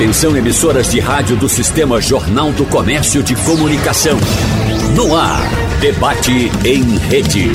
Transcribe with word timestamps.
Atenção 0.00 0.34
emissoras 0.34 0.90
de 0.90 0.98
rádio 0.98 1.36
do 1.36 1.46
Sistema 1.46 2.00
Jornal 2.00 2.50
do 2.52 2.64
Comércio 2.64 3.22
de 3.22 3.36
Comunicação. 3.36 4.16
No 4.96 5.14
ar, 5.14 5.42
debate 5.78 6.50
em 6.64 6.96
rede. 6.96 7.50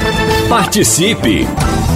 Participe! 0.48 1.48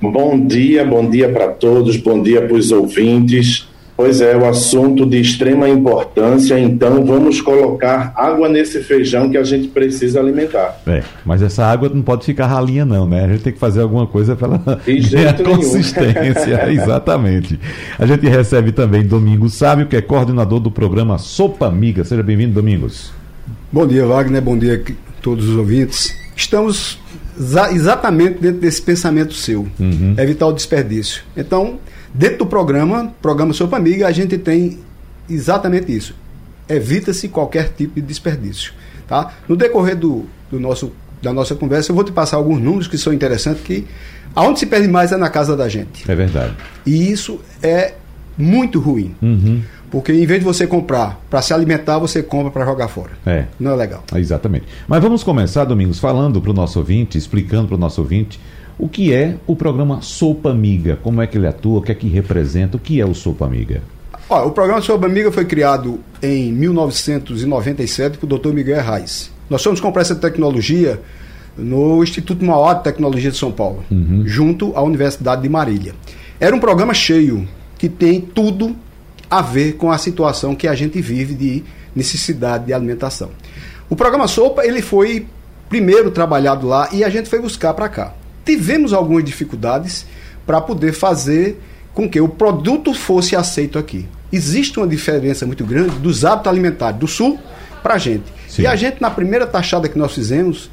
Bom 0.01 0.45
dia, 0.45 0.85
bom 0.85 1.09
dia 1.09 1.29
para 1.29 1.49
todos, 1.49 1.97
bom 1.97 2.21
dia 2.21 2.41
para 2.41 2.55
os 2.55 2.71
ouvintes. 2.71 3.67
Pois 3.97 4.21
é, 4.21 4.37
o 4.37 4.45
assunto 4.45 5.07
de 5.07 5.19
extrema 5.19 5.67
importância, 5.67 6.59
então 6.59 7.03
vamos 7.03 7.41
colocar 7.41 8.13
água 8.15 8.47
nesse 8.47 8.83
feijão 8.83 9.27
que 9.27 9.35
a 9.35 9.43
gente 9.43 9.69
precisa 9.69 10.19
alimentar. 10.19 10.79
É, 10.85 11.01
mas 11.25 11.41
essa 11.41 11.65
água 11.65 11.89
não 11.89 12.03
pode 12.03 12.23
ficar 12.23 12.45
ralinha 12.45 12.85
não, 12.85 13.07
né? 13.07 13.25
A 13.25 13.27
gente 13.29 13.41
tem 13.41 13.51
que 13.51 13.57
fazer 13.57 13.81
alguma 13.81 14.05
coisa 14.05 14.35
para 14.35 14.49
ela 14.49 14.81
ter 14.85 15.17
a 15.27 15.33
consistência. 15.33 16.69
Exatamente. 16.71 17.59
A 17.97 18.05
gente 18.05 18.27
recebe 18.27 18.71
também 18.71 19.01
Domingos 19.03 19.55
Sábio, 19.55 19.87
que 19.87 19.95
é 19.95 20.01
coordenador 20.01 20.59
do 20.59 20.69
programa 20.69 21.17
Sopa 21.17 21.65
Amiga. 21.65 22.03
Seja 22.03 22.21
bem-vindo, 22.21 22.53
Domingos. 22.53 23.11
Bom 23.71 23.87
dia, 23.87 24.05
Wagner. 24.05 24.43
Bom 24.43 24.59
dia 24.59 24.75
a 24.75 25.21
todos 25.23 25.49
os 25.49 25.55
ouvintes. 25.55 26.15
Estamos 26.35 26.99
exatamente 27.71 28.39
dentro 28.39 28.59
desse 28.59 28.81
pensamento 28.81 29.33
seu, 29.33 29.67
uhum. 29.79 30.15
evitar 30.17 30.47
o 30.47 30.53
desperdício. 30.53 31.23
Então, 31.35 31.79
dentro 32.13 32.39
do 32.39 32.45
programa, 32.45 33.13
programa 33.21 33.53
Sopa 33.53 33.77
Amiga, 33.77 34.07
a 34.07 34.11
gente 34.11 34.37
tem 34.37 34.79
exatamente 35.29 35.95
isso. 35.95 36.15
Evita-se 36.67 37.27
qualquer 37.27 37.69
tipo 37.69 37.95
de 37.95 38.01
desperdício. 38.01 38.73
Tá? 39.07 39.33
No 39.47 39.55
decorrer 39.55 39.95
do, 39.95 40.25
do 40.51 40.59
nosso, 40.59 40.91
da 41.21 41.31
nossa 41.31 41.55
conversa, 41.55 41.91
eu 41.91 41.95
vou 41.95 42.03
te 42.03 42.11
passar 42.11 42.37
alguns 42.37 42.59
números 42.59 42.87
que 42.87 42.97
são 42.97 43.13
interessantes, 43.13 43.63
que 43.63 43.85
aonde 44.35 44.59
se 44.59 44.65
perde 44.65 44.87
mais 44.87 45.11
é 45.11 45.17
na 45.17 45.29
casa 45.29 45.55
da 45.55 45.69
gente. 45.69 46.09
É 46.09 46.15
verdade. 46.15 46.53
E 46.85 47.11
isso 47.11 47.39
é 47.61 47.93
muito 48.37 48.79
ruim. 48.79 49.15
Uhum. 49.21 49.61
Porque 49.89 50.11
em 50.11 50.25
vez 50.25 50.39
de 50.39 50.45
você 50.45 50.67
comprar 50.67 51.19
para 51.29 51.41
se 51.41 51.53
alimentar, 51.53 51.97
você 51.97 52.21
compra 52.21 52.51
para 52.51 52.65
jogar 52.65 52.87
fora. 52.87 53.11
É. 53.25 53.45
Não 53.59 53.71
é 53.71 53.75
legal. 53.75 54.03
Exatamente. 54.15 54.65
Mas 54.87 55.01
vamos 55.01 55.23
começar, 55.23 55.63
Domingos, 55.63 55.99
falando 55.99 56.41
para 56.41 56.51
o 56.51 56.53
nosso 56.53 56.79
ouvinte, 56.79 57.17
explicando 57.17 57.67
para 57.67 57.75
o 57.75 57.79
nosso 57.79 58.01
ouvinte 58.01 58.39
o 58.77 58.87
que 58.87 59.13
é 59.13 59.35
o 59.47 59.55
programa 59.55 60.01
Sopa 60.01 60.51
Amiga, 60.51 60.99
como 61.01 61.21
é 61.21 61.27
que 61.27 61.37
ele 61.37 61.47
atua, 61.47 61.79
o 61.79 61.81
que 61.81 61.91
é 61.91 61.95
que 61.95 62.07
representa, 62.07 62.77
o 62.77 62.79
que 62.79 63.01
é 63.01 63.05
o 63.05 63.13
Sopa 63.13 63.45
Amiga. 63.45 63.81
Olha, 64.29 64.45
o 64.45 64.51
programa 64.51 64.81
Sopa 64.81 65.05
Amiga 65.05 65.31
foi 65.31 65.45
criado 65.45 65.99
em 66.21 66.51
1997 66.51 68.17
por 68.17 68.27
Dr. 68.27 68.49
Miguel 68.49 68.83
Reis. 68.83 69.31
Nós 69.49 69.61
somos 69.61 69.79
comprar 69.79 70.01
essa 70.01 70.15
tecnologia 70.15 70.99
no 71.57 72.03
Instituto 72.03 72.45
Maior 72.45 72.75
de 72.75 72.83
Tecnologia 72.83 73.31
de 73.31 73.37
São 73.37 73.51
Paulo, 73.51 73.83
uhum. 73.89 74.23
junto 74.25 74.75
à 74.75 74.81
Universidade 74.83 75.41
de 75.41 75.49
Marília. 75.49 75.93
Era 76.39 76.55
um 76.55 76.59
programa 76.59 76.93
cheio, 76.93 77.47
que 77.79 77.89
tem 77.89 78.21
tudo 78.21 78.75
a 79.29 79.41
ver 79.41 79.73
com 79.73 79.91
a 79.91 79.97
situação 79.97 80.55
que 80.55 80.67
a 80.67 80.75
gente 80.75 81.01
vive 81.01 81.33
de 81.33 81.63
necessidade 81.95 82.65
de 82.65 82.73
alimentação. 82.73 83.31
O 83.89 83.95
programa 83.95 84.27
Sopa 84.27 84.65
ele 84.65 84.81
foi 84.81 85.27
primeiro 85.69 86.11
trabalhado 86.11 86.67
lá 86.67 86.89
e 86.91 87.03
a 87.03 87.09
gente 87.09 87.29
foi 87.29 87.39
buscar 87.39 87.73
para 87.73 87.89
cá. 87.89 88.13
Tivemos 88.45 88.93
algumas 88.93 89.23
dificuldades 89.23 90.05
para 90.45 90.61
poder 90.61 90.93
fazer 90.93 91.61
com 91.93 92.07
que 92.07 92.21
o 92.21 92.29
produto 92.29 92.93
fosse 92.93 93.35
aceito 93.35 93.77
aqui. 93.77 94.07
Existe 94.31 94.77
uma 94.77 94.87
diferença 94.87 95.45
muito 95.45 95.65
grande 95.65 95.97
dos 95.99 96.23
hábitos 96.23 96.51
alimentares 96.51 96.99
do 96.99 97.07
Sul 97.07 97.39
para 97.81 97.95
a 97.95 97.97
gente. 97.97 98.25
Sim. 98.47 98.63
E 98.63 98.67
a 98.67 98.75
gente, 98.75 99.01
na 99.01 99.09
primeira 99.09 99.47
taxada 99.47 99.89
que 99.89 99.97
nós 99.97 100.13
fizemos, 100.13 100.69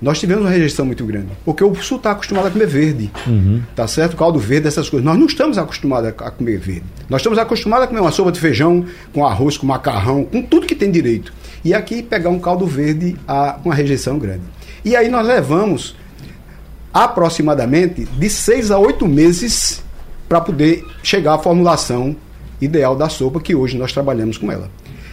nós 0.00 0.20
tivemos 0.20 0.44
uma 0.44 0.50
rejeição 0.50 0.84
muito 0.84 1.04
grande. 1.04 1.28
Porque 1.44 1.64
o 1.64 1.74
sul 1.76 1.96
está 1.96 2.10
acostumado 2.10 2.46
a 2.46 2.50
comer 2.50 2.66
verde. 2.66 3.10
Uhum. 3.26 3.62
Tá 3.74 3.88
certo? 3.88 4.16
Caldo 4.16 4.38
verde, 4.38 4.68
essas 4.68 4.88
coisas. 4.88 5.04
Nós 5.04 5.18
não 5.18 5.26
estamos 5.26 5.56
acostumados 5.56 6.12
a 6.18 6.30
comer 6.30 6.58
verde. 6.58 6.84
Nós 7.08 7.20
estamos 7.20 7.38
acostumados 7.38 7.84
a 7.84 7.88
comer 7.88 8.00
uma 8.00 8.10
sopa 8.10 8.30
de 8.30 8.38
feijão, 8.38 8.84
com 9.12 9.24
arroz, 9.24 9.56
com 9.56 9.66
macarrão, 9.66 10.24
com 10.24 10.42
tudo 10.42 10.66
que 10.66 10.74
tem 10.74 10.90
direito. 10.90 11.32
E 11.64 11.72
aqui 11.72 12.02
pegar 12.02 12.30
um 12.30 12.38
caldo 12.38 12.66
verde 12.66 13.16
a, 13.26 13.52
com 13.54 13.70
uma 13.70 13.74
rejeição 13.74 14.18
grande. 14.18 14.42
E 14.84 14.94
aí 14.94 15.08
nós 15.08 15.26
levamos 15.26 15.96
aproximadamente 16.92 18.04
de 18.04 18.30
seis 18.30 18.70
a 18.70 18.78
oito 18.78 19.06
meses 19.06 19.82
para 20.28 20.40
poder 20.40 20.84
chegar 21.02 21.34
à 21.34 21.38
formulação 21.38 22.16
ideal 22.60 22.96
da 22.96 23.08
sopa 23.08 23.40
que 23.40 23.54
hoje 23.54 23.76
nós 23.76 23.92
trabalhamos 23.92 24.38
com 24.38 24.50
ela. 24.50 24.70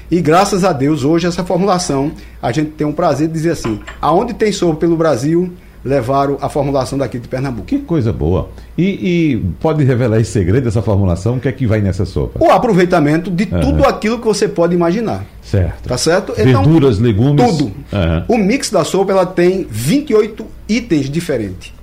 E 0.09 0.21
graças 0.21 0.63
a 0.63 0.71
Deus, 0.71 1.03
hoje, 1.03 1.27
essa 1.27 1.43
formulação, 1.43 2.11
a 2.41 2.51
gente 2.51 2.71
tem 2.71 2.85
um 2.85 2.91
prazer 2.91 3.27
de 3.27 3.33
dizer 3.33 3.51
assim: 3.51 3.79
aonde 4.01 4.33
tem 4.33 4.51
sopa 4.51 4.75
pelo 4.75 4.95
Brasil, 4.95 5.51
levaram 5.83 6.37
a 6.41 6.47
formulação 6.47 6.97
daqui 6.97 7.19
de 7.19 7.27
Pernambuco. 7.27 7.67
Que 7.67 7.79
coisa 7.79 8.13
boa. 8.13 8.49
E, 8.77 8.83
e, 8.83 9.45
pode 9.59 9.83
revelar 9.83 10.19
esse 10.19 10.31
segredo 10.31 10.63
dessa 10.63 10.81
formulação? 10.81 11.35
O 11.35 11.39
que 11.39 11.47
é 11.47 11.51
que 11.51 11.67
vai 11.67 11.81
nessa 11.81 12.05
sopa? 12.05 12.43
O 12.43 12.49
aproveitamento 12.49 13.29
de 13.29 13.43
uhum. 13.51 13.59
tudo 13.59 13.85
aquilo 13.85 14.19
que 14.19 14.25
você 14.25 14.47
pode 14.47 14.73
imaginar. 14.73 15.25
Certo. 15.41 15.89
Tá 15.89 15.97
certo? 15.97 16.33
Então, 16.37 16.63
Verduras, 16.63 16.99
legumes. 16.99 17.45
Tudo. 17.45 17.65
Uhum. 17.65 18.23
O 18.29 18.37
mix 18.37 18.69
da 18.69 18.83
sopa 18.83 19.11
ela 19.11 19.25
tem 19.25 19.67
28 19.69 20.45
itens 20.69 21.09
diferentes. 21.09 21.73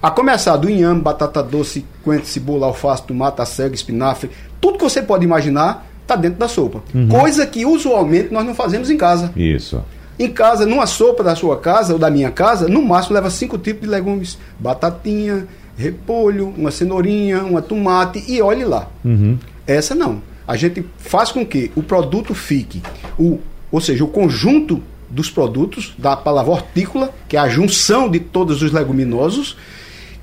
A 0.00 0.12
começar 0.12 0.56
do 0.56 0.70
inhame, 0.70 1.00
batata 1.00 1.42
doce, 1.42 1.84
coentro, 2.04 2.28
cebola, 2.28 2.66
alface, 2.66 3.02
tomate, 3.02 3.44
cego, 3.48 3.74
espinafre, 3.74 4.30
tudo 4.60 4.78
que 4.78 4.84
você 4.84 5.02
pode 5.02 5.24
imaginar 5.24 5.87
está 6.08 6.16
dentro 6.16 6.38
da 6.38 6.48
sopa. 6.48 6.82
Uhum. 6.94 7.08
Coisa 7.08 7.46
que 7.46 7.66
usualmente 7.66 8.32
nós 8.32 8.44
não 8.44 8.54
fazemos 8.54 8.90
em 8.90 8.96
casa. 8.96 9.30
Isso. 9.36 9.82
Em 10.18 10.28
casa, 10.28 10.66
numa 10.66 10.86
sopa 10.86 11.22
da 11.22 11.36
sua 11.36 11.58
casa 11.58 11.92
ou 11.92 11.98
da 11.98 12.10
minha 12.10 12.30
casa, 12.30 12.66
no 12.66 12.82
máximo 12.82 13.14
leva 13.14 13.30
cinco 13.30 13.58
tipos 13.58 13.82
de 13.82 13.88
legumes: 13.88 14.38
batatinha, 14.58 15.46
repolho, 15.76 16.52
uma 16.56 16.70
cenourinha, 16.70 17.44
uma 17.44 17.62
tomate 17.62 18.24
e 18.26 18.42
olhe 18.42 18.64
lá. 18.64 18.88
Uhum. 19.04 19.38
Essa 19.66 19.94
não. 19.94 20.20
A 20.46 20.56
gente 20.56 20.84
faz 20.96 21.30
com 21.30 21.44
que 21.44 21.70
o 21.76 21.82
produto 21.82 22.34
fique, 22.34 22.82
o, 23.18 23.38
ou 23.70 23.80
seja, 23.80 24.02
o 24.02 24.08
conjunto 24.08 24.82
dos 25.10 25.30
produtos 25.30 25.94
da 25.98 26.16
palavra 26.16 26.52
hortícola, 26.52 27.14
que 27.28 27.36
é 27.36 27.40
a 27.40 27.48
junção 27.48 28.10
de 28.10 28.18
todos 28.18 28.62
os 28.62 28.72
leguminosos, 28.72 29.56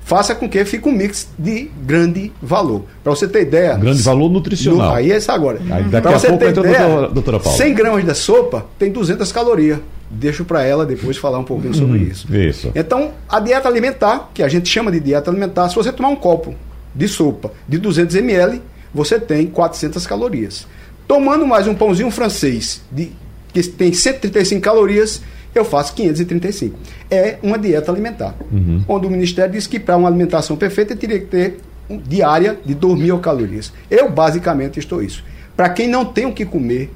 faça 0.06 0.36
com 0.36 0.48
que 0.48 0.64
fique 0.64 0.88
um 0.88 0.92
mix 0.92 1.28
de 1.36 1.68
grande 1.84 2.32
valor. 2.40 2.84
Para 3.02 3.10
você 3.10 3.26
ter 3.26 3.42
ideia. 3.42 3.74
Grande 3.74 4.00
valor 4.02 4.30
nutricional. 4.30 4.90
No, 4.90 4.94
aí 4.94 5.10
é 5.10 5.16
isso 5.16 5.32
agora. 5.32 5.60
Para 6.00 6.12
você 6.12 6.28
ter 6.28 6.50
ideia, 6.50 6.52
doutora, 6.52 7.08
doutora 7.08 7.40
100 7.40 7.74
gramas 7.74 8.04
de 8.04 8.14
sopa 8.14 8.64
tem 8.78 8.92
200 8.92 9.30
calorias. 9.32 9.80
deixo 10.08 10.44
para 10.44 10.62
ela 10.62 10.86
depois 10.86 11.16
falar 11.16 11.40
um 11.40 11.44
pouquinho 11.44 11.74
sobre 11.74 11.98
isso. 11.98 12.32
Isso. 12.32 12.70
Então, 12.72 13.10
a 13.28 13.40
dieta 13.40 13.68
alimentar, 13.68 14.30
que 14.32 14.44
a 14.44 14.48
gente 14.48 14.68
chama 14.68 14.92
de 14.92 15.00
dieta 15.00 15.28
alimentar, 15.28 15.68
se 15.68 15.74
você 15.74 15.90
tomar 15.90 16.10
um 16.10 16.16
copo 16.16 16.54
de 16.94 17.08
sopa 17.08 17.50
de 17.68 17.76
200 17.76 18.14
ml, 18.14 18.62
você 18.94 19.18
tem 19.18 19.48
400 19.48 20.06
calorias. 20.06 20.68
Tomando 21.08 21.44
mais 21.44 21.66
um 21.66 21.74
pãozinho 21.74 22.12
francês 22.12 22.80
de, 22.92 23.10
que 23.52 23.60
tem 23.64 23.92
135 23.92 24.60
calorias, 24.60 25.20
eu 25.58 25.64
faço 25.64 25.94
535. 25.94 26.78
É 27.10 27.38
uma 27.42 27.58
dieta 27.58 27.90
alimentar. 27.90 28.34
Uhum. 28.50 28.82
Onde 28.88 29.06
o 29.06 29.10
Ministério 29.10 29.52
diz 29.52 29.66
que 29.66 29.78
para 29.78 29.96
uma 29.96 30.08
alimentação 30.08 30.56
perfeita 30.56 30.96
teria 30.96 31.18
que 31.18 31.26
ter 31.26 31.58
um, 31.88 31.98
diária 31.98 32.58
de 32.64 32.74
2 32.74 32.98
mil 32.98 33.18
calorias. 33.18 33.72
Eu 33.90 34.10
basicamente 34.10 34.78
estou 34.78 35.02
isso. 35.02 35.24
Para 35.56 35.68
quem 35.68 35.88
não 35.88 36.04
tem 36.04 36.26
o 36.26 36.32
que 36.32 36.44
comer 36.44 36.92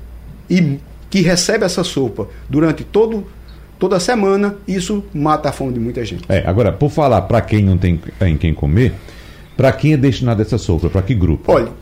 e 0.49 0.79
que 1.09 1.21
recebe 1.21 1.65
essa 1.65 1.83
sopa 1.83 2.29
durante 2.49 2.85
todo, 2.85 3.27
toda 3.79 3.97
a 3.97 4.01
semana, 4.01 4.57
isso 4.67 5.05
mata 5.13 5.49
a 5.49 5.53
fome 5.53 5.73
de 5.73 5.81
muita 5.81 6.05
gente. 6.05 6.25
É, 6.29 6.47
agora, 6.47 6.73
por 6.73 6.91
falar 6.91 7.23
para 7.23 7.41
quem 7.41 7.65
não 7.65 7.77
tem 7.77 8.01
em 8.21 8.37
quem 8.37 8.53
comer, 8.53 8.95
para 9.57 9.73
quem 9.73 9.95
é 9.95 9.97
destinada 9.97 10.43
essa 10.43 10.59
sopa? 10.59 10.89
Para 10.89 11.03
que 11.03 11.15
grupo? 11.15 11.51
Olha, 11.53 11.73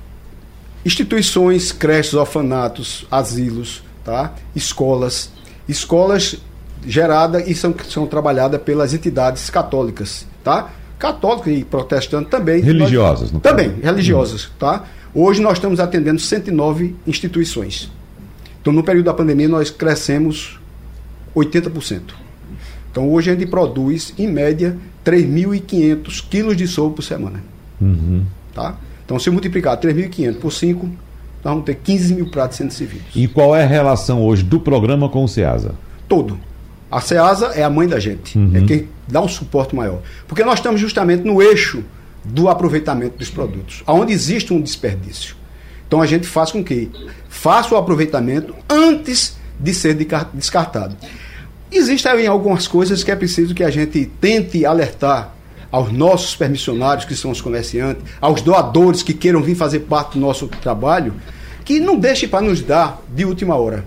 instituições, 0.84 1.72
creches, 1.72 2.14
orfanatos, 2.14 3.06
asilos, 3.10 3.82
tá? 4.04 4.34
escolas, 4.54 5.30
escolas 5.69 6.38
geradas 6.86 7.46
e 7.48 7.54
são, 7.54 7.75
são 7.88 8.06
trabalhadas 8.06 8.60
pelas 8.62 8.94
entidades 8.94 9.50
católicas, 9.50 10.26
tá? 10.42 10.70
Católicas 10.98 11.56
e 11.56 11.64
protestantes 11.64 12.30
também. 12.30 12.60
Religiosas, 12.60 13.30
nós, 13.30 13.42
Também, 13.42 13.70
caso. 13.70 13.82
religiosas, 13.82 14.46
hum. 14.46 14.50
tá? 14.58 14.84
Hoje 15.14 15.40
nós 15.40 15.54
estamos 15.54 15.80
atendendo 15.80 16.20
109 16.20 16.94
instituições. 17.06 17.90
Então, 18.60 18.72
no 18.72 18.82
período 18.82 19.06
da 19.06 19.14
pandemia, 19.14 19.48
nós 19.48 19.70
crescemos 19.70 20.58
80%. 21.34 22.00
Então, 22.90 23.08
hoje 23.10 23.30
a 23.30 23.34
gente 23.34 23.46
produz, 23.46 24.12
em 24.19 24.26
média, 24.26 24.76
3.500 25.04 26.25
quilos 26.28 26.56
de 26.56 26.66
sopa 26.66 26.96
por 26.96 27.02
semana. 27.02 27.42
Uhum. 27.80 28.25
Tá? 28.54 28.76
Então, 29.04 29.19
se 29.19 29.30
multiplicar 29.30 29.78
3.500 29.80 30.34
por 30.38 30.52
5, 30.52 30.86
nós 30.86 30.94
vamos 31.44 31.64
ter 31.64 31.76
15 31.76 32.14
mil 32.14 32.30
pratos 32.30 32.58
sendo 32.58 32.72
servidos. 32.72 33.06
E 33.14 33.26
qual 33.28 33.54
é 33.54 33.62
a 33.62 33.66
relação 33.66 34.22
hoje 34.22 34.42
do 34.42 34.60
programa 34.60 35.08
com 35.08 35.25
o 35.25 35.28
SEASA? 35.28 35.75
Todo. 36.08 36.38
A 36.90 37.00
SEASA 37.00 37.49
é 37.49 37.62
a 37.62 37.70
mãe 37.70 37.87
da 37.87 38.00
gente, 38.00 38.38
uhum. 38.38 38.52
é 38.55 38.61
quem 38.62 38.88
dá 39.06 39.20
um 39.20 39.29
suporte 39.29 39.76
maior. 39.76 40.00
Porque 40.26 40.43
nós 40.43 40.58
estamos 40.58 40.81
justamente 40.81 41.23
no 41.23 41.43
eixo 41.43 41.85
do 42.25 42.49
aproveitamento 42.49 43.19
dos 43.19 43.31
produtos, 43.31 43.82
onde 43.87 44.12
existe 44.12 44.52
um 44.52 44.61
desperdício. 44.61 45.37
Então 45.87 46.00
a 46.02 46.06
gente 46.06 46.26
faz 46.26 46.52
com 46.52 46.62
que 46.62 46.90
faça 47.29 47.75
o 47.75 47.79
aproveitamento 47.79 48.55
antes 48.69 49.37
de 49.58 49.75
ser 49.75 49.94
descartado. 50.35 50.96
Existem 51.70 52.26
algumas 52.26 52.67
coisas 52.67 53.05
que 53.05 53.11
é 53.11 53.17
preciso 53.17 53.55
que 53.55 53.64
a 53.64 53.70
gente 53.70 54.11
tente 54.20 54.64
alertar 54.64 55.35
aos 55.70 55.93
nossos 55.93 56.35
permissionários, 56.35 57.05
que 57.05 57.14
são 57.14 57.31
os 57.31 57.40
comerciantes, 57.40 58.02
aos 58.20 58.40
doadores 58.40 59.02
que 59.02 59.12
queiram 59.12 59.43
vir 59.43 59.55
fazer 59.55 59.81
parte 59.81 60.14
do 60.14 60.20
nosso 60.20 60.49
trabalho, 60.49 61.14
que 61.64 61.79
não 61.79 61.99
deixe 61.99 62.26
para 62.26 62.40
nos 62.40 62.62
dar 62.62 63.02
de 63.14 63.26
última 63.26 63.55
hora. 63.56 63.85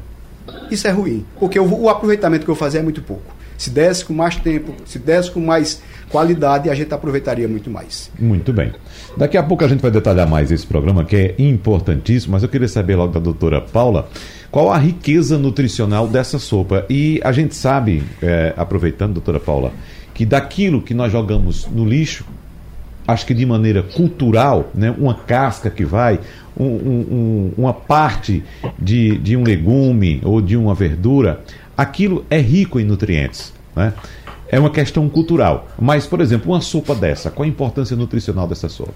Isso 0.70 0.88
é 0.88 0.92
ruim, 0.92 1.26
porque 1.40 1.60
o, 1.60 1.84
o 1.84 1.90
aproveitamento 1.90 2.46
que 2.46 2.52
eu 2.52 2.56
fazer 2.56 2.80
é 2.80 2.82
muito 2.82 3.02
pouco. 3.02 3.42
Se 3.58 3.70
desse 3.70 4.04
com 4.04 4.14
mais 4.14 4.36
tempo, 4.38 4.74
se 4.86 4.98
desse 4.98 5.30
com 5.30 5.40
mais 5.40 5.82
qualidade, 6.10 6.70
a 6.70 6.74
gente 6.74 6.92
aproveitaria 6.94 7.48
muito 7.48 7.70
mais. 7.70 8.10
Muito 8.20 8.52
bem. 8.52 8.74
Daqui 9.16 9.38
a 9.38 9.44
pouco 9.44 9.64
a 9.64 9.68
gente 9.68 9.82
vai 9.82 9.92
detalhar 9.92 10.28
mais 10.28 10.52
esse 10.52 10.66
programa, 10.66 11.06
que 11.06 11.16
é 11.16 11.36
importantíssimo, 11.38 12.34
mas 12.34 12.42
eu 12.42 12.50
queria 12.50 12.68
saber 12.68 12.96
logo 12.96 13.14
da 13.14 13.20
doutora 13.20 13.62
Paula 13.62 14.10
qual 14.50 14.72
a 14.72 14.78
riqueza 14.78 15.38
nutricional 15.38 16.08
dessa 16.08 16.40
sopa. 16.40 16.86
E 16.90 17.22
a 17.24 17.32
gente 17.32 17.56
sabe, 17.56 18.04
é, 18.22 18.54
aproveitando, 18.58 19.14
doutora 19.14 19.40
Paula, 19.40 19.72
que 20.14 20.26
daquilo 20.26 20.82
que 20.82 20.94
nós 20.94 21.12
jogamos 21.12 21.68
no 21.68 21.86
lixo, 21.86 22.26
acho 23.08 23.26
que 23.26 23.34
de 23.34 23.46
maneira 23.46 23.84
cultural, 23.84 24.70
né, 24.74 24.94
uma 24.98 25.14
casca 25.14 25.70
que 25.70 25.84
vai, 25.84 26.20
um, 26.58 26.66
um, 26.66 27.54
uma 27.58 27.74
parte 27.74 28.44
de, 28.78 29.18
de 29.18 29.36
um 29.36 29.44
legume 29.44 30.22
ou 30.24 30.42
de 30.42 30.56
uma 30.56 30.74
verdura, 30.74 31.42
aquilo 31.78 32.26
é 32.30 32.40
rico 32.40 32.80
em 32.80 32.84
nutrientes. 32.84 33.54
Né? 33.76 33.94
É 34.50 34.60
uma 34.60 34.70
questão 34.70 35.08
cultural. 35.10 35.68
Mas, 35.80 36.06
por 36.06 36.22
exemplo, 36.22 36.52
uma 36.52 36.62
sopa 36.62 36.94
dessa, 36.94 37.32
qual 37.32 37.46
a 37.46 37.48
importância 37.48 37.96
nutricional 37.96 38.48
dessa 38.48 38.70
sopa? 38.70 38.94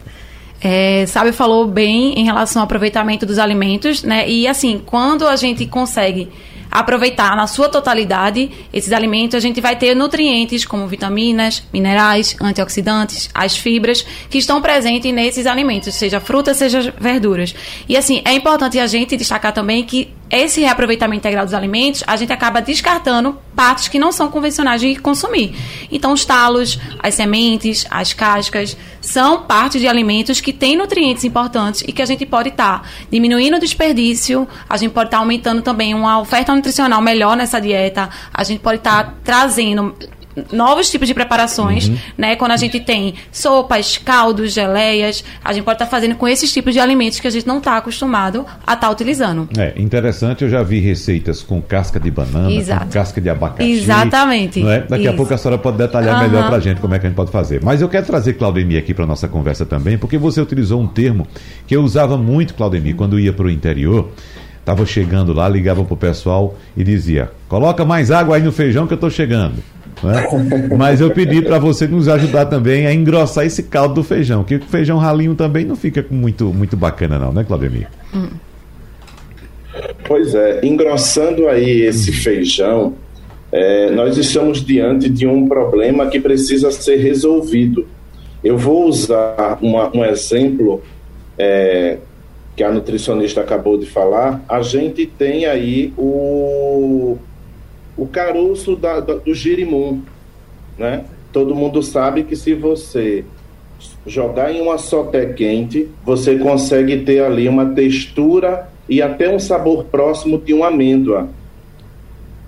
É, 0.62 1.06
Sabe 1.06 1.32
falou 1.32 1.68
bem 1.68 2.20
em 2.20 2.24
relação 2.24 2.62
ao 2.62 2.66
aproveitamento 2.66 3.26
dos 3.26 3.38
alimentos, 3.38 4.04
né? 4.04 4.28
E 4.28 4.48
assim, 4.48 4.82
quando 4.86 5.28
a 5.28 5.36
gente 5.36 5.66
consegue 5.66 6.30
aproveitar 6.72 7.36
na 7.36 7.48
sua 7.48 7.70
totalidade 7.70 8.52
esses 8.74 8.92
alimentos, 8.92 9.36
a 9.36 9.40
gente 9.40 9.62
vai 9.62 9.76
ter 9.76 9.96
nutrientes 9.96 10.66
como 10.66 10.88
vitaminas, 10.88 11.64
minerais, 11.72 12.36
antioxidantes, 12.42 13.30
as 13.34 13.58
fibras 13.58 14.06
que 14.30 14.38
estão 14.38 14.62
presentes 14.62 15.14
nesses 15.14 15.46
alimentos, 15.46 15.96
seja 15.96 16.20
frutas, 16.20 16.58
seja 16.58 16.94
verduras. 17.00 17.56
E 17.88 17.96
assim, 17.96 18.22
é 18.26 18.34
importante 18.34 18.80
a 18.80 18.88
gente 18.88 19.18
destacar 19.18 19.54
também 19.54 19.84
que 19.84 20.14
esse 20.30 20.62
reaproveitamento 20.62 21.20
integral 21.20 21.46
dos 21.46 21.54
alimentos, 21.54 22.04
a 22.08 22.16
gente 22.16 22.34
acaba 22.34 22.60
descartando 22.62 23.38
partes 23.56 23.88
que 23.88 24.00
não 24.00 24.12
são 24.12 24.28
convencionais 24.28 24.82
de 24.82 24.96
consumir. 24.96 25.56
Então, 25.92 26.12
os 26.12 26.26
talos, 26.26 26.80
as 27.00 27.14
sementes, 27.14 27.86
as 27.90 28.12
cascas, 28.12 28.76
são 29.06 29.44
parte 29.44 29.80
de 29.80 29.88
alimentos 29.88 30.42
que 30.42 30.52
têm 30.52 30.76
nutrientes 30.76 31.24
importantes 31.24 31.84
e 31.88 31.92
que 31.92 32.02
a 32.02 32.06
gente 32.06 32.26
pode 32.26 32.50
estar 32.50 32.82
tá 32.82 32.88
diminuindo 33.12 33.58
o 33.58 33.60
desperdício, 33.60 34.48
a 34.68 34.78
gente 34.78 34.92
pode 34.92 35.08
estar 35.08 35.18
tá 35.18 35.22
aumentando 35.24 35.62
também 35.62 35.94
uma 35.94 36.20
oferta 36.20 36.54
nutricional 36.54 37.02
melhor 37.02 37.38
nessa 37.38 37.60
dieta, 37.60 38.10
a 38.34 38.44
gente 38.44 38.60
pode 38.60 38.78
estar 38.78 39.04
tá 39.04 39.14
trazendo 39.24 39.96
novos 40.52 40.90
tipos 40.90 41.08
de 41.08 41.14
preparações, 41.14 41.88
uhum. 41.88 41.98
né? 42.18 42.36
Quando 42.36 42.52
a 42.52 42.58
gente 42.58 42.80
tem 42.80 43.16
sopas, 43.32 43.98
caldos, 43.98 44.54
geleias, 44.54 45.24
a 45.44 45.54
gente 45.54 45.64
pode 45.64 45.76
estar 45.76 45.86
tá 45.86 45.92
fazendo 45.92 46.16
com 46.16 46.28
esses 46.28 46.52
tipos 46.52 46.74
de 46.74 46.80
alimentos 46.80 47.20
que 47.20 47.28
a 47.28 47.30
gente 47.30 47.48
não 47.48 47.60
está 47.60 47.78
acostumado 47.78 48.46
a 48.66 48.74
estar 48.74 48.88
tá 48.88 48.90
utilizando. 48.90 49.48
É 49.58 49.74
interessante, 49.78 50.44
eu 50.44 50.50
já 50.50 50.64
vi 50.64 50.80
receitas 50.80 51.42
com 51.42 51.62
casca 51.62 52.00
de 52.00 52.12
banana, 52.12 52.52
Exato. 52.52 52.86
com 52.86 52.92
casca 52.92 53.22
de 53.22 53.30
abacaxi. 53.30 53.72
Exatamente. 53.72 54.66
É? 54.68 54.82
Daqui 54.82 55.04
Isso. 55.04 55.14
a 55.14 55.14
pouco 55.14 55.34
a 55.34 55.38
senhora 55.38 55.58
pode 55.58 55.78
detalhar 55.78 56.16
uhum. 56.16 56.30
melhor 56.30 56.48
para 56.48 56.58
a 56.58 56.60
gente 56.60 56.82
como 56.82 56.94
é 56.94 57.00
que 57.00 57.06
a 57.06 57.10
gente 57.10 57.18
pode 57.18 57.32
fazer. 57.32 57.62
Mas 57.64 57.82
eu 57.82 57.90
quero 57.90 58.06
trazer 58.06 58.34
Claudemir 58.34 58.80
aqui 58.80 58.94
para 58.94 59.06
nossa 59.06 59.28
conversa 59.28 59.66
também, 59.66 59.98
porque 59.98 60.18
você 60.18 60.42
utilizou 60.42 60.82
um 60.82 60.88
termo 60.88 61.28
que 61.66 61.76
eu 61.76 61.82
usava 61.84 62.18
muito, 62.18 62.54
Claudemir, 62.54 62.96
quando 62.96 63.20
ia 63.20 63.34
para 63.34 63.46
o 63.46 63.50
interior. 63.50 64.12
Estava 64.60 64.84
chegando 64.84 65.32
lá, 65.32 65.48
ligava 65.48 65.86
para 65.86 65.94
o 65.94 65.98
pessoal 65.98 66.58
e 66.76 66.84
dizia: 66.84 67.30
coloca 67.48 67.86
mais 67.86 68.10
água 68.10 68.36
aí 68.36 68.42
no 68.42 68.52
feijão 68.52 68.88
que 68.88 68.94
eu 68.94 68.96
estou 68.96 69.12
chegando. 69.12 69.64
Né? 70.06 70.28
Mas 70.78 71.02
eu 71.02 71.12
pedi 71.12 71.42
para 71.42 71.58
você 71.60 71.88
nos 71.88 72.08
ajudar 72.08 72.46
também 72.46 72.86
a 72.86 72.94
engrossar 72.94 73.46
esse 73.46 73.64
caldo 73.64 73.96
do 73.96 74.04
feijão, 74.04 74.44
que 74.44 74.56
o 74.56 74.62
feijão 74.62 74.98
ralinho 74.98 75.36
também 75.36 75.66
não 75.66 75.76
fica 75.76 76.06
muito, 76.10 76.46
muito 76.54 76.78
bacana 76.78 77.20
não, 77.20 77.32
né, 77.32 77.44
Claudemir? 77.44 77.88
Hum. 78.14 78.30
Pois 80.08 80.34
é, 80.34 80.66
engrossando 80.66 81.48
aí 81.48 81.82
esse 81.82 82.12
feijão, 82.12 82.94
é, 83.52 83.90
nós 83.92 84.18
estamos 84.18 84.64
diante 84.64 85.10
de 85.10 85.28
um 85.28 85.48
problema 85.48 86.08
que 86.08 86.20
precisa 86.20 86.72
ser 86.72 86.98
resolvido. 86.98 87.88
Eu 88.44 88.58
vou 88.58 88.88
usar 88.88 89.58
uma, 89.62 89.96
um 89.96 90.06
exemplo 90.06 90.82
é, 91.38 91.98
que 92.56 92.64
a 92.64 92.72
nutricionista 92.72 93.42
acabou 93.42 93.78
de 93.78 93.86
falar. 93.86 94.44
A 94.48 94.62
gente 94.62 95.06
tem 95.06 95.46
aí 95.46 95.94
o 95.98 97.18
o 97.98 98.06
caroço 98.08 98.76
da, 98.76 99.00
da, 99.00 99.16
do 99.16 99.34
girimum, 99.34 100.02
né? 100.78 101.06
Todo 101.32 101.56
mundo 101.56 101.82
sabe 101.84 102.24
que 102.24 102.36
se 102.36 102.54
você 102.54 103.26
jogar 104.06 104.54
em 104.54 104.62
uma 104.62 104.78
soté 104.78 105.26
quente, 105.26 105.88
você 106.06 106.38
consegue 106.38 106.98
ter 106.98 107.22
ali 107.22 107.48
uma 107.48 107.66
textura 107.68 108.70
e 108.88 109.02
até 109.02 109.30
um 109.30 109.40
sabor 109.40 109.86
próximo 109.86 110.38
de 110.38 110.54
uma 110.54 110.68
amêndoa. 110.68 111.30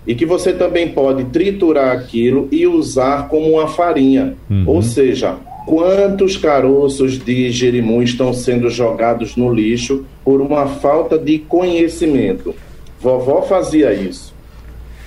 E 0.05 0.15
que 0.15 0.25
você 0.25 0.53
também 0.53 0.89
pode 0.89 1.25
triturar 1.25 1.97
aquilo 1.97 2.47
e 2.51 2.65
usar 2.65 3.27
como 3.27 3.51
uma 3.51 3.67
farinha. 3.67 4.35
Uhum. 4.49 4.63
Ou 4.65 4.81
seja, 4.81 5.35
quantos 5.65 6.37
caroços 6.37 7.19
de 7.19 7.51
jerimum 7.51 8.01
estão 8.01 8.33
sendo 8.33 8.69
jogados 8.69 9.35
no 9.35 9.53
lixo 9.53 10.05
por 10.23 10.39
uma 10.39 10.65
falta 10.67 11.17
de 11.17 11.39
conhecimento? 11.39 12.55
Vovó 13.01 13.41
fazia 13.41 13.93
isso. 13.93 14.33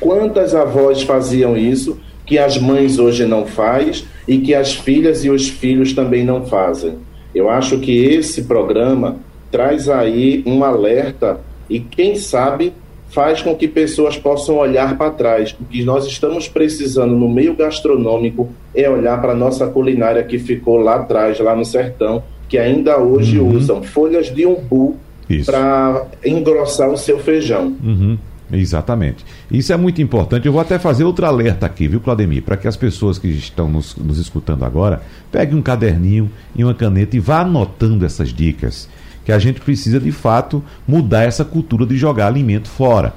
Quantas 0.00 0.54
avós 0.54 1.02
faziam 1.02 1.56
isso 1.56 1.98
que 2.24 2.38
as 2.38 2.56
mães 2.56 2.98
hoje 2.98 3.26
não 3.26 3.46
faz 3.46 4.04
e 4.26 4.38
que 4.38 4.54
as 4.54 4.74
filhas 4.74 5.24
e 5.24 5.30
os 5.30 5.48
filhos 5.48 5.92
também 5.92 6.24
não 6.24 6.46
fazem? 6.46 6.94
Eu 7.34 7.48
acho 7.50 7.78
que 7.78 8.04
esse 8.04 8.44
programa 8.44 9.16
traz 9.50 9.88
aí 9.88 10.42
um 10.46 10.64
alerta 10.64 11.40
e 11.68 11.78
quem 11.78 12.16
sabe 12.16 12.72
faz 13.10 13.42
com 13.42 13.54
que 13.54 13.68
pessoas 13.68 14.16
possam 14.16 14.56
olhar 14.56 14.96
para 14.96 15.10
trás. 15.10 15.54
O 15.60 15.64
que 15.64 15.82
nós 15.84 16.06
estamos 16.06 16.48
precisando 16.48 17.14
no 17.14 17.28
meio 17.28 17.54
gastronômico 17.54 18.48
é 18.74 18.88
olhar 18.88 19.20
para 19.20 19.32
a 19.32 19.36
nossa 19.36 19.66
culinária 19.66 20.22
que 20.22 20.38
ficou 20.38 20.78
lá 20.78 20.96
atrás, 20.96 21.38
lá 21.40 21.54
no 21.54 21.64
sertão, 21.64 22.22
que 22.48 22.56
ainda 22.56 22.98
hoje 22.98 23.38
uhum. 23.38 23.56
usam 23.56 23.82
folhas 23.82 24.32
de 24.32 24.46
umbu 24.46 24.96
para 25.44 26.06
engrossar 26.24 26.90
o 26.90 26.96
seu 26.96 27.18
feijão. 27.18 27.76
Uhum. 27.82 28.18
Exatamente. 28.52 29.24
Isso 29.50 29.72
é 29.72 29.76
muito 29.76 30.02
importante. 30.02 30.46
Eu 30.46 30.52
vou 30.52 30.60
até 30.60 30.78
fazer 30.78 31.04
outro 31.04 31.24
alerta 31.26 31.66
aqui, 31.66 31.86
viu, 31.86 32.00
Claudemir? 32.00 32.42
Para 32.42 32.56
que 32.56 32.66
as 32.66 32.76
pessoas 32.76 33.18
que 33.18 33.28
estão 33.28 33.68
nos, 33.68 33.94
nos 33.96 34.18
escutando 34.18 34.64
agora 34.64 35.02
peguem 35.30 35.56
um 35.56 35.62
caderninho 35.62 36.30
e 36.54 36.64
uma 36.64 36.74
caneta 36.74 37.16
e 37.16 37.20
vá 37.20 37.40
anotando 37.40 38.04
essas 38.04 38.30
dicas. 38.30 38.88
Que 39.24 39.32
a 39.32 39.38
gente 39.38 39.60
precisa, 39.60 40.00
de 40.00 40.10
fato, 40.10 40.62
mudar 40.86 41.22
essa 41.22 41.44
cultura 41.44 41.86
de 41.86 41.96
jogar 41.96 42.26
alimento 42.26 42.68
fora. 42.68 43.14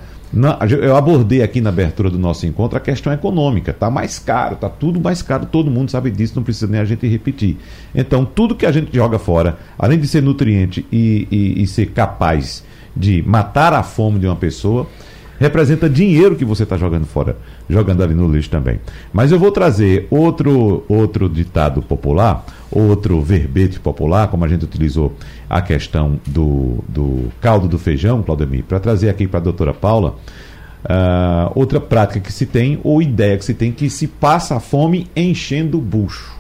eu 0.69 0.95
abordei 0.95 1.41
aqui 1.41 1.61
na 1.61 1.69
abertura 1.69 2.11
do 2.11 2.19
nosso 2.19 2.45
encontro 2.45 2.77
a 2.77 2.81
questão 2.81 3.11
econômica. 3.11 3.71
Está 3.71 3.89
mais 3.89 4.19
caro, 4.19 4.53
está 4.53 4.69
tudo 4.69 5.01
mais 5.01 5.23
caro, 5.23 5.47
todo 5.47 5.71
mundo 5.71 5.89
sabe 5.89 6.11
disso, 6.11 6.33
não 6.35 6.43
precisa 6.43 6.67
nem 6.67 6.79
a 6.79 6.85
gente 6.85 7.07
repetir. 7.07 7.57
Então, 7.95 8.25
tudo 8.25 8.53
que 8.53 8.65
a 8.65 8.71
gente 8.71 8.93
joga 8.93 9.17
fora, 9.17 9.57
além 9.79 9.99
de 9.99 10.07
ser 10.07 10.21
nutriente 10.21 10.85
e, 10.91 11.27
e, 11.31 11.63
e 11.63 11.67
ser 11.67 11.87
capaz 11.87 12.63
de 12.95 13.23
matar 13.23 13.73
a 13.73 13.81
fome 13.81 14.19
de 14.19 14.27
uma 14.27 14.35
pessoa, 14.35 14.87
representa 15.43 15.89
dinheiro 15.89 16.37
que 16.37 16.45
você 16.45 16.63
está 16.63 16.77
jogando 16.77 17.05
fora, 17.05 17.35
jogando 17.69 18.01
ali 18.01 18.13
no 18.13 18.31
lixo 18.31 18.49
também. 18.49 18.79
Mas 19.11 19.29
eu 19.29 19.37
vou 19.37 19.51
trazer 19.51 20.07
outro, 20.09 20.85
outro 20.87 21.27
ditado 21.27 21.81
popular, 21.81 22.45
outro 22.71 23.21
verbete 23.21 23.77
popular, 23.77 24.29
como 24.29 24.45
a 24.45 24.47
gente 24.47 24.63
utilizou 24.63 25.13
a 25.49 25.61
questão 25.61 26.17
do, 26.25 26.77
do 26.87 27.29
caldo 27.41 27.67
do 27.67 27.77
feijão, 27.77 28.23
Claudemir, 28.23 28.63
para 28.63 28.79
trazer 28.79 29.09
aqui 29.09 29.27
para 29.27 29.39
a 29.41 29.43
doutora 29.43 29.73
Paula. 29.73 30.15
Uh, 30.85 31.51
outra 31.55 31.79
prática 31.79 32.21
que 32.21 32.31
se 32.31 32.45
tem, 32.45 32.79
ou 32.81 33.01
ideia 33.01 33.37
que 33.37 33.43
se 33.43 33.53
tem, 33.53 33.71
que 33.71 33.89
se 33.89 34.07
passa 34.07 34.55
a 34.55 34.59
fome 34.61 35.07
enchendo 35.13 35.77
o 35.77 35.81
bucho. 35.81 36.32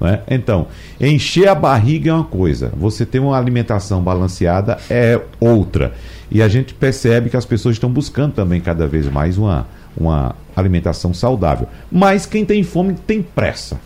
Né? 0.00 0.20
Então, 0.28 0.68
encher 1.00 1.48
a 1.48 1.54
barriga 1.54 2.10
é 2.10 2.14
uma 2.14 2.24
coisa, 2.24 2.72
você 2.76 3.04
ter 3.04 3.18
uma 3.18 3.36
alimentação 3.36 4.02
balanceada 4.02 4.78
é 4.88 5.20
outra. 5.40 5.92
E 6.30 6.42
a 6.42 6.48
gente 6.48 6.74
percebe 6.74 7.30
que 7.30 7.36
as 7.36 7.44
pessoas 7.44 7.76
estão 7.76 7.90
buscando 7.90 8.32
também 8.34 8.60
cada 8.60 8.86
vez 8.86 9.06
mais 9.06 9.38
uma, 9.38 9.66
uma 9.96 10.36
alimentação 10.54 11.14
saudável. 11.14 11.66
Mas 11.90 12.26
quem 12.26 12.44
tem 12.44 12.62
fome 12.62 12.94
tem 12.94 13.22
pressa. 13.22 13.80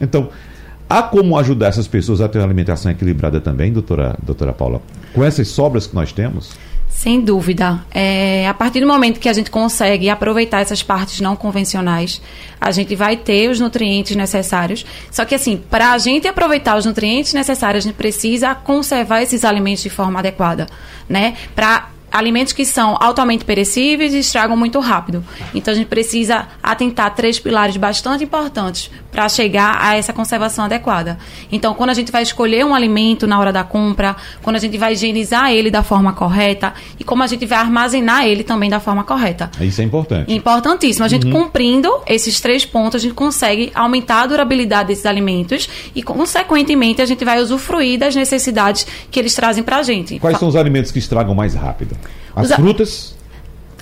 Então, 0.00 0.30
há 0.88 1.02
como 1.02 1.38
ajudar 1.38 1.68
essas 1.68 1.86
pessoas 1.86 2.20
a 2.20 2.28
ter 2.28 2.38
uma 2.38 2.46
alimentação 2.46 2.90
equilibrada 2.90 3.40
também, 3.40 3.72
doutora, 3.72 4.16
doutora 4.22 4.52
Paula? 4.52 4.80
Com 5.12 5.22
essas 5.22 5.48
sobras 5.48 5.86
que 5.86 5.94
nós 5.94 6.12
temos? 6.12 6.56
Sem 7.02 7.20
dúvida. 7.20 7.84
É, 7.90 8.46
a 8.46 8.54
partir 8.54 8.78
do 8.78 8.86
momento 8.86 9.18
que 9.18 9.28
a 9.28 9.32
gente 9.32 9.50
consegue 9.50 10.08
aproveitar 10.08 10.60
essas 10.60 10.84
partes 10.84 11.20
não 11.20 11.34
convencionais, 11.34 12.22
a 12.60 12.70
gente 12.70 12.94
vai 12.94 13.16
ter 13.16 13.50
os 13.50 13.58
nutrientes 13.58 14.14
necessários. 14.14 14.86
Só 15.10 15.24
que, 15.24 15.34
assim, 15.34 15.60
para 15.68 15.90
a 15.90 15.98
gente 15.98 16.28
aproveitar 16.28 16.78
os 16.78 16.86
nutrientes 16.86 17.34
necessários, 17.34 17.84
a 17.84 17.88
gente 17.88 17.96
precisa 17.96 18.54
conservar 18.54 19.20
esses 19.20 19.44
alimentos 19.44 19.82
de 19.82 19.90
forma 19.90 20.20
adequada, 20.20 20.68
né? 21.08 21.34
Para 21.56 21.88
alimentos 22.12 22.52
que 22.52 22.64
são 22.64 22.96
altamente 23.00 23.44
perecíveis 23.44 24.14
e 24.14 24.18
estragam 24.18 24.56
muito 24.56 24.78
rápido. 24.80 25.24
Então 25.54 25.72
a 25.72 25.76
gente 25.76 25.88
precisa 25.88 26.46
atentar 26.62 27.06
a 27.06 27.10
três 27.10 27.38
pilares 27.40 27.76
bastante 27.76 28.24
importantes 28.24 28.90
para 29.12 29.28
chegar 29.28 29.76
a 29.78 29.94
essa 29.94 30.12
conservação 30.12 30.64
adequada. 30.64 31.18
Então, 31.52 31.74
quando 31.74 31.90
a 31.90 31.94
gente 31.94 32.10
vai 32.10 32.22
escolher 32.22 32.64
um 32.64 32.74
alimento 32.74 33.26
na 33.26 33.38
hora 33.38 33.52
da 33.52 33.62
compra, 33.62 34.16
quando 34.42 34.56
a 34.56 34.58
gente 34.58 34.78
vai 34.78 34.94
higienizar 34.94 35.52
ele 35.52 35.70
da 35.70 35.82
forma 35.82 36.14
correta 36.14 36.72
e 36.98 37.04
como 37.04 37.22
a 37.22 37.26
gente 37.26 37.44
vai 37.44 37.58
armazenar 37.58 38.26
ele 38.26 38.42
também 38.42 38.70
da 38.70 38.80
forma 38.80 39.04
correta. 39.04 39.50
Isso 39.60 39.82
é 39.82 39.84
importante. 39.84 40.32
Importantíssimo. 40.32 41.04
A 41.04 41.08
gente 41.08 41.26
uhum. 41.26 41.44
cumprindo 41.44 41.92
esses 42.06 42.40
três 42.40 42.64
pontos, 42.64 42.96
a 42.96 42.98
gente 42.98 43.14
consegue 43.14 43.70
aumentar 43.74 44.22
a 44.22 44.26
durabilidade 44.26 44.88
desses 44.88 45.04
alimentos 45.04 45.68
e, 45.94 46.02
consequentemente, 46.02 47.02
a 47.02 47.06
gente 47.06 47.22
vai 47.22 47.38
usufruir 47.38 47.98
das 47.98 48.16
necessidades 48.16 48.86
que 49.10 49.20
eles 49.20 49.34
trazem 49.34 49.62
para 49.62 49.76
a 49.76 49.82
gente. 49.82 50.18
Quais 50.18 50.38
são 50.38 50.48
os 50.48 50.56
alimentos 50.56 50.90
que 50.90 50.98
estragam 50.98 51.34
mais 51.34 51.54
rápido? 51.54 51.94
As 52.34 52.50
os 52.50 52.56
frutas? 52.56 53.11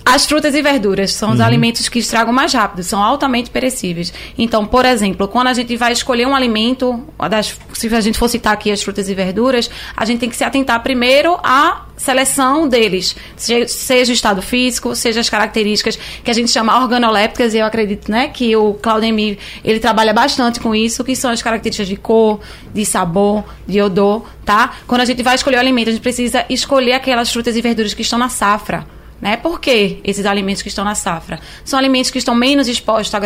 As 0.04 0.26
frutas 0.26 0.54
e 0.54 0.62
verduras 0.62 1.12
são 1.12 1.28
uhum. 1.28 1.34
os 1.34 1.40
alimentos 1.40 1.88
que 1.88 1.98
estragam 1.98 2.32
mais 2.32 2.52
rápido, 2.52 2.82
são 2.82 3.02
altamente 3.02 3.50
perecíveis. 3.50 4.12
Então, 4.36 4.66
por 4.66 4.84
exemplo, 4.84 5.28
quando 5.28 5.48
a 5.48 5.52
gente 5.52 5.76
vai 5.76 5.92
escolher 5.92 6.26
um 6.26 6.34
alimento, 6.34 7.04
das, 7.28 7.56
se 7.74 7.94
a 7.94 8.00
gente 8.00 8.18
for 8.18 8.28
citar 8.28 8.52
aqui 8.52 8.70
as 8.70 8.82
frutas 8.82 9.08
e 9.08 9.14
verduras, 9.14 9.70
a 9.96 10.04
gente 10.04 10.20
tem 10.20 10.28
que 10.28 10.36
se 10.36 10.44
atentar 10.44 10.82
primeiro 10.82 11.38
à 11.42 11.86
seleção 11.96 12.66
deles, 12.66 13.14
seja 13.36 14.10
o 14.10 14.14
estado 14.14 14.40
físico, 14.40 14.96
seja 14.96 15.20
as 15.20 15.28
características 15.28 15.98
que 16.24 16.30
a 16.30 16.34
gente 16.34 16.50
chama 16.50 16.80
organolépticas, 16.80 17.52
e 17.52 17.58
eu 17.58 17.66
acredito 17.66 18.10
né, 18.10 18.28
que 18.28 18.56
o 18.56 18.72
Claudemir 18.74 19.36
ele 19.62 19.78
trabalha 19.78 20.14
bastante 20.14 20.60
com 20.60 20.74
isso, 20.74 21.04
que 21.04 21.14
são 21.14 21.30
as 21.30 21.42
características 21.42 21.88
de 21.88 21.96
cor, 21.96 22.40
de 22.72 22.86
sabor, 22.86 23.44
de 23.66 23.82
odor, 23.82 24.24
tá? 24.46 24.72
Quando 24.86 25.02
a 25.02 25.04
gente 25.04 25.22
vai 25.22 25.34
escolher 25.34 25.58
o 25.58 25.60
alimento, 25.60 25.88
a 25.88 25.92
gente 25.92 26.00
precisa 26.00 26.46
escolher 26.48 26.94
aquelas 26.94 27.30
frutas 27.30 27.54
e 27.54 27.60
verduras 27.60 27.92
que 27.92 28.00
estão 28.00 28.18
na 28.18 28.30
safra. 28.30 28.86
Né? 29.20 29.36
Por 29.36 29.60
que 29.60 29.98
esses 30.02 30.24
alimentos 30.24 30.62
que 30.62 30.68
estão 30.68 30.84
na 30.84 30.94
safra? 30.94 31.38
São 31.64 31.78
alimentos 31.78 32.10
que 32.10 32.18
estão 32.18 32.34
menos 32.34 32.68
expostos 32.68 33.14
a 33.14 33.20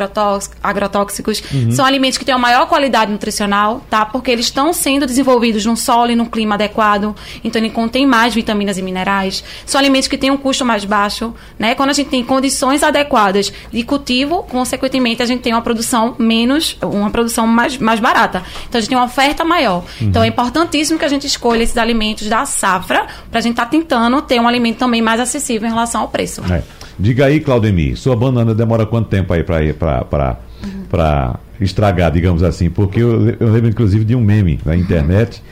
agrotóxicos, 0.62 1.42
uhum. 1.52 1.70
são 1.70 1.84
alimentos 1.84 2.18
que 2.18 2.24
têm 2.24 2.34
uma 2.34 2.40
maior 2.40 2.66
qualidade 2.66 3.12
nutricional, 3.12 3.80
tá? 3.88 4.04
Porque 4.04 4.30
eles 4.30 4.46
estão 4.46 4.72
sendo 4.72 5.06
desenvolvidos 5.06 5.64
num 5.64 5.76
solo 5.76 6.10
e 6.10 6.16
num 6.16 6.24
clima 6.24 6.56
adequado, 6.56 7.14
então 7.44 7.62
ele 7.62 7.70
contém 7.70 8.06
mais 8.06 8.34
vitaminas 8.34 8.76
e 8.76 8.82
minerais. 8.82 9.44
São 9.64 9.78
alimentos 9.78 10.08
que 10.08 10.18
têm 10.18 10.30
um 10.30 10.36
custo 10.36 10.64
mais 10.64 10.84
baixo, 10.84 11.32
né? 11.58 11.74
Quando 11.74 11.90
a 11.90 11.92
gente 11.92 12.10
tem 12.10 12.24
condições 12.24 12.82
adequadas 12.82 13.52
de 13.72 13.82
cultivo, 13.84 14.42
consequentemente 14.44 15.22
a 15.22 15.26
gente 15.26 15.42
tem 15.42 15.52
uma 15.52 15.62
produção 15.62 16.16
menos, 16.18 16.76
uma 16.82 17.10
produção 17.10 17.46
mais, 17.46 17.78
mais 17.78 18.00
barata. 18.00 18.42
Então 18.68 18.78
a 18.78 18.80
gente 18.80 18.88
tem 18.88 18.98
uma 18.98 19.06
oferta 19.06 19.44
maior. 19.44 19.84
Uhum. 20.00 20.08
Então 20.08 20.22
é 20.24 20.26
importantíssimo 20.26 20.98
que 20.98 21.04
a 21.04 21.08
gente 21.08 21.26
escolha 21.26 21.62
esses 21.62 21.76
alimentos 21.78 22.28
da 22.28 22.44
safra 22.44 23.06
para 23.30 23.38
a 23.38 23.42
gente 23.42 23.52
estar 23.52 23.64
tá 23.64 23.70
tentando 23.70 24.20
ter 24.22 24.40
um 24.40 24.48
alimento 24.48 24.78
também 24.78 25.00
mais 25.00 25.20
acessível 25.20 25.68
em 25.68 25.70
relação 25.70 25.83
relação 25.84 26.00
ao 26.00 26.08
preço. 26.08 26.42
É. 26.52 26.62
Diga 26.98 27.26
aí, 27.26 27.40
Claudemir, 27.40 27.96
sua 27.96 28.16
banana 28.16 28.54
demora 28.54 28.86
quanto 28.86 29.08
tempo 29.08 29.32
aí 29.32 29.42
para 29.42 29.62
ir 29.62 29.74
para 29.74 30.36
para 30.90 31.38
estragar, 31.60 32.10
digamos 32.10 32.42
assim? 32.42 32.70
Porque 32.70 33.00
eu, 33.00 33.30
eu, 33.38 33.50
lembro 33.50 33.68
inclusive 33.68 34.04
de 34.04 34.14
um 34.14 34.20
meme 34.20 34.60
na 34.64 34.76
internet 34.76 35.42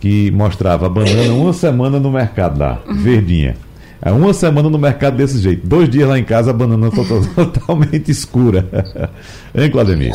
que 0.00 0.30
mostrava 0.30 0.86
a 0.86 0.88
banana 0.88 1.32
uma 1.32 1.52
semana 1.52 1.98
no 1.98 2.10
mercado 2.10 2.58
lá, 2.58 2.82
verdinha. 2.86 3.56
É 4.00 4.12
uma 4.12 4.32
semana 4.32 4.68
no 4.68 4.78
mercado 4.78 5.16
desse 5.16 5.38
jeito. 5.38 5.66
Dois 5.66 5.88
dias 5.88 6.08
lá 6.08 6.18
em 6.18 6.24
casa, 6.24 6.50
a 6.50 6.52
banana 6.52 6.90
totalmente 7.34 8.10
escura. 8.10 8.64
hein, 9.54 9.70
Claudemir? 9.70 10.12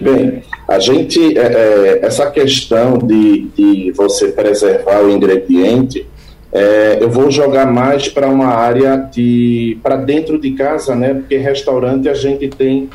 Bem, 0.00 0.42
a 0.68 0.78
gente, 0.78 1.38
é, 1.38 1.42
é, 1.42 2.06
essa 2.06 2.30
questão 2.30 2.98
de, 2.98 3.48
de 3.56 3.92
você 3.92 4.28
preservar 4.28 5.02
o 5.02 5.10
ingrediente, 5.10 6.06
é, 6.54 6.98
eu 7.00 7.10
vou 7.10 7.32
jogar 7.32 7.66
mais 7.66 8.06
para 8.06 8.28
uma 8.28 8.46
área 8.46 8.96
de 8.96 9.76
para 9.82 9.96
dentro 9.96 10.40
de 10.40 10.52
casa, 10.52 10.94
né? 10.94 11.12
Porque 11.12 11.36
restaurante 11.36 12.08
a 12.08 12.14
gente 12.14 12.48
tem 12.48 12.88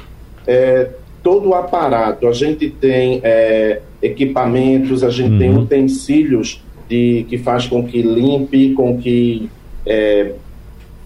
é, 0.48 0.88
todo 1.22 1.50
o 1.50 1.54
aparato, 1.54 2.26
a 2.26 2.32
gente 2.32 2.70
tem 2.70 3.20
é, 3.22 3.82
equipamentos, 4.02 5.04
a 5.04 5.10
gente 5.10 5.34
uhum. 5.34 5.40
tem 5.40 5.58
utensílios 5.58 6.64
de, 6.88 7.26
que 7.28 7.38
faz 7.38 7.68
com 7.68 7.84
que 7.84 8.02
limpe, 8.02 8.72
com 8.72 8.98
que 8.98 9.50
é, 9.86 10.32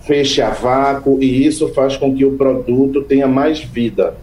feche 0.01 0.39
a 0.39 0.51
vácuo 0.51 1.17
e 1.23 1.47
isso 1.47 1.69
faz 1.69 1.97
com 1.97 2.13
que 2.13 2.23
o 2.23 2.33
produto 2.33 3.01
tenha 3.01 3.27
mais 3.27 3.61
vida. 3.61 4.13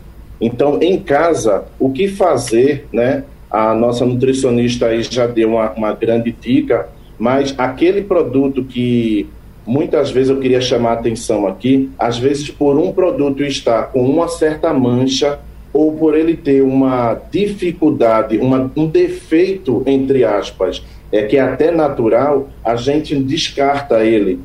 Então, 0.40 0.80
em 0.80 1.00
casa, 1.00 1.64
o 1.80 1.90
que 1.90 2.06
fazer, 2.06 2.86
né? 2.92 3.24
A 3.50 3.74
nossa 3.74 4.06
nutricionista 4.06 4.86
aí 4.86 5.02
já 5.02 5.26
deu 5.26 5.48
uma, 5.48 5.72
uma 5.72 5.92
grande 5.92 6.30
dica 6.30 6.88
mas 7.20 7.54
aquele 7.58 8.00
produto 8.00 8.64
que 8.64 9.28
muitas 9.66 10.10
vezes 10.10 10.30
eu 10.30 10.40
queria 10.40 10.60
chamar 10.60 10.92
a 10.92 10.94
atenção 10.94 11.46
aqui, 11.46 11.90
às 11.98 12.18
vezes 12.18 12.50
por 12.50 12.78
um 12.78 12.92
produto 12.92 13.44
estar 13.44 13.92
com 13.92 14.02
uma 14.02 14.26
certa 14.26 14.72
mancha 14.72 15.38
ou 15.70 15.92
por 15.92 16.16
ele 16.16 16.34
ter 16.34 16.62
uma 16.62 17.14
dificuldade, 17.30 18.38
uma, 18.38 18.72
um 18.74 18.86
defeito, 18.86 19.82
entre 19.86 20.24
aspas, 20.24 20.82
é 21.12 21.22
que 21.24 21.36
é 21.36 21.40
até 21.40 21.70
natural, 21.70 22.48
a 22.64 22.74
gente 22.74 23.14
descarta 23.14 24.02
ele, 24.02 24.40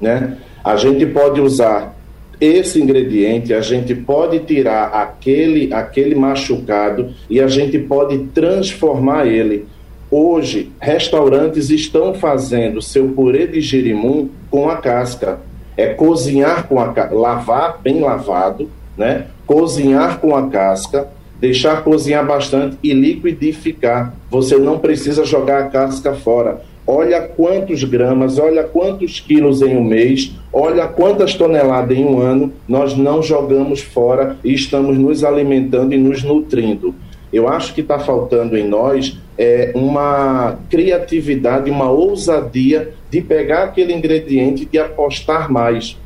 né? 0.00 0.38
A 0.64 0.76
gente 0.76 1.04
pode 1.04 1.40
usar 1.40 1.96
esse 2.40 2.80
ingrediente, 2.80 3.52
a 3.52 3.60
gente 3.60 3.92
pode 3.94 4.38
tirar 4.40 4.88
aquele, 4.88 5.72
aquele 5.74 6.14
machucado 6.14 7.12
e 7.28 7.40
a 7.40 7.48
gente 7.48 7.76
pode 7.78 8.18
transformar 8.28 9.26
ele. 9.26 9.66
Hoje, 10.10 10.72
restaurantes 10.80 11.68
estão 11.68 12.14
fazendo 12.14 12.80
seu 12.80 13.08
purê 13.08 13.46
de 13.46 13.60
girimum 13.60 14.30
com 14.50 14.70
a 14.70 14.76
casca. 14.76 15.38
É 15.76 15.88
cozinhar 15.88 16.66
com 16.66 16.80
a 16.80 16.92
lavar 17.10 17.78
bem 17.82 18.00
lavado, 18.00 18.70
né? 18.96 19.26
Cozinhar 19.46 20.18
com 20.18 20.34
a 20.34 20.48
casca, 20.48 21.08
deixar 21.38 21.84
cozinhar 21.84 22.26
bastante 22.26 22.78
e 22.82 22.92
liquidificar. 22.94 24.14
Você 24.30 24.56
não 24.56 24.78
precisa 24.78 25.24
jogar 25.24 25.64
a 25.64 25.68
casca 25.68 26.14
fora. 26.14 26.62
Olha 26.86 27.20
quantos 27.20 27.84
gramas, 27.84 28.38
olha 28.38 28.64
quantos 28.64 29.20
quilos 29.20 29.60
em 29.60 29.76
um 29.76 29.84
mês, 29.84 30.32
olha 30.50 30.86
quantas 30.86 31.34
toneladas 31.34 31.96
em 31.96 32.02
um 32.02 32.18
ano 32.18 32.50
nós 32.66 32.96
não 32.96 33.22
jogamos 33.22 33.82
fora 33.82 34.38
e 34.42 34.54
estamos 34.54 34.96
nos 34.96 35.22
alimentando 35.22 35.92
e 35.92 35.98
nos 35.98 36.22
nutrindo. 36.22 36.94
Eu 37.32 37.48
acho 37.48 37.74
que 37.74 37.80
está 37.80 37.98
faltando 37.98 38.56
em 38.56 38.66
nós 38.66 39.18
é, 39.36 39.72
uma 39.74 40.58
criatividade, 40.70 41.70
uma 41.70 41.90
ousadia 41.90 42.92
de 43.10 43.20
pegar 43.20 43.64
aquele 43.64 43.92
ingrediente 43.92 44.68
e 44.72 44.78
apostar 44.78 45.50
mais. 45.50 45.96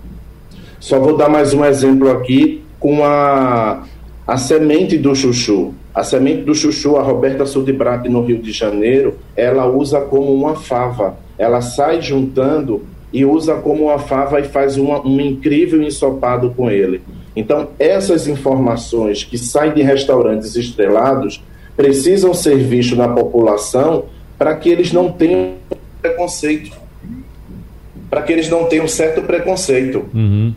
Só 0.81 0.99
vou 0.99 1.17
dar 1.17 1.29
mais 1.29 1.55
um 1.55 1.65
exemplo 1.65 2.11
aqui 2.11 2.63
com 2.81 3.05
a, 3.05 3.85
a 4.27 4.37
semente 4.37 4.99
do 4.99 5.15
chuchu. 5.15 5.73
A 5.95 6.03
semente 6.03 6.43
do 6.43 6.55
chuchu, 6.55 6.97
a 6.97 7.03
Roberta 7.03 7.47
Sudibrat 7.47 8.09
no 8.09 8.25
Rio 8.25 8.39
de 8.39 8.51
Janeiro, 8.51 9.19
ela 9.37 9.67
usa 9.67 10.01
como 10.01 10.35
uma 10.35 10.57
fava. 10.57 11.17
Ela 11.39 11.61
sai 11.61 12.03
juntando 12.03 12.83
e 13.13 13.25
usa 13.25 13.55
como 13.57 13.85
uma 13.85 13.99
fava 13.99 14.41
e 14.41 14.45
faz 14.45 14.77
uma, 14.77 15.07
um 15.07 15.21
incrível 15.21 15.83
ensopado 15.83 16.51
com 16.51 16.71
ele. 16.71 17.03
Então, 17.35 17.71
essas 17.79 18.29
informações 18.29 19.25
que 19.25 19.39
saem 19.39 19.73
de 19.73 19.83
restaurantes 19.83 20.55
estrelados 20.55 21.43
precisam 21.77 22.35
ser 22.35 22.59
vistas 22.59 22.99
na 22.99 23.09
população 23.09 24.05
para 24.39 24.55
que 24.57 24.69
eles 24.69 24.93
não 24.93 25.11
tenham 25.11 25.55
preconceito. 26.01 26.77
Para 28.11 28.23
que 28.23 28.33
eles 28.33 28.49
não 28.51 28.65
tenham 28.65 28.87
certo 28.87 29.23
preconceito. 29.23 30.05
Uhum. 30.13 30.55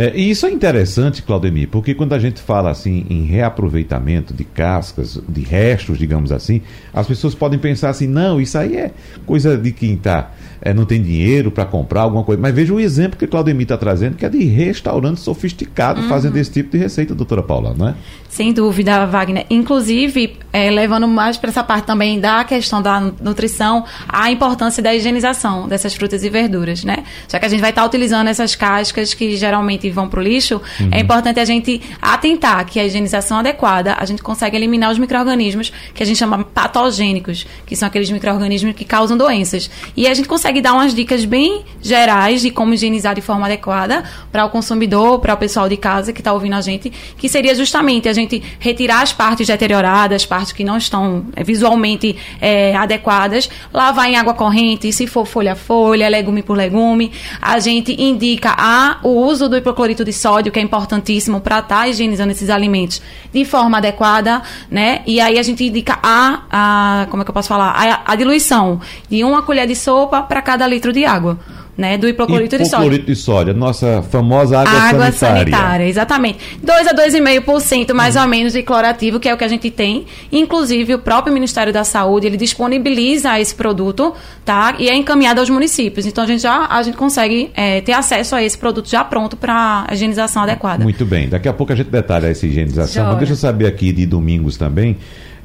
É, 0.00 0.12
e 0.14 0.30
isso 0.30 0.46
é 0.46 0.50
interessante, 0.52 1.22
Claudemir, 1.22 1.66
porque 1.66 1.92
quando 1.92 2.12
a 2.12 2.20
gente 2.20 2.40
fala 2.40 2.70
assim 2.70 3.04
em 3.10 3.24
reaproveitamento 3.24 4.32
de 4.32 4.44
cascas, 4.44 5.20
de 5.28 5.40
restos, 5.40 5.98
digamos 5.98 6.30
assim, 6.30 6.62
as 6.94 7.04
pessoas 7.04 7.34
podem 7.34 7.58
pensar 7.58 7.88
assim, 7.88 8.06
não, 8.06 8.40
isso 8.40 8.56
aí 8.56 8.76
é 8.76 8.92
coisa 9.26 9.58
de 9.58 9.72
quem 9.72 9.96
tá, 9.96 10.30
é, 10.60 10.72
não 10.72 10.84
tem 10.84 11.02
dinheiro 11.02 11.50
para 11.50 11.64
comprar 11.64 12.02
alguma 12.02 12.22
coisa. 12.22 12.40
Mas 12.40 12.54
veja 12.54 12.72
o 12.72 12.78
exemplo 12.78 13.18
que 13.18 13.26
Claudemir 13.26 13.62
está 13.62 13.76
trazendo, 13.76 14.16
que 14.16 14.24
é 14.24 14.28
de 14.28 14.44
restaurante 14.44 15.18
sofisticado 15.18 16.00
uhum. 16.00 16.08
fazendo 16.08 16.36
esse 16.36 16.50
tipo 16.52 16.70
de 16.70 16.78
receita, 16.78 17.14
doutora 17.14 17.42
Paula, 17.42 17.74
não 17.76 17.88
é? 17.88 17.94
Sem 18.28 18.52
dúvida, 18.52 19.06
Wagner. 19.06 19.46
Inclusive, 19.50 20.36
é, 20.52 20.70
levando 20.70 21.08
mais 21.08 21.36
para 21.36 21.50
essa 21.50 21.64
parte 21.64 21.86
também 21.86 22.20
da 22.20 22.44
questão 22.44 22.82
da 22.82 23.00
nutrição, 23.00 23.84
a 24.08 24.30
importância 24.30 24.82
da 24.82 24.94
higienização 24.94 25.66
dessas 25.66 25.94
frutas 25.94 26.22
e 26.22 26.28
verduras, 26.28 26.84
né? 26.84 27.04
Já 27.28 27.38
que 27.38 27.46
a 27.46 27.48
gente 27.48 27.60
vai 27.60 27.70
estar 27.70 27.82
tá 27.82 27.88
utilizando 27.88 28.28
essas 28.28 28.54
cascas 28.54 29.14
que 29.14 29.36
geralmente 29.36 29.87
vão 29.90 30.08
para 30.08 30.20
o 30.20 30.22
lixo, 30.22 30.60
uhum. 30.80 30.88
é 30.92 31.00
importante 31.00 31.40
a 31.40 31.44
gente 31.44 31.80
atentar 32.00 32.64
que 32.66 32.78
a 32.78 32.84
higienização 32.84 33.38
adequada, 33.38 33.96
a 33.98 34.04
gente 34.04 34.22
consegue 34.22 34.56
eliminar 34.56 34.90
os 34.90 34.98
micro-organismos 34.98 35.72
que 35.94 36.02
a 36.02 36.06
gente 36.06 36.18
chama 36.18 36.44
patogênicos, 36.44 37.46
que 37.66 37.76
são 37.76 37.88
aqueles 37.88 38.10
micro-organismos 38.10 38.74
que 38.74 38.84
causam 38.84 39.16
doenças. 39.16 39.70
E 39.96 40.06
a 40.06 40.14
gente 40.14 40.28
consegue 40.28 40.60
dar 40.60 40.74
umas 40.74 40.94
dicas 40.94 41.24
bem 41.24 41.64
gerais 41.82 42.40
de 42.40 42.50
como 42.50 42.74
higienizar 42.74 43.14
de 43.14 43.20
forma 43.20 43.46
adequada 43.46 44.04
para 44.30 44.44
o 44.44 44.50
consumidor, 44.50 45.20
para 45.20 45.34
o 45.34 45.36
pessoal 45.36 45.68
de 45.68 45.76
casa 45.76 46.12
que 46.12 46.20
está 46.20 46.32
ouvindo 46.32 46.54
a 46.54 46.60
gente, 46.60 46.92
que 47.16 47.28
seria 47.28 47.54
justamente 47.54 48.08
a 48.08 48.12
gente 48.12 48.42
retirar 48.58 49.02
as 49.02 49.12
partes 49.12 49.46
deterioradas, 49.46 50.22
as 50.22 50.26
partes 50.26 50.52
que 50.52 50.64
não 50.64 50.76
estão 50.76 51.26
é, 51.34 51.42
visualmente 51.44 52.16
é, 52.40 52.74
adequadas, 52.76 53.48
lavar 53.72 54.08
em 54.08 54.16
água 54.16 54.34
corrente, 54.34 54.92
se 54.92 55.06
for 55.06 55.26
folha 55.26 55.52
a 55.52 55.56
folha, 55.56 56.08
legume 56.08 56.42
por 56.42 56.56
legume. 56.56 57.12
A 57.40 57.58
gente 57.58 58.00
indica 58.00 58.54
a, 58.56 58.98
o 59.02 59.10
uso 59.10 59.48
do 59.48 59.56
hipoclorito 59.78 60.04
de 60.04 60.12
sódio, 60.12 60.50
que 60.50 60.58
é 60.58 60.62
importantíssimo 60.62 61.40
para 61.40 61.60
estar 61.60 61.80
tá 61.80 61.88
higienizando 61.88 62.32
esses 62.32 62.50
alimentos 62.50 63.00
de 63.32 63.44
forma 63.44 63.78
adequada, 63.78 64.42
né? 64.68 65.02
E 65.06 65.20
aí 65.20 65.38
a 65.38 65.42
gente 65.42 65.64
indica 65.64 65.98
a, 66.02 66.42
a 66.50 67.06
como 67.06 67.22
é 67.22 67.24
que 67.24 67.30
eu 67.30 67.34
posso 67.34 67.48
falar? 67.48 67.70
A, 67.70 68.12
a 68.12 68.16
diluição 68.16 68.80
de 69.08 69.22
uma 69.22 69.42
colher 69.42 69.66
de 69.66 69.76
sopa 69.76 70.22
para 70.22 70.42
cada 70.42 70.66
litro 70.66 70.92
de 70.92 71.04
água 71.04 71.38
né, 71.78 71.96
do 71.96 72.08
hipoclorito 72.08 72.58
de 72.58 72.64
sódio. 72.64 72.86
Hipoclorito 72.86 73.06
de 73.06 73.14
sódio, 73.14 73.54
nossa 73.54 74.02
famosa 74.02 74.58
água, 74.58 74.72
água 74.72 75.12
sanitária. 75.12 75.52
sanitária. 75.52 75.88
Exatamente. 75.88 76.38
2 76.60 76.88
a 76.88 76.92
2,5% 76.92 77.94
mais 77.94 78.16
hum. 78.16 78.22
ou 78.22 78.26
menos 78.26 78.52
de 78.52 78.64
clorativo, 78.64 79.20
que 79.20 79.28
é 79.28 79.32
o 79.32 79.36
que 79.36 79.44
a 79.44 79.48
gente 79.48 79.70
tem. 79.70 80.04
Inclusive, 80.32 80.94
o 80.94 80.98
próprio 80.98 81.32
Ministério 81.32 81.72
da 81.72 81.84
Saúde, 81.84 82.26
ele 82.26 82.36
disponibiliza 82.36 83.38
esse 83.38 83.54
produto, 83.54 84.12
tá? 84.44 84.74
E 84.76 84.88
é 84.88 84.96
encaminhado 84.96 85.38
aos 85.38 85.48
municípios. 85.48 86.04
Então, 86.04 86.24
a 86.24 86.26
gente 86.26 86.42
já 86.42 86.66
a 86.66 86.82
gente 86.82 86.96
consegue 86.96 87.50
é, 87.54 87.80
ter 87.80 87.92
acesso 87.92 88.34
a 88.34 88.42
esse 88.42 88.58
produto 88.58 88.90
já 88.90 89.04
pronto 89.04 89.36
para 89.36 89.86
a 89.88 89.94
higienização 89.94 90.42
adequada. 90.42 90.82
Muito 90.82 91.06
bem. 91.06 91.28
Daqui 91.28 91.48
a 91.48 91.52
pouco 91.52 91.72
a 91.72 91.76
gente 91.76 91.90
detalha 91.90 92.26
essa 92.26 92.44
higienização. 92.44 93.06
Mas 93.06 93.18
deixa 93.18 93.34
eu 93.34 93.36
saber 93.36 93.66
aqui 93.66 93.92
de 93.92 94.04
domingos 94.04 94.56
também, 94.56 94.96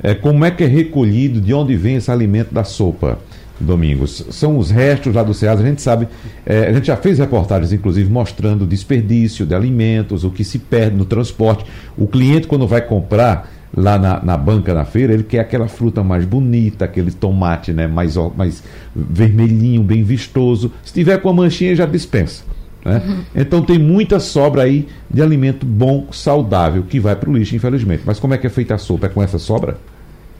é, 0.01 0.15
como 0.15 0.43
é 0.43 0.49
que 0.49 0.63
é 0.63 0.67
recolhido, 0.67 1.39
de 1.39 1.53
onde 1.53 1.75
vem 1.75 1.97
esse 1.97 2.09
alimento 2.09 2.51
da 2.51 2.63
sopa? 2.63 3.19
Domingos. 3.63 4.25
São 4.29 4.57
os 4.57 4.69
restos 4.69 5.13
lá 5.13 5.23
do 5.23 5.33
SEAS. 5.33 5.59
A 5.59 5.63
gente 5.63 5.81
sabe, 5.81 6.07
é, 6.45 6.67
a 6.67 6.73
gente 6.73 6.87
já 6.87 6.97
fez 6.97 7.19
reportagens, 7.19 7.73
inclusive, 7.73 8.09
mostrando 8.11 8.63
o 8.63 8.67
desperdício 8.67 9.45
de 9.45 9.55
alimentos, 9.55 10.23
o 10.23 10.29
que 10.29 10.43
se 10.43 10.59
perde 10.59 10.95
no 10.95 11.05
transporte. 11.05 11.65
O 11.97 12.07
cliente, 12.07 12.47
quando 12.47 12.67
vai 12.67 12.81
comprar 12.81 13.49
lá 13.75 13.97
na, 13.97 14.23
na 14.23 14.37
banca, 14.37 14.73
na 14.73 14.85
feira, 14.85 15.13
ele 15.13 15.23
quer 15.23 15.39
aquela 15.39 15.67
fruta 15.67 16.03
mais 16.03 16.25
bonita, 16.25 16.85
aquele 16.85 17.11
tomate 17.11 17.73
né, 17.73 17.87
mais, 17.87 18.15
mais 18.37 18.63
vermelhinho, 18.95 19.81
bem 19.81 20.03
vistoso. 20.03 20.71
Se 20.83 20.93
tiver 20.93 21.17
com 21.19 21.29
a 21.29 21.33
manchinha, 21.33 21.75
já 21.75 21.85
dispensa. 21.85 22.43
Né? 22.85 23.01
Uhum. 23.05 23.23
Então 23.35 23.61
tem 23.61 23.79
muita 23.79 24.19
sobra 24.19 24.63
aí 24.63 24.87
de 25.09 25.21
alimento 25.21 25.65
bom, 25.65 26.07
saudável, 26.11 26.83
que 26.83 26.99
vai 26.99 27.15
para 27.15 27.29
o 27.29 27.33
lixo, 27.35 27.55
infelizmente. 27.55 28.03
Mas 28.05 28.19
como 28.19 28.33
é 28.33 28.37
que 28.37 28.45
é 28.45 28.49
feita 28.49 28.75
a 28.75 28.77
sopa? 28.77 29.07
É 29.07 29.09
com 29.09 29.23
essa 29.23 29.39
sobra? 29.39 29.77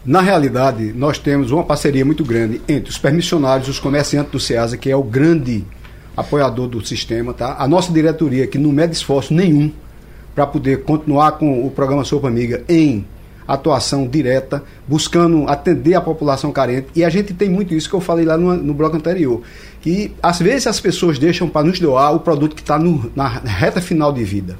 Na 0.05 0.19
realidade, 0.19 0.91
nós 0.93 1.17
temos 1.17 1.51
uma 1.51 1.63
parceria 1.63 2.03
muito 2.03 2.25
grande 2.25 2.61
entre 2.67 2.89
os 2.89 2.97
permissionários 2.97 3.69
e 3.69 3.71
os 3.71 3.79
comerciantes 3.79 4.33
do 4.33 4.39
SEASA, 4.39 4.75
que 4.75 4.91
é 4.91 4.95
o 4.95 5.01
grande 5.01 5.63
apoiador 6.15 6.67
do 6.67 6.85
sistema, 6.85 7.33
tá? 7.33 7.55
A 7.57 7.65
nossa 7.69 7.91
diretoria, 7.91 8.45
que 8.45 8.57
não 8.57 8.71
mede 8.73 8.93
esforço 8.93 9.33
nenhum 9.33 9.71
para 10.35 10.45
poder 10.45 10.83
continuar 10.83 11.33
com 11.33 11.65
o 11.65 11.71
programa 11.71 12.03
Sopa 12.03 12.27
Amiga 12.27 12.63
em 12.67 13.05
atuação 13.47 14.05
direta, 14.05 14.61
buscando 14.85 15.47
atender 15.47 15.93
a 15.95 16.01
população 16.01 16.51
carente. 16.51 16.87
E 16.93 17.03
a 17.03 17.09
gente 17.09 17.33
tem 17.33 17.49
muito 17.49 17.73
isso 17.73 17.87
que 17.87 17.95
eu 17.95 18.01
falei 18.01 18.25
lá 18.25 18.37
no, 18.37 18.55
no 18.55 18.73
bloco 18.73 18.97
anterior. 18.97 19.41
Que 19.81 20.13
às 20.21 20.39
vezes 20.39 20.67
as 20.67 20.81
pessoas 20.81 21.17
deixam 21.17 21.47
para 21.47 21.65
nos 21.65 21.79
doar 21.79 22.13
o 22.13 22.19
produto 22.19 22.55
que 22.55 22.61
está 22.61 22.77
na 23.15 23.27
reta 23.27 23.81
final 23.81 24.11
de 24.11 24.23
vida. 24.23 24.57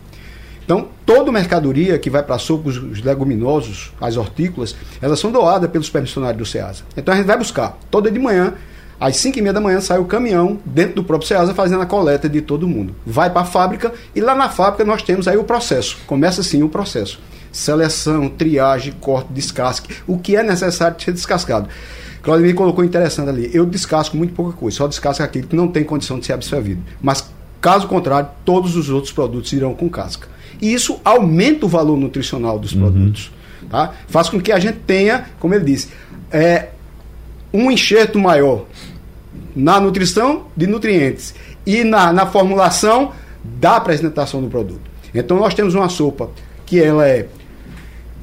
Então, 0.64 0.88
toda 1.06 1.32
mercadoria 1.32 2.00
que 2.00 2.10
vai 2.10 2.24
para 2.24 2.38
sopa, 2.38 2.70
os 2.70 3.02
leguminosos, 3.02 3.94
as 4.00 4.16
hortícolas, 4.16 4.76
elas 5.02 5.20
são 5.20 5.32
doadas 5.32 5.70
pelos 5.70 5.90
permissionários 5.90 6.38
do 6.38 6.46
SEASA. 6.46 6.84
Então 6.96 7.14
a 7.14 7.18
gente 7.18 7.26
vai 7.26 7.38
buscar. 7.38 7.78
Toda 7.92 8.10
de 8.10 8.20
manhã, 8.20 8.54
às 9.00 9.18
5 9.18 9.38
e 9.38 9.42
meia 9.42 9.54
da 9.54 9.60
manhã, 9.60 9.82
sai 9.82 10.00
o 10.00 10.06
caminhão 10.06 10.60
dentro 10.66 10.96
do 10.96 11.04
próprio 11.04 11.28
SEASA 11.28 11.54
fazendo 11.54 11.82
a 11.82 11.86
coleta 11.86 12.30
de 12.30 12.42
todo 12.42 12.68
mundo. 12.68 12.96
Vai 13.06 13.30
para 13.30 13.42
a 13.42 13.46
fábrica 13.46 13.94
e 14.16 14.22
lá 14.22 14.34
na 14.34 14.50
fábrica 14.50 14.86
nós 14.86 15.02
temos 15.04 15.28
aí 15.28 15.38
o 15.38 15.44
processo. 15.44 15.98
Começa 16.08 16.42
assim 16.42 16.64
o 16.64 16.70
processo. 16.70 17.20
Seleção, 17.52 18.30
triagem, 18.30 18.94
corte, 19.00 19.32
descasque. 19.34 19.96
O 20.08 20.18
que 20.18 20.36
é 20.36 20.44
necessário 20.44 21.00
ser 21.02 21.12
descascado. 21.12 21.68
Claudio 22.24 22.48
me 22.48 22.54
colocou 22.54 22.86
interessante 22.86 23.28
ali. 23.28 23.52
Eu 23.54 23.66
descasco 23.66 24.16
muito 24.16 24.34
pouca 24.34 24.56
coisa, 24.58 24.78
só 24.78 24.88
descasco 24.88 25.22
aquilo 25.22 25.48
que 25.48 25.56
não 25.56 25.68
tem 25.68 25.84
condição 25.84 26.18
de 26.18 26.26
ser 26.26 26.34
absorvido. 26.34 26.82
Mas, 27.02 27.30
caso 27.60 27.86
contrário, 27.86 28.30
todos 28.46 28.78
os 28.78 28.90
outros 28.90 29.12
produtos 29.12 29.52
irão 29.52 29.76
com 29.76 29.90
casca. 29.90 30.33
E 30.64 30.74
isso 30.74 30.98
aumenta 31.04 31.66
o 31.66 31.70
valor 31.70 31.98
nutricional 31.98 32.58
dos 32.58 32.72
uhum. 32.72 32.80
produtos. 32.80 33.30
Tá? 33.70 33.96
Faz 34.08 34.30
com 34.30 34.40
que 34.40 34.50
a 34.50 34.58
gente 34.58 34.78
tenha, 34.88 35.26
como 35.38 35.54
ele 35.54 35.66
disse, 35.66 35.90
é, 36.32 36.70
um 37.54 37.70
enxerto 37.70 38.18
maior 38.18 38.64
na 39.54 39.78
nutrição 39.82 40.48
de 40.56 40.66
nutrientes 40.66 41.36
e 41.66 41.84
na, 41.84 42.14
na 42.14 42.26
formulação 42.28 43.12
da 43.44 43.76
apresentação 43.76 44.42
do 44.42 44.48
produto. 44.48 44.90
Então 45.14 45.38
nós 45.38 45.54
temos 45.54 45.76
uma 45.76 45.90
sopa 45.90 46.30
que 46.66 46.80
ela 46.80 47.06
é 47.06 47.28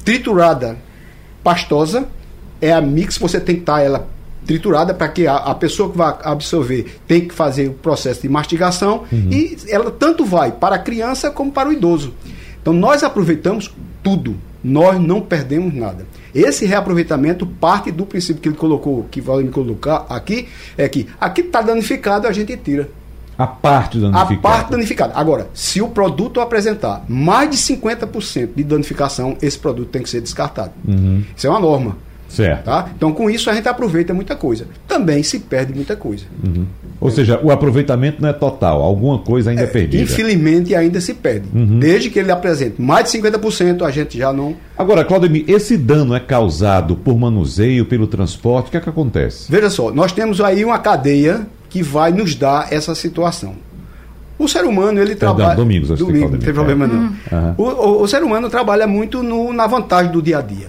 triturada, 0.03 0.79
pastosa, 1.43 2.07
é 2.59 2.73
a 2.73 2.81
mix, 2.81 3.19
você 3.19 3.39
tem 3.39 3.57
que 3.57 3.61
estar 3.61 3.81
ela 3.81 4.07
triturada 4.45 4.93
para 4.93 5.07
que 5.07 5.27
a, 5.27 5.35
a, 5.35 5.55
pessoa 5.55 5.91
que 5.91 5.97
vai 5.97 6.15
absorver 6.23 6.99
tem 7.07 7.27
que 7.27 7.33
fazer 7.33 7.67
o 7.67 7.73
processo 7.73 8.21
de 8.21 8.29
mastigação 8.29 9.03
uhum. 9.11 9.29
e 9.31 9.57
ela 9.67 9.91
tanto 9.91 10.25
vai 10.25 10.51
para 10.51 10.75
a 10.75 10.79
criança 10.79 11.29
como 11.29 11.51
para 11.51 11.69
o 11.69 11.73
idoso. 11.73 12.13
Então 12.61 12.73
nós 12.73 13.03
aproveitamos 13.03 13.73
tudo, 14.03 14.35
nós 14.63 14.99
não 14.99 15.21
perdemos 15.21 15.73
nada. 15.73 16.05
Esse 16.33 16.65
reaproveitamento 16.65 17.45
parte 17.45 17.91
do 17.91 18.05
princípio 18.05 18.41
que 18.41 18.49
ele 18.49 18.55
colocou, 18.55 19.05
que 19.11 19.19
vai 19.19 19.43
me 19.43 19.49
colocar 19.49 20.05
aqui, 20.09 20.47
é 20.77 20.87
que 20.87 21.07
aqui 21.19 21.41
está 21.41 21.61
danificado, 21.61 22.27
a 22.27 22.31
gente 22.31 22.55
tira. 22.57 22.89
A 23.37 23.47
parte 23.47 23.97
danificada. 23.97 24.33
A 24.33 24.37
parte 24.37 24.71
danificada. 24.71 25.13
Agora, 25.15 25.49
se 25.53 25.81
o 25.81 25.89
produto 25.89 26.39
apresentar 26.39 27.03
mais 27.07 27.49
de 27.49 27.57
50% 27.57 28.49
de 28.55 28.63
danificação, 28.63 29.35
esse 29.41 29.57
produto 29.57 29.89
tem 29.89 30.03
que 30.03 30.09
ser 30.09 30.21
descartado. 30.21 30.71
Uhum. 30.87 31.23
Isso 31.35 31.47
é 31.47 31.49
uma 31.49 31.59
norma. 31.59 31.97
Certo. 32.31 32.63
Tá? 32.63 32.89
Então, 32.95 33.11
com 33.11 33.29
isso, 33.29 33.49
a 33.49 33.53
gente 33.53 33.67
aproveita 33.67 34.13
muita 34.13 34.35
coisa. 34.35 34.65
Também 34.87 35.21
se 35.21 35.39
perde 35.39 35.73
muita 35.73 35.95
coisa. 35.95 36.23
Uhum. 36.43 36.65
Ou 36.99 37.09
é. 37.09 37.11
seja, 37.11 37.39
o 37.43 37.51
aproveitamento 37.51 38.21
não 38.21 38.29
é 38.29 38.33
total, 38.33 38.81
alguma 38.81 39.19
coisa 39.19 39.49
ainda 39.49 39.63
é, 39.63 39.65
é 39.65 39.67
perdida. 39.67 40.03
Infelizmente, 40.03 40.73
ainda 40.73 41.01
se 41.01 41.13
perde. 41.13 41.47
Uhum. 41.53 41.79
Desde 41.79 42.09
que 42.09 42.19
ele 42.19 42.31
apresente 42.31 42.81
mais 42.81 43.11
de 43.11 43.17
50%, 43.19 43.81
a 43.81 43.91
gente 43.91 44.17
já 44.17 44.31
não. 44.31 44.55
Agora, 44.77 45.03
Claudemir, 45.03 45.43
esse 45.47 45.75
dano 45.77 46.15
é 46.15 46.19
causado 46.19 46.95
por 46.95 47.17
manuseio, 47.17 47.85
pelo 47.85 48.07
transporte? 48.07 48.67
O 48.67 48.71
que 48.71 48.77
é 48.77 48.79
que 48.79 48.89
acontece? 48.89 49.51
Veja 49.51 49.69
só, 49.69 49.91
nós 49.91 50.11
temos 50.11 50.39
aí 50.39 50.63
uma 50.63 50.79
cadeia 50.79 51.45
que 51.69 51.83
vai 51.83 52.11
nos 52.11 52.35
dar 52.35 52.71
essa 52.71 52.95
situação. 52.95 53.55
O 54.37 54.47
ser 54.47 54.65
humano, 54.65 54.99
ele 54.99 55.15
Perdão, 55.15 55.35
trabalha. 55.35 55.55
Domingos, 55.55 55.91
acho 55.91 56.03
domingo, 56.03 56.29
não 56.31 56.39
tem 56.39 56.53
problema 56.53 56.87
não. 56.87 57.13
Uhum. 57.31 57.53
O, 57.57 57.63
o, 57.63 58.01
o, 58.01 58.07
ser 58.07 58.23
humano 58.23 58.49
trabalha 58.49 58.87
muito 58.87 59.21
no, 59.21 59.53
na 59.53 59.67
vantagem 59.67 60.11
do 60.11 60.21
dia 60.21 60.39
a 60.39 60.41
dia. 60.41 60.67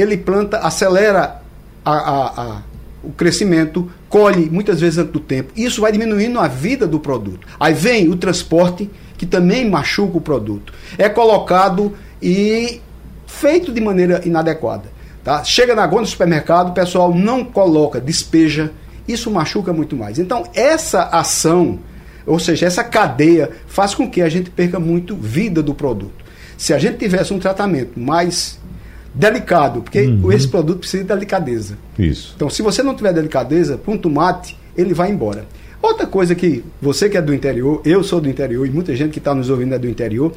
Ele 0.00 0.16
planta, 0.16 0.58
acelera 0.58 1.40
a, 1.84 1.92
a, 1.92 2.42
a, 2.42 2.62
o 3.02 3.10
crescimento, 3.12 3.90
colhe 4.08 4.48
muitas 4.50 4.80
vezes 4.80 4.98
antes 4.98 5.12
do 5.12 5.20
tempo. 5.20 5.52
Isso 5.56 5.80
vai 5.80 5.92
diminuindo 5.92 6.38
a 6.38 6.48
vida 6.48 6.86
do 6.86 7.00
produto. 7.00 7.46
Aí 7.58 7.72
vem 7.72 8.08
o 8.08 8.16
transporte, 8.16 8.90
que 9.16 9.26
também 9.26 9.68
machuca 9.68 10.18
o 10.18 10.20
produto. 10.20 10.72
É 10.98 11.08
colocado 11.08 11.94
e 12.22 12.80
feito 13.26 13.72
de 13.72 13.80
maneira 13.80 14.20
inadequada. 14.24 14.84
Tá? 15.22 15.44
Chega 15.44 15.74
na 15.74 15.86
gôndola 15.86 16.06
do 16.06 16.10
supermercado, 16.10 16.70
o 16.70 16.74
pessoal 16.74 17.14
não 17.14 17.44
coloca, 17.44 18.00
despeja. 18.00 18.72
Isso 19.06 19.30
machuca 19.30 19.72
muito 19.72 19.96
mais. 19.96 20.18
Então, 20.18 20.44
essa 20.54 21.04
ação, 21.04 21.78
ou 22.26 22.38
seja, 22.38 22.66
essa 22.66 22.84
cadeia, 22.84 23.50
faz 23.66 23.94
com 23.94 24.08
que 24.08 24.22
a 24.22 24.28
gente 24.28 24.50
perca 24.50 24.78
muito 24.78 25.16
vida 25.16 25.62
do 25.62 25.74
produto. 25.74 26.24
Se 26.56 26.74
a 26.74 26.78
gente 26.78 26.98
tivesse 26.98 27.32
um 27.32 27.38
tratamento 27.38 27.98
mais 27.98 28.59
delicado, 29.14 29.82
porque 29.82 30.02
uhum. 30.02 30.32
esse 30.32 30.48
produto 30.48 30.80
precisa 30.80 31.02
de 31.02 31.08
delicadeza. 31.08 31.76
Isso. 31.98 32.32
Então, 32.36 32.48
se 32.48 32.62
você 32.62 32.82
não 32.82 32.94
tiver 32.94 33.12
delicadeza, 33.12 33.76
para 33.76 33.92
um 33.92 33.98
tomate, 33.98 34.56
ele 34.76 34.94
vai 34.94 35.10
embora. 35.10 35.46
Outra 35.82 36.06
coisa 36.06 36.34
que 36.34 36.62
você 36.80 37.08
que 37.08 37.16
é 37.16 37.22
do 37.22 37.34
interior, 37.34 37.80
eu 37.84 38.02
sou 38.02 38.20
do 38.20 38.28
interior 38.28 38.66
e 38.66 38.70
muita 38.70 38.94
gente 38.94 39.12
que 39.12 39.18
está 39.18 39.34
nos 39.34 39.48
ouvindo 39.48 39.74
é 39.74 39.78
do 39.78 39.88
interior, 39.88 40.32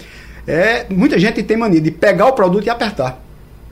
é 0.47 0.85
muita 0.89 1.19
gente 1.19 1.43
tem 1.43 1.57
mania 1.57 1.81
de 1.81 1.91
pegar 1.91 2.27
o 2.27 2.33
produto 2.33 2.65
e 2.65 2.69
apertar. 2.69 3.21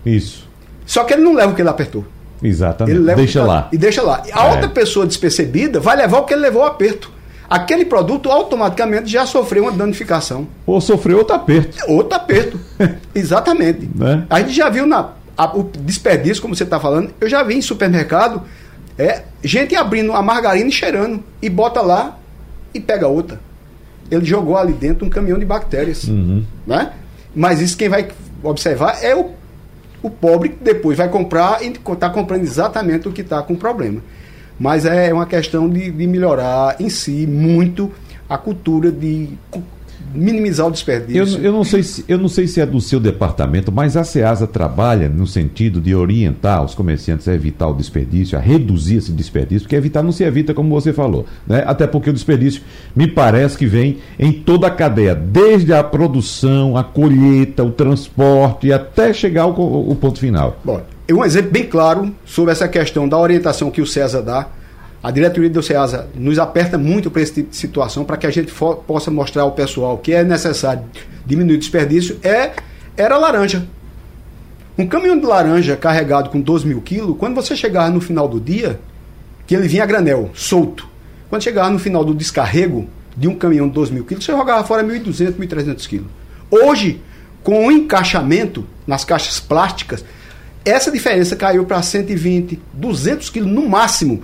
Isso. 0.05 0.49
Só 0.85 1.03
que 1.03 1.13
ele 1.13 1.21
não 1.21 1.33
leva 1.33 1.53
o 1.53 1.55
que 1.55 1.61
ele 1.61 1.69
apertou. 1.69 2.05
Exatamente. 2.43 2.97
Ele 2.97 3.15
deixa 3.15 3.43
lá. 3.43 3.69
E 3.71 3.77
deixa 3.77 4.01
lá. 4.01 4.23
A 4.33 4.47
é. 4.47 4.51
outra 4.51 4.69
pessoa 4.69 5.05
despercebida 5.05 5.79
vai 5.79 5.95
levar 5.95 6.19
o 6.19 6.25
que 6.25 6.33
ele 6.33 6.41
levou 6.41 6.63
o 6.63 6.65
aperto. 6.65 7.11
Aquele 7.51 7.83
produto 7.83 8.31
automaticamente 8.31 9.11
já 9.11 9.25
sofreu 9.25 9.63
uma 9.63 9.73
danificação. 9.73 10.47
Ou 10.65 10.79
sofreu 10.79 11.17
outro 11.17 11.35
aperto. 11.35 11.77
Outro 11.85 12.15
aperto. 12.15 12.57
Exatamente. 13.13 13.89
Né? 13.93 14.25
A 14.29 14.39
gente 14.39 14.53
já 14.53 14.69
viu 14.69 14.87
na, 14.87 15.09
a, 15.37 15.57
o 15.57 15.63
desperdício, 15.63 16.41
como 16.41 16.55
você 16.55 16.63
está 16.63 16.79
falando, 16.79 17.11
eu 17.19 17.27
já 17.27 17.43
vi 17.43 17.55
em 17.55 17.61
supermercado 17.61 18.41
é, 18.97 19.23
gente 19.43 19.75
abrindo 19.75 20.13
a 20.13 20.21
margarina 20.21 20.69
e 20.69 20.71
cheirando. 20.71 21.21
E 21.41 21.49
bota 21.49 21.81
lá 21.81 22.17
e 22.73 22.79
pega 22.79 23.09
outra. 23.09 23.37
Ele 24.09 24.23
jogou 24.23 24.55
ali 24.55 24.71
dentro 24.71 25.05
um 25.05 25.09
caminhão 25.09 25.37
de 25.37 25.45
bactérias. 25.45 26.05
Uhum. 26.05 26.45
Né? 26.65 26.93
Mas 27.35 27.59
isso 27.59 27.75
quem 27.75 27.89
vai 27.89 28.07
observar 28.43 29.03
é 29.03 29.13
o 29.13 29.31
o 30.03 30.09
pobre 30.09 30.57
depois 30.59 30.97
vai 30.97 31.07
comprar 31.09 31.63
e 31.63 31.67
está 31.67 32.09
comprando 32.09 32.41
exatamente 32.41 33.07
o 33.07 33.11
que 33.11 33.21
está 33.21 33.41
com 33.41 33.55
problema. 33.55 34.01
Mas 34.61 34.85
é 34.85 35.11
uma 35.11 35.25
questão 35.25 35.67
de, 35.67 35.89
de 35.89 36.05
melhorar 36.05 36.79
em 36.79 36.87
si 36.87 37.25
muito 37.25 37.91
a 38.29 38.37
cultura 38.37 38.91
de 38.91 39.29
minimizar 40.13 40.67
o 40.67 40.71
desperdício. 40.71 41.37
Eu, 41.37 41.45
eu, 41.45 41.51
não 41.51 41.63
sei 41.63 41.83
se, 41.83 42.05
eu 42.07 42.17
não 42.17 42.27
sei 42.27 42.47
se 42.47 42.59
é 42.61 42.65
do 42.65 42.79
seu 42.79 42.99
departamento, 42.99 43.71
mas 43.71 43.97
a 43.97 44.03
SEASA 44.03 44.47
trabalha 44.47 45.09
no 45.09 45.25
sentido 45.25 45.79
de 45.79 45.95
orientar 45.95 46.63
os 46.63 46.73
comerciantes 46.73 47.27
a 47.27 47.33
evitar 47.33 47.67
o 47.67 47.73
desperdício, 47.73 48.37
a 48.37 48.41
reduzir 48.41 48.97
esse 48.97 49.11
desperdício, 49.11 49.63
porque 49.63 49.75
evitar 49.75 50.03
não 50.03 50.11
se 50.11 50.23
evita, 50.23 50.53
como 50.53 50.69
você 50.69 50.93
falou. 50.93 51.25
Né? 51.47 51.63
Até 51.65 51.87
porque 51.87 52.09
o 52.09 52.13
desperdício 52.13 52.61
me 52.95 53.07
parece 53.07 53.57
que 53.57 53.65
vem 53.65 53.97
em 54.19 54.31
toda 54.31 54.67
a 54.67 54.71
cadeia, 54.71 55.15
desde 55.15 55.73
a 55.73 55.83
produção, 55.83 56.77
a 56.77 56.83
colheita, 56.83 57.63
o 57.63 57.71
transporte, 57.71 58.71
até 58.71 59.13
chegar 59.13 59.43
ao, 59.43 59.49
ao 59.49 59.95
ponto 59.95 60.19
final. 60.19 60.59
Bom, 60.63 60.81
um 61.11 61.25
exemplo 61.25 61.51
bem 61.51 61.65
claro 61.65 62.13
sobre 62.25 62.51
essa 62.51 62.67
questão 62.67 63.07
da 63.07 63.17
orientação 63.17 63.69
que 63.69 63.81
o 63.81 63.85
César 63.85 64.21
dá 64.21 64.47
a 65.03 65.09
diretoria 65.09 65.49
do 65.49 65.63
SEASA 65.63 66.09
nos 66.13 66.37
aperta 66.37 66.77
muito 66.77 67.09
para 67.09 67.21
esse 67.21 67.33
tipo 67.33 67.49
de 67.49 67.57
situação, 67.57 68.03
para 68.03 68.17
que 68.17 68.27
a 68.27 68.31
gente 68.31 68.53
possa 68.85 69.09
mostrar 69.09 69.43
ao 69.43 69.51
pessoal 69.51 69.97
que 69.97 70.13
é 70.13 70.23
necessário 70.23 70.83
diminuir 71.25 71.55
o 71.55 71.59
desperdício, 71.59 72.19
é, 72.23 72.51
era 72.95 73.17
laranja. 73.17 73.65
Um 74.77 74.87
caminhão 74.87 75.19
de 75.19 75.25
laranja 75.25 75.75
carregado 75.75 76.29
com 76.29 76.39
12 76.39 76.67
mil 76.67 76.81
quilos, 76.81 77.17
quando 77.17 77.35
você 77.35 77.55
chegar 77.55 77.89
no 77.89 77.99
final 77.99 78.27
do 78.27 78.39
dia, 78.39 78.79
que 79.47 79.55
ele 79.55 79.67
vinha 79.67 79.83
a 79.83 79.87
granel, 79.87 80.29
solto, 80.33 80.87
quando 81.29 81.43
chegar 81.43 81.69
no 81.71 81.79
final 81.79 82.05
do 82.05 82.13
descarrego 82.13 82.87
de 83.17 83.27
um 83.27 83.35
caminhão 83.35 83.67
de 83.67 83.73
12 83.73 83.91
mil 83.91 84.05
quilos, 84.05 84.23
você 84.23 84.31
jogava 84.31 84.63
fora 84.65 84.83
1.200, 84.83 85.33
1.300 85.33 85.87
quilos. 85.87 86.07
Hoje, 86.49 87.01
com 87.43 87.67
o 87.67 87.71
encaixamento 87.71 88.65
nas 88.85 89.03
caixas 89.03 89.39
plásticas, 89.39 90.05
essa 90.63 90.91
diferença 90.91 91.35
caiu 91.35 91.65
para 91.65 91.81
120, 91.81 92.59
200 92.73 93.29
quilos 93.29 93.51
no 93.51 93.67
máximo. 93.67 94.21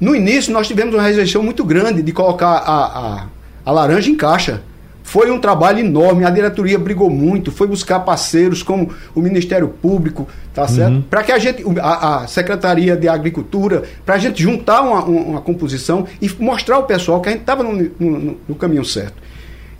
No 0.00 0.16
início, 0.16 0.52
nós 0.52 0.66
tivemos 0.66 0.94
uma 0.94 1.02
rejeição 1.02 1.42
muito 1.42 1.62
grande 1.62 2.02
de 2.02 2.10
colocar 2.12 2.48
a, 2.48 2.84
a, 2.84 3.26
a 3.64 3.70
laranja 3.70 4.10
em 4.10 4.16
caixa. 4.16 4.62
Foi 5.02 5.30
um 5.30 5.40
trabalho 5.40 5.80
enorme, 5.80 6.24
a 6.24 6.30
diretoria 6.30 6.78
brigou 6.78 7.10
muito, 7.10 7.50
foi 7.50 7.66
buscar 7.66 8.00
parceiros 8.00 8.62
como 8.62 8.90
o 9.14 9.20
Ministério 9.20 9.68
Público, 9.68 10.28
tá 10.54 10.68
certo? 10.68 10.92
Uhum. 10.92 11.02
Para 11.02 11.24
que 11.24 11.32
a 11.32 11.38
gente, 11.38 11.64
a, 11.80 12.22
a, 12.22 12.26
Secretaria 12.28 12.96
de 12.96 13.08
Agricultura, 13.08 13.82
para 14.06 14.14
a 14.14 14.18
gente 14.18 14.40
juntar 14.40 14.82
uma, 14.82 15.04
uma, 15.04 15.40
composição 15.40 16.06
e 16.22 16.30
mostrar 16.38 16.76
ao 16.76 16.84
pessoal 16.84 17.20
que 17.20 17.28
a 17.28 17.32
gente 17.32 17.40
estava 17.40 17.62
no, 17.62 17.72
no, 17.98 18.38
no, 18.48 18.54
caminho 18.54 18.84
certo. 18.84 19.14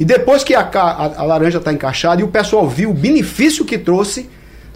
E 0.00 0.04
depois 0.04 0.42
que 0.42 0.54
a, 0.54 0.62
a, 0.62 1.20
a 1.20 1.22
laranja 1.22 1.58
está 1.58 1.72
encaixada 1.72 2.20
e 2.20 2.24
o 2.24 2.28
pessoal 2.28 2.68
viu 2.68 2.90
o 2.90 2.94
benefício 2.94 3.64
que 3.64 3.78
trouxe, 3.78 4.28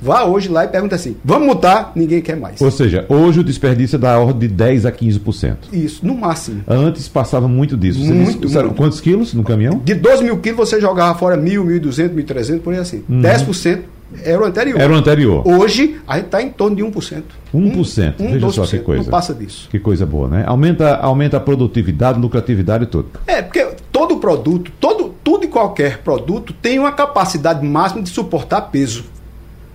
Vá 0.04 0.24
hoje 0.24 0.50
lá 0.50 0.66
e 0.66 0.68
pergunta 0.68 0.94
assim: 0.94 1.16
vamos 1.24 1.46
multar? 1.46 1.92
Ninguém 1.94 2.20
quer 2.20 2.36
mais. 2.36 2.60
Ou 2.60 2.70
seja, 2.70 3.06
hoje 3.08 3.40
o 3.40 3.44
desperdício 3.44 3.96
é 3.96 3.98
da 3.98 4.18
ordem 4.18 4.48
de 4.48 4.54
10 4.54 4.84
a 4.84 4.92
15%. 4.92 5.56
Isso, 5.72 6.06
no 6.06 6.14
máximo. 6.14 6.62
Antes 6.68 7.08
passava 7.08 7.48
muito 7.48 7.74
disso. 7.74 8.04
Você 8.04 8.12
muito, 8.12 8.46
disse, 8.46 8.58
muito. 8.58 8.74
Quantos 8.74 9.00
quilos 9.00 9.32
no 9.32 9.42
caminhão? 9.42 9.80
De 9.82 9.94
12 9.94 10.22
mil 10.22 10.36
quilos 10.38 10.58
você 10.58 10.78
jogava 10.78 11.18
fora 11.18 11.38
1.000, 11.38 11.80
1.200, 11.80 12.10
1.300, 12.10 12.60
por 12.60 12.74
aí 12.74 12.80
assim. 12.80 13.02
Uhum. 13.08 13.22
10% 13.22 13.78
era 14.22 14.40
o 14.40 14.44
anterior. 14.44 14.80
Era 14.80 14.92
o 14.92 14.96
anterior. 14.96 15.42
Hoje 15.46 15.96
a 16.06 16.16
gente 16.16 16.26
está 16.26 16.42
em 16.42 16.50
torno 16.50 16.76
de 16.76 16.82
1%. 16.82 17.22
1%. 17.54 18.14
Um, 18.20 18.32
Veja 18.32 18.46
12%, 18.46 18.50
só 18.52 18.66
que 18.66 18.78
coisa. 18.80 19.02
Não 19.04 19.10
passa 19.10 19.34
disso. 19.34 19.68
Que 19.70 19.78
coisa 19.78 20.04
boa, 20.04 20.28
né? 20.28 20.44
Aumenta, 20.46 20.96
aumenta 20.96 21.38
a 21.38 21.40
produtividade, 21.40 22.20
lucratividade 22.20 22.84
e 22.84 22.86
tudo. 22.86 23.08
É, 23.26 23.40
porque 23.40 23.66
todo 23.90 24.18
produto, 24.18 24.70
todo, 24.78 25.14
tudo 25.24 25.44
e 25.44 25.48
qualquer 25.48 25.98
produto 25.98 26.52
tem 26.52 26.78
uma 26.78 26.92
capacidade 26.92 27.66
máxima 27.66 28.02
de 28.02 28.10
suportar 28.10 28.60
peso. 28.62 29.04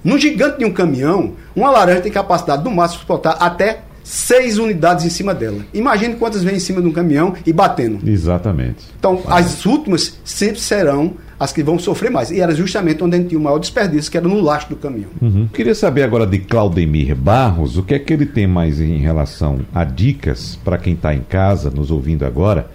No 0.04 0.18
gigante 0.18 0.60
de 0.60 0.66
um 0.66 0.72
caminhão, 0.72 1.34
uma 1.56 1.70
laranja 1.70 2.02
tem 2.02 2.12
capacidade 2.12 2.64
no 2.64 2.72
máximo 2.72 3.00
de 3.00 3.02
suportar 3.02 3.38
até 3.40 3.82
seis 4.04 4.58
unidades 4.58 5.06
em 5.06 5.10
cima 5.10 5.34
dela. 5.34 5.60
Imagine 5.74 6.16
quantas 6.16 6.44
vêm 6.44 6.56
em 6.56 6.60
cima 6.60 6.82
de 6.82 6.88
um 6.88 6.92
caminhão 6.92 7.36
e 7.46 7.54
batendo. 7.54 8.00
Exatamente. 8.10 8.86
Então, 8.98 9.22
as 9.28 9.66
últimas 9.66 10.18
sempre 10.24 10.60
serão 10.60 11.14
as 11.40 11.54
que 11.54 11.64
vão 11.64 11.80
sofrer 11.80 12.12
mais. 12.12 12.32
E 12.32 12.42
era 12.42 12.54
justamente 12.54 13.04
onde 13.04 13.16
a 13.16 13.20
gente 13.20 13.30
tinha 13.30 13.40
o 13.40 13.44
maior 13.44 13.60
desperdício, 13.60 14.12
que 14.12 14.18
era 14.18 14.28
no 14.28 14.42
lastro 14.42 14.76
do 14.76 14.82
caminhão. 14.82 15.10
Uhum. 15.22 15.48
Queria 15.54 15.74
saber 15.74 16.04
agora 16.04 16.28
de 16.28 16.40
Claudemir 16.40 17.16
Barros, 17.16 17.78
o 17.78 17.84
que 17.84 17.94
é 17.94 18.00
que 18.00 18.12
ele 18.12 18.26
tem 18.26 18.46
mais 18.46 18.82
em 18.82 18.98
relação 18.98 19.60
a 19.74 19.84
dicas 19.84 20.60
para 20.64 20.78
quem 20.78 20.94
está 20.94 21.14
em 21.14 21.22
casa, 21.22 21.70
nos 21.70 21.92
ouvindo 21.92 22.26
agora, 22.26 22.70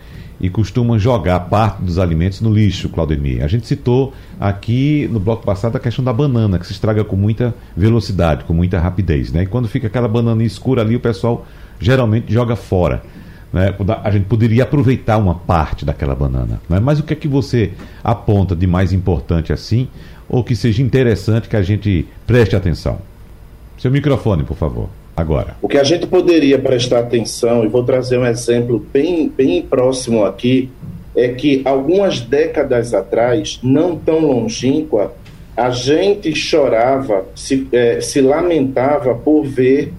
e 0.45 0.51
costumam 0.51 0.99
jogar 0.99 1.41
parte 1.41 1.81
dos 1.81 1.99
alimentos 1.99 2.43
no 2.43 2.53
lixo, 2.53 2.91
Claudemir. 2.91 3.43
A 3.43 3.49
gente 3.49 3.67
citou 3.67 4.13
aqui 4.39 5.09
no 5.11 5.19
bloco 5.19 5.43
passado 5.43 5.77
a 5.77 5.81
questão 5.81 6.05
da 6.05 6.13
banana, 6.13 6.59
que 6.59 6.67
se 6.67 6.73
estraga 6.75 7.03
com 7.03 7.17
muita 7.17 7.55
velocidade, 7.75 8.45
com 8.45 8.53
muita 8.53 8.79
rapidez. 8.79 9.33
Né? 9.33 9.45
E 9.45 9.47
quando 9.47 9.69
fica 9.69 9.87
aquela 9.87 10.07
banana 10.07 10.45
escura 10.45 10.83
ali, 10.83 10.97
o 10.97 11.01
pessoal 11.01 11.47
geralmente 11.81 12.31
joga 12.31 12.57
fora. 12.57 13.03
Né? 13.51 13.75
A 14.03 14.11
gente 14.11 14.27
poderia 14.27 14.65
aproveitar 14.65 15.17
uma 15.17 15.35
parte 15.35 15.83
daquela 15.83 16.15
banana. 16.15 16.61
Né? 16.69 16.79
Mas 16.79 17.01
o 17.01 17.05
que 17.05 17.15
é 17.15 17.17
que 17.17 17.27
você 17.27 17.73
aponta 18.03 18.55
de 18.55 18.67
mais 18.67 18.93
importante 18.93 19.51
assim, 19.51 19.89
ou 20.29 20.45
que 20.45 20.55
seja 20.55 20.83
interessante 20.83 21.49
que 21.49 21.57
a 21.57 21.63
gente 21.63 22.07
preste 22.27 22.55
atenção? 22.55 22.99
Seu 23.79 23.91
microfone, 23.91 24.45
por 24.45 24.59
favor 24.59 24.91
agora. 25.17 25.57
O 25.63 25.69
que 25.69 25.79
a 25.79 25.85
gente 25.85 26.07
poderia 26.07 26.59
prestar 26.59 27.01
atenção, 27.01 27.65
e 27.65 27.69
vou 27.69 27.85
trazer 27.85 28.19
um 28.19 28.27
exemplo 28.27 28.85
bem, 28.93 29.29
bem 29.29 29.63
próximo 29.63 30.25
aqui, 30.25 30.71
é 31.17 31.29
que 31.29 31.63
algumas 31.65 32.21
décadas 32.21 32.93
atrás, 32.93 33.61
não 33.63 33.97
tão 33.97 34.21
longínqua, 34.21 35.15
a 35.57 35.71
gente 35.71 36.35
chorava, 36.35 37.25
se, 37.35 37.69
é, 37.73 38.01
se 38.01 38.21
lamentava 38.21 39.15
por 39.15 39.45
ver 39.45 39.93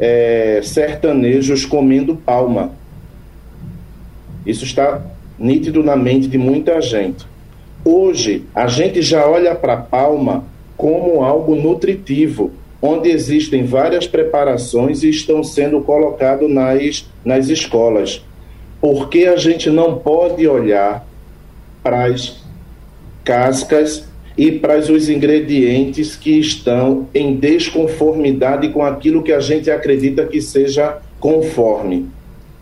é, 0.00 0.60
sertanejos 0.62 1.64
comendo 1.64 2.16
palma. 2.16 2.72
Isso 4.44 4.64
está 4.64 5.00
nítido 5.38 5.82
na 5.82 5.94
mente 5.94 6.26
de 6.26 6.38
muita 6.38 6.80
gente. 6.80 7.24
Hoje, 7.84 8.44
a 8.52 8.66
gente 8.66 9.00
já 9.00 9.26
olha 9.26 9.54
para 9.54 9.76
palma 9.76 10.44
como 10.76 11.22
algo 11.22 11.54
nutritivo, 11.54 12.50
onde 12.86 13.10
existem 13.10 13.64
várias 13.64 14.06
preparações 14.06 15.02
e 15.02 15.10
estão 15.10 15.42
sendo 15.42 15.80
colocadas 15.80 16.48
nas, 16.48 17.06
nas 17.24 17.48
escolas. 17.48 18.22
Porque 18.80 19.24
a 19.24 19.36
gente 19.36 19.68
não 19.70 19.98
pode 19.98 20.46
olhar 20.46 21.06
para 21.82 22.06
as 22.06 22.44
cascas 23.24 24.06
e 24.36 24.52
para 24.52 24.78
os 24.78 25.08
ingredientes 25.08 26.14
que 26.14 26.38
estão 26.38 27.08
em 27.14 27.34
desconformidade 27.36 28.68
com 28.68 28.82
aquilo 28.82 29.22
que 29.22 29.32
a 29.32 29.40
gente 29.40 29.70
acredita 29.70 30.26
que 30.26 30.40
seja 30.40 30.98
conforme. 31.18 32.06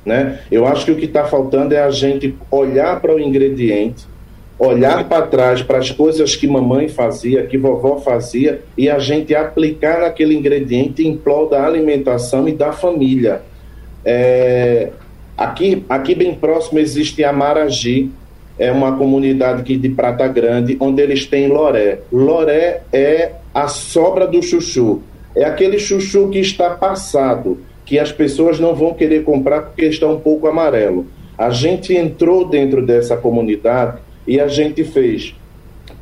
Né? 0.05 0.41
Eu 0.51 0.67
acho 0.67 0.85
que 0.85 0.93
o 0.93 0.97
que 0.97 1.07
está 1.07 1.25
faltando 1.25 1.75
é 1.75 1.83
a 1.83 1.91
gente 1.91 2.35
olhar 2.51 3.01
para 3.01 3.15
o 3.15 3.21
ingrediente, 3.21 4.07
olhar 4.59 5.09
para 5.09 5.27
trás 5.27 5.63
para 5.63 5.79
as 5.79 5.91
coisas 5.91 6.37
que 6.37 6.47
mamãe 6.47 6.89
fazia, 6.89 7.45
que 7.47 7.59
vovó 7.59 7.99
fazia, 7.99 8.63
e 8.77 8.89
a 8.89 8.99
gente 8.99 9.35
aplicar 9.35 10.01
naquele 10.01 10.35
ingrediente 10.35 11.07
em 11.07 11.17
prol 11.17 11.49
da 11.49 11.65
alimentação 11.65 12.49
e 12.49 12.53
da 12.53 12.73
família. 12.73 13.43
É, 14.05 14.91
aqui, 15.37 15.85
aqui 15.89 16.15
bem 16.15 16.35
próximo 16.35 16.79
existe 16.79 17.25
a 17.25 17.33
Maragi, 17.33 18.11
é 18.59 18.71
uma 18.71 18.97
comunidade 18.97 19.63
aqui 19.63 19.77
de 19.77 19.89
Prata 19.89 20.29
Grande, 20.29 20.77
onde 20.79 21.03
eles 21.03 21.27
têm 21.27 21.49
loré. 21.49 21.99
Loré 22.13 22.83
é 22.93 23.33
a 23.53 23.67
sobra 23.67 24.27
do 24.27 24.41
chuchu. 24.41 25.03
É 25.35 25.45
aquele 25.45 25.79
chuchu 25.81 26.29
que 26.29 26.39
está 26.39 26.71
passado, 26.71 27.59
que 27.85 27.99
as 27.99 28.13
pessoas 28.13 28.61
não 28.61 28.73
vão 28.73 28.95
querer 28.95 29.25
comprar 29.25 29.63
porque 29.63 29.87
está 29.87 30.07
um 30.07 30.21
pouco 30.21 30.47
amarelo. 30.47 31.07
A 31.37 31.51
gente 31.51 31.93
entrou 31.93 32.49
dentro 32.49 32.87
dessa 32.87 33.17
comunidade 33.17 33.99
e 34.27 34.41
a 34.41 34.49
gente 34.49 34.85
fez 34.85 35.35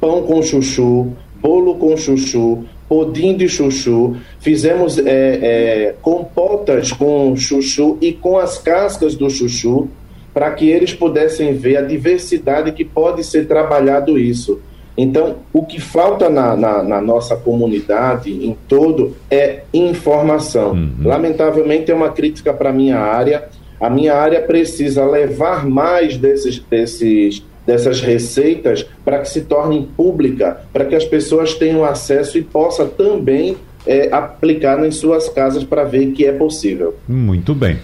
pão 0.01 0.23
com 0.23 0.43
chuchu, 0.43 1.13
bolo 1.41 1.77
com 1.77 1.97
chuchu, 1.97 2.65
pudim 2.89 3.37
de 3.37 3.49
chuchu, 3.49 4.17
fizemos 4.41 4.99
é, 4.99 5.03
é, 5.07 5.95
compotas 6.03 6.93
com 6.93 7.35
chuchu 7.37 7.99
e 8.01 8.13
com 8.13 8.37
as 8.37 8.59
cascas 8.59 9.15
do 9.15 9.31
chuchu, 9.31 9.89
para 10.35 10.51
que 10.51 10.69
eles 10.69 10.93
pudessem 10.93 11.55
ver 11.55 11.77
a 11.77 11.83
diversidade 11.83 12.73
que 12.73 12.85
pode 12.85 13.23
ser 13.25 13.47
trabalhado 13.47 14.19
isso. 14.19 14.61
Então, 14.97 15.37
o 15.53 15.65
que 15.65 15.81
falta 15.81 16.29
na, 16.29 16.55
na, 16.55 16.83
na 16.83 17.01
nossa 17.01 17.35
comunidade 17.35 18.31
em 18.31 18.57
todo 18.69 19.17
é 19.31 19.63
informação. 19.73 20.73
Uhum. 20.73 20.97
Lamentavelmente, 21.05 21.91
é 21.91 21.95
uma 21.95 22.11
crítica 22.11 22.53
para 22.53 22.71
a 22.71 22.73
minha 22.73 22.99
área. 22.99 23.49
A 23.81 23.89
minha 23.89 24.15
área 24.15 24.41
precisa 24.43 25.05
levar 25.07 25.67
mais 25.67 26.17
desses, 26.17 26.59
desses 26.59 27.43
dessas 27.67 28.01
receitas 28.01 28.85
para 29.05 29.21
que 29.21 29.29
se 29.29 29.43
tornem 29.43 29.83
pública, 29.83 30.63
para 30.73 30.85
que 30.85 30.95
as 30.95 31.05
pessoas 31.05 31.55
tenham 31.55 31.85
acesso 31.85 32.39
e 32.39 32.43
possa 32.43 32.87
também 32.87 33.57
é, 33.87 34.13
aplicar 34.13 34.85
em 34.85 34.91
suas 34.91 35.29
casas 35.29 35.65
para 35.65 35.85
ver 35.85 36.13
que 36.13 36.25
é 36.25 36.33
possível. 36.33 36.97
Muito 37.09 37.55
bem. 37.55 37.79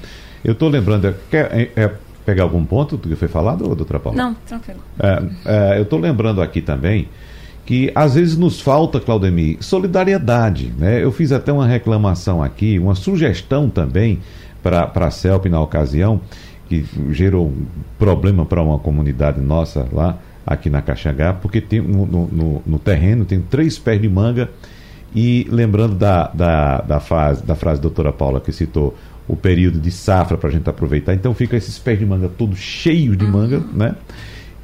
Eu 0.45 0.53
estou 0.53 0.69
lembrando, 0.69 1.15
quer 1.31 1.51
é, 1.53 1.69
é, 1.77 1.91
pegar 2.25 2.45
algum 2.45 2.65
ponto 2.65 2.97
do 2.97 3.09
que 3.09 3.17
foi 3.17 3.29
falado, 3.29 3.75
doutora 3.75 4.01
Paula? 4.01 4.17
Não, 4.17 4.35
tranquilo. 4.47 4.81
É, 4.99 5.23
é, 5.45 5.79
eu 5.79 5.83
estou 5.83 5.99
lembrando 5.99 6.41
aqui 6.41 6.61
também 6.61 7.09
que 7.67 7.93
às 7.95 8.15
vezes 8.15 8.35
nos 8.35 8.63
falta, 8.63 8.99
Claudemir, 8.99 9.59
solidariedade. 9.61 10.73
Né? 10.79 11.05
Eu 11.05 11.13
fiz 11.13 11.33
até 11.33 11.53
uma 11.53 11.67
reclamação 11.67 12.43
aqui, 12.43 12.79
uma 12.79 12.95
sugestão 12.95 13.69
também 13.69 14.21
para 14.63 14.91
a 14.95 15.11
CELP 15.11 15.47
na 15.47 15.61
ocasião, 15.61 16.21
que 16.69 16.85
gerou 17.11 17.47
um 17.47 17.67
problema 17.99 18.45
para 18.45 18.63
uma 18.63 18.79
comunidade 18.79 19.41
nossa 19.41 19.87
lá, 19.93 20.19
aqui 20.47 20.71
na 20.71 20.81
Caxangá, 20.81 21.33
porque 21.33 21.61
tem, 21.61 21.81
no, 21.81 22.07
no, 22.07 22.63
no, 22.67 22.79
terreno 22.79 23.25
tem 23.25 23.41
três 23.41 23.79
pés 23.79 24.01
de 24.01 24.09
manga 24.09 24.51
e 25.15 25.47
lembrando 25.51 25.95
da, 25.95 26.29
da, 26.29 26.81
da, 26.81 27.01
frase, 27.01 27.45
da 27.45 27.55
frase 27.55 27.81
da 27.81 27.83
doutora 27.83 28.13
Paula 28.13 28.41
que 28.41 28.53
citou, 28.53 28.97
o 29.27 29.37
período 29.37 29.79
de 29.79 29.91
safra 29.91 30.39
para 30.39 30.49
a 30.49 30.53
gente 30.53 30.69
aproveitar, 30.71 31.15
então 31.15 31.35
fica 31.35 31.57
esses 31.57 31.79
pés 31.79 31.99
de 31.99 32.07
manga 32.07 32.31
todos 32.31 32.59
cheios 32.59 33.17
de 33.17 33.27
manga, 33.27 33.63
né? 33.75 33.95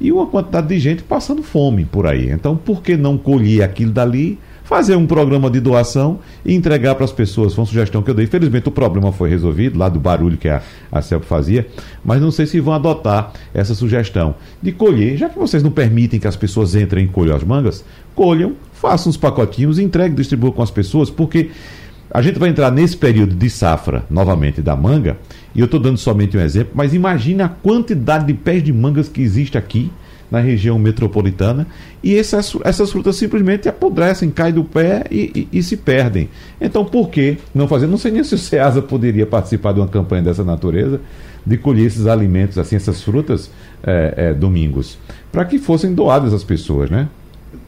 E 0.01 0.11
uma 0.11 0.25
quantidade 0.25 0.67
de 0.67 0.79
gente 0.79 1.03
passando 1.03 1.41
fome 1.41 1.85
por 1.85 2.05
aí. 2.05 2.29
Então, 2.29 2.57
por 2.57 2.81
que 2.81 2.97
não 2.97 3.17
colher 3.17 3.63
aquilo 3.63 3.91
dali 3.91 4.37
fazer 4.65 4.95
um 4.95 5.05
programa 5.05 5.49
de 5.49 5.59
doação 5.59 6.19
e 6.43 6.53
entregar 6.53 6.95
para 6.95 7.05
as 7.05 7.11
pessoas. 7.11 7.53
Foi 7.53 7.61
uma 7.61 7.67
sugestão 7.67 8.01
que 8.01 8.09
eu 8.09 8.15
dei. 8.15 8.25
Infelizmente 8.25 8.67
o 8.67 8.71
problema 8.71 9.11
foi 9.11 9.29
resolvido, 9.29 9.77
lá 9.77 9.87
do 9.87 9.99
barulho 9.99 10.37
que 10.37 10.49
a, 10.49 10.61
a 10.91 11.01
CELP 11.01 11.23
fazia, 11.23 11.67
mas 12.03 12.19
não 12.19 12.31
sei 12.31 12.45
se 12.47 12.59
vão 12.59 12.73
adotar 12.73 13.31
essa 13.53 13.73
sugestão 13.75 14.35
de 14.61 14.71
colher, 14.71 15.15
já 15.17 15.29
que 15.29 15.37
vocês 15.37 15.63
não 15.63 15.71
permitem 15.71 16.19
que 16.19 16.27
as 16.27 16.35
pessoas 16.35 16.75
entrem 16.75 17.05
e 17.05 17.07
colham 17.07 17.35
as 17.35 17.43
mangas, 17.43 17.85
colham, 18.15 18.53
façam 18.73 19.11
uns 19.11 19.17
pacotinhos, 19.17 19.77
entreguem, 19.77 20.15
distribuam 20.15 20.51
com 20.51 20.63
as 20.63 20.71
pessoas, 20.71 21.11
porque 21.11 21.51
a 22.09 22.21
gente 22.21 22.39
vai 22.39 22.49
entrar 22.49 22.71
nesse 22.71 22.97
período 22.97 23.35
de 23.35 23.49
safra, 23.49 24.03
novamente, 24.09 24.61
da 24.61 24.75
manga, 24.75 25.17
e 25.53 25.59
eu 25.59 25.65
estou 25.65 25.79
dando 25.79 25.97
somente 25.97 26.35
um 26.35 26.41
exemplo, 26.41 26.73
mas 26.73 26.93
imagine 26.93 27.43
a 27.43 27.49
quantidade 27.49 28.25
de 28.25 28.33
pés 28.33 28.63
de 28.63 28.73
mangas 28.73 29.07
que 29.07 29.21
existe 29.21 29.57
aqui 29.57 29.91
na 30.29 30.39
região 30.39 30.77
metropolitana 30.79 31.67
e 32.03 32.17
essas, 32.17 32.55
essas 32.63 32.91
frutas 32.91 33.15
simplesmente 33.15 33.69
apodrecem, 33.69 34.29
caem 34.29 34.53
do 34.53 34.63
pé 34.63 35.03
e, 35.09 35.47
e, 35.51 35.59
e, 35.59 35.63
se 35.63 35.77
perdem. 35.77 36.29
Então, 36.59 36.83
por 36.83 37.09
que 37.09 37.37
não 37.53 37.67
fazer? 37.67 37.87
Não 37.87 37.97
sei 37.97 38.11
nem 38.11 38.23
se 38.23 38.35
o 38.35 38.37
SEASA 38.37 38.81
poderia 38.81 39.25
participar 39.25 39.73
de 39.73 39.79
uma 39.79 39.87
campanha 39.87 40.23
dessa 40.23 40.43
natureza, 40.43 40.99
de 41.45 41.57
colher 41.57 41.85
esses 41.85 42.07
alimentos, 42.07 42.57
assim, 42.57 42.75
essas 42.75 43.01
frutas, 43.01 43.51
é, 43.83 44.13
é, 44.17 44.33
domingos, 44.33 44.97
para 45.31 45.45
que 45.45 45.59
fossem 45.59 45.93
doadas 45.93 46.33
às 46.33 46.43
pessoas, 46.43 46.89
né? 46.89 47.07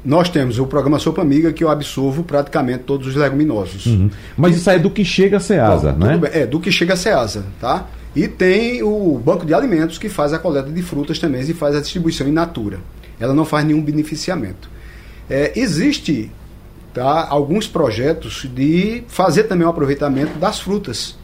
Nós 0.03 0.29
temos 0.29 0.57
o 0.59 0.65
programa 0.65 0.99
Sopa 0.99 1.21
Amiga, 1.21 1.51
que 1.51 1.63
eu 1.63 1.69
absorvo 1.69 2.23
praticamente 2.23 2.83
todos 2.83 3.07
os 3.07 3.15
leguminosos. 3.15 3.85
Uhum. 3.85 4.09
Mas 4.35 4.55
isso 4.55 4.69
aí 4.69 4.77
é 4.77 4.79
do 4.79 4.89
que 4.89 5.03
chega 5.03 5.37
a 5.37 5.39
SEASA, 5.39 5.93
né? 5.93 6.17
Bem, 6.17 6.31
é, 6.33 6.45
do 6.45 6.59
que 6.59 6.71
chega 6.71 6.93
a 6.93 6.97
SEASA, 6.97 7.45
tá? 7.59 7.87
E 8.15 8.27
tem 8.27 8.81
o 8.81 9.19
Banco 9.23 9.45
de 9.45 9.53
Alimentos, 9.53 9.97
que 9.97 10.09
faz 10.09 10.33
a 10.33 10.39
coleta 10.39 10.71
de 10.71 10.81
frutas 10.81 11.19
também 11.19 11.41
e 11.41 11.53
faz 11.53 11.75
a 11.75 11.81
distribuição 11.81 12.27
in 12.27 12.31
natura. 12.31 12.79
Ela 13.19 13.33
não 13.33 13.45
faz 13.45 13.65
nenhum 13.65 13.81
beneficiamento. 13.81 14.69
É, 15.29 15.51
existe 15.55 16.31
tá, 16.93 17.27
alguns 17.29 17.67
projetos 17.67 18.47
de 18.53 19.03
fazer 19.07 19.43
também 19.43 19.67
o 19.67 19.69
aproveitamento 19.69 20.37
das 20.39 20.59
frutas. 20.59 21.17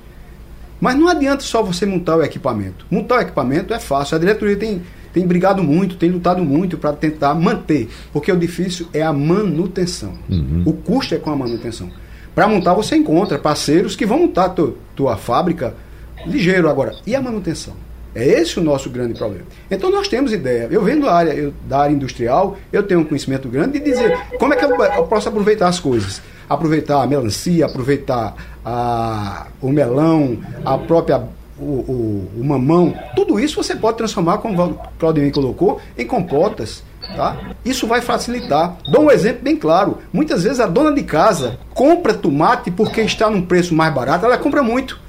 Mas 0.79 0.97
não 0.97 1.07
adianta 1.07 1.43
só 1.43 1.63
você 1.63 1.85
montar 1.85 2.17
o 2.17 2.23
equipamento. 2.23 2.85
Montar 2.91 3.19
o 3.19 3.21
equipamento 3.21 3.73
é 3.73 3.79
fácil. 3.79 4.17
A 4.17 4.19
diretoria 4.19 4.57
tem, 4.57 4.81
tem 5.13 5.25
brigado 5.25 5.63
muito, 5.63 5.95
tem 5.95 6.09
lutado 6.09 6.43
muito 6.43 6.77
para 6.77 6.91
tentar 6.91 7.33
manter. 7.33 7.89
Porque 8.11 8.31
o 8.31 8.37
difícil 8.37 8.87
é 8.93 9.01
a 9.01 9.13
manutenção. 9.13 10.13
Uhum. 10.29 10.63
O 10.65 10.73
custo 10.73 11.15
é 11.15 11.17
com 11.17 11.31
a 11.31 11.35
manutenção. 11.35 11.89
Para 12.35 12.47
montar, 12.47 12.73
você 12.73 12.97
encontra 12.97 13.39
parceiros 13.39 13.95
que 13.95 14.05
vão 14.05 14.19
montar 14.19 14.45
a 14.45 14.49
tua, 14.49 14.75
tua 14.95 15.15
fábrica 15.15 15.73
ligeiro 16.25 16.69
agora. 16.69 16.95
E 17.05 17.15
a 17.15 17.21
manutenção? 17.21 17.73
É 18.15 18.25
esse 18.25 18.59
o 18.59 18.63
nosso 18.63 18.89
grande 18.89 19.15
problema. 19.15 19.45
Então 19.69 19.89
nós 19.89 20.07
temos 20.07 20.31
ideia. 20.31 20.67
Eu 20.69 20.83
venho 20.83 21.01
da 21.01 21.13
área, 21.13 21.31
eu, 21.31 21.53
da 21.67 21.79
área 21.79 21.93
industrial, 21.93 22.57
eu 22.71 22.83
tenho 22.83 22.99
um 22.99 23.03
conhecimento 23.03 23.49
grande 23.49 23.79
de 23.79 23.85
dizer 23.85 24.15
como 24.37 24.53
é 24.53 24.57
que 24.57 24.63
eu, 24.63 24.69
eu 24.69 25.03
posso 25.05 25.29
aproveitar 25.29 25.67
as 25.67 25.79
coisas. 25.79 26.21
Aproveitar 26.47 27.01
a 27.01 27.07
melancia, 27.07 27.65
aproveitar 27.65 28.35
a, 28.63 29.47
o 29.59 29.69
melão, 29.69 30.37
a 30.63 30.77
própria 30.77 31.23
o, 31.57 31.63
o, 31.63 32.31
o, 32.39 32.43
mamão, 32.43 32.93
tudo 33.15 33.39
isso 33.39 33.61
você 33.61 33.75
pode 33.75 33.97
transformar, 33.97 34.39
como 34.39 34.61
o 34.61 34.77
Claudemir 34.99 35.31
colocou, 35.31 35.79
em 35.97 36.05
compotas. 36.05 36.83
Tá? 37.15 37.55
Isso 37.63 37.85
vai 37.85 38.01
facilitar. 38.01 38.77
Dou 38.89 39.03
um 39.03 39.11
exemplo 39.11 39.43
bem 39.43 39.55
claro. 39.55 39.99
Muitas 40.11 40.43
vezes 40.43 40.59
a 40.59 40.65
dona 40.65 40.91
de 40.91 41.03
casa 41.03 41.59
compra 41.73 42.13
tomate 42.13 42.71
porque 42.71 43.01
está 43.01 43.29
num 43.29 43.41
preço 43.41 43.75
mais 43.75 43.93
barato, 43.93 44.25
ela 44.25 44.37
compra 44.37 44.63
muito. 44.63 44.99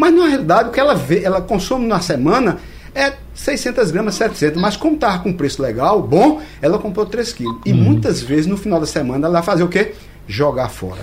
Mas 0.00 0.14
na 0.14 0.26
realidade 0.26 0.70
o 0.70 0.72
que 0.72 0.80
ela 0.80 0.94
vê, 0.94 1.22
ela 1.22 1.42
consome 1.42 1.86
na 1.86 2.00
semana 2.00 2.56
é 2.94 3.12
600 3.34 3.90
gramas, 3.90 4.14
700. 4.14 4.58
Mas 4.58 4.74
como 4.74 4.94
estava 4.94 5.18
com 5.18 5.30
preço 5.30 5.60
legal, 5.60 6.00
bom, 6.00 6.40
ela 6.62 6.78
comprou 6.78 7.04
3 7.04 7.30
quilos. 7.34 7.58
E 7.66 7.72
uhum. 7.72 7.76
muitas 7.76 8.22
vezes 8.22 8.46
no 8.46 8.56
final 8.56 8.80
da 8.80 8.86
semana 8.86 9.26
ela 9.26 9.34
vai 9.34 9.42
fazer 9.42 9.62
o 9.62 9.68
quê? 9.68 9.92
Jogar 10.26 10.70
fora. 10.70 11.02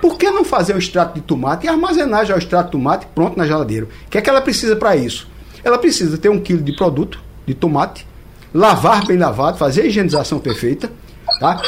Por 0.00 0.16
que 0.16 0.30
não 0.30 0.42
fazer 0.42 0.74
o 0.74 0.78
extrato 0.78 1.14
de 1.14 1.20
tomate 1.20 1.66
e 1.66 1.68
armazenar 1.68 2.24
já 2.24 2.34
o 2.34 2.38
extrato 2.38 2.66
de 2.66 2.72
tomate 2.72 3.06
pronto 3.14 3.36
na 3.36 3.46
geladeira? 3.46 3.84
O 4.06 4.10
que 4.10 4.16
é 4.16 4.22
que 4.22 4.30
ela 4.30 4.40
precisa 4.40 4.74
para 4.74 4.96
isso? 4.96 5.28
Ela 5.62 5.76
precisa 5.76 6.16
ter 6.16 6.30
um 6.30 6.40
quilo 6.40 6.62
de 6.62 6.74
produto, 6.74 7.20
de 7.46 7.52
tomate, 7.52 8.06
lavar 8.54 9.06
bem 9.06 9.18
lavado, 9.18 9.58
fazer 9.58 9.82
a 9.82 9.84
higienização 9.84 10.38
perfeita, 10.38 10.90
tá? 11.38 11.60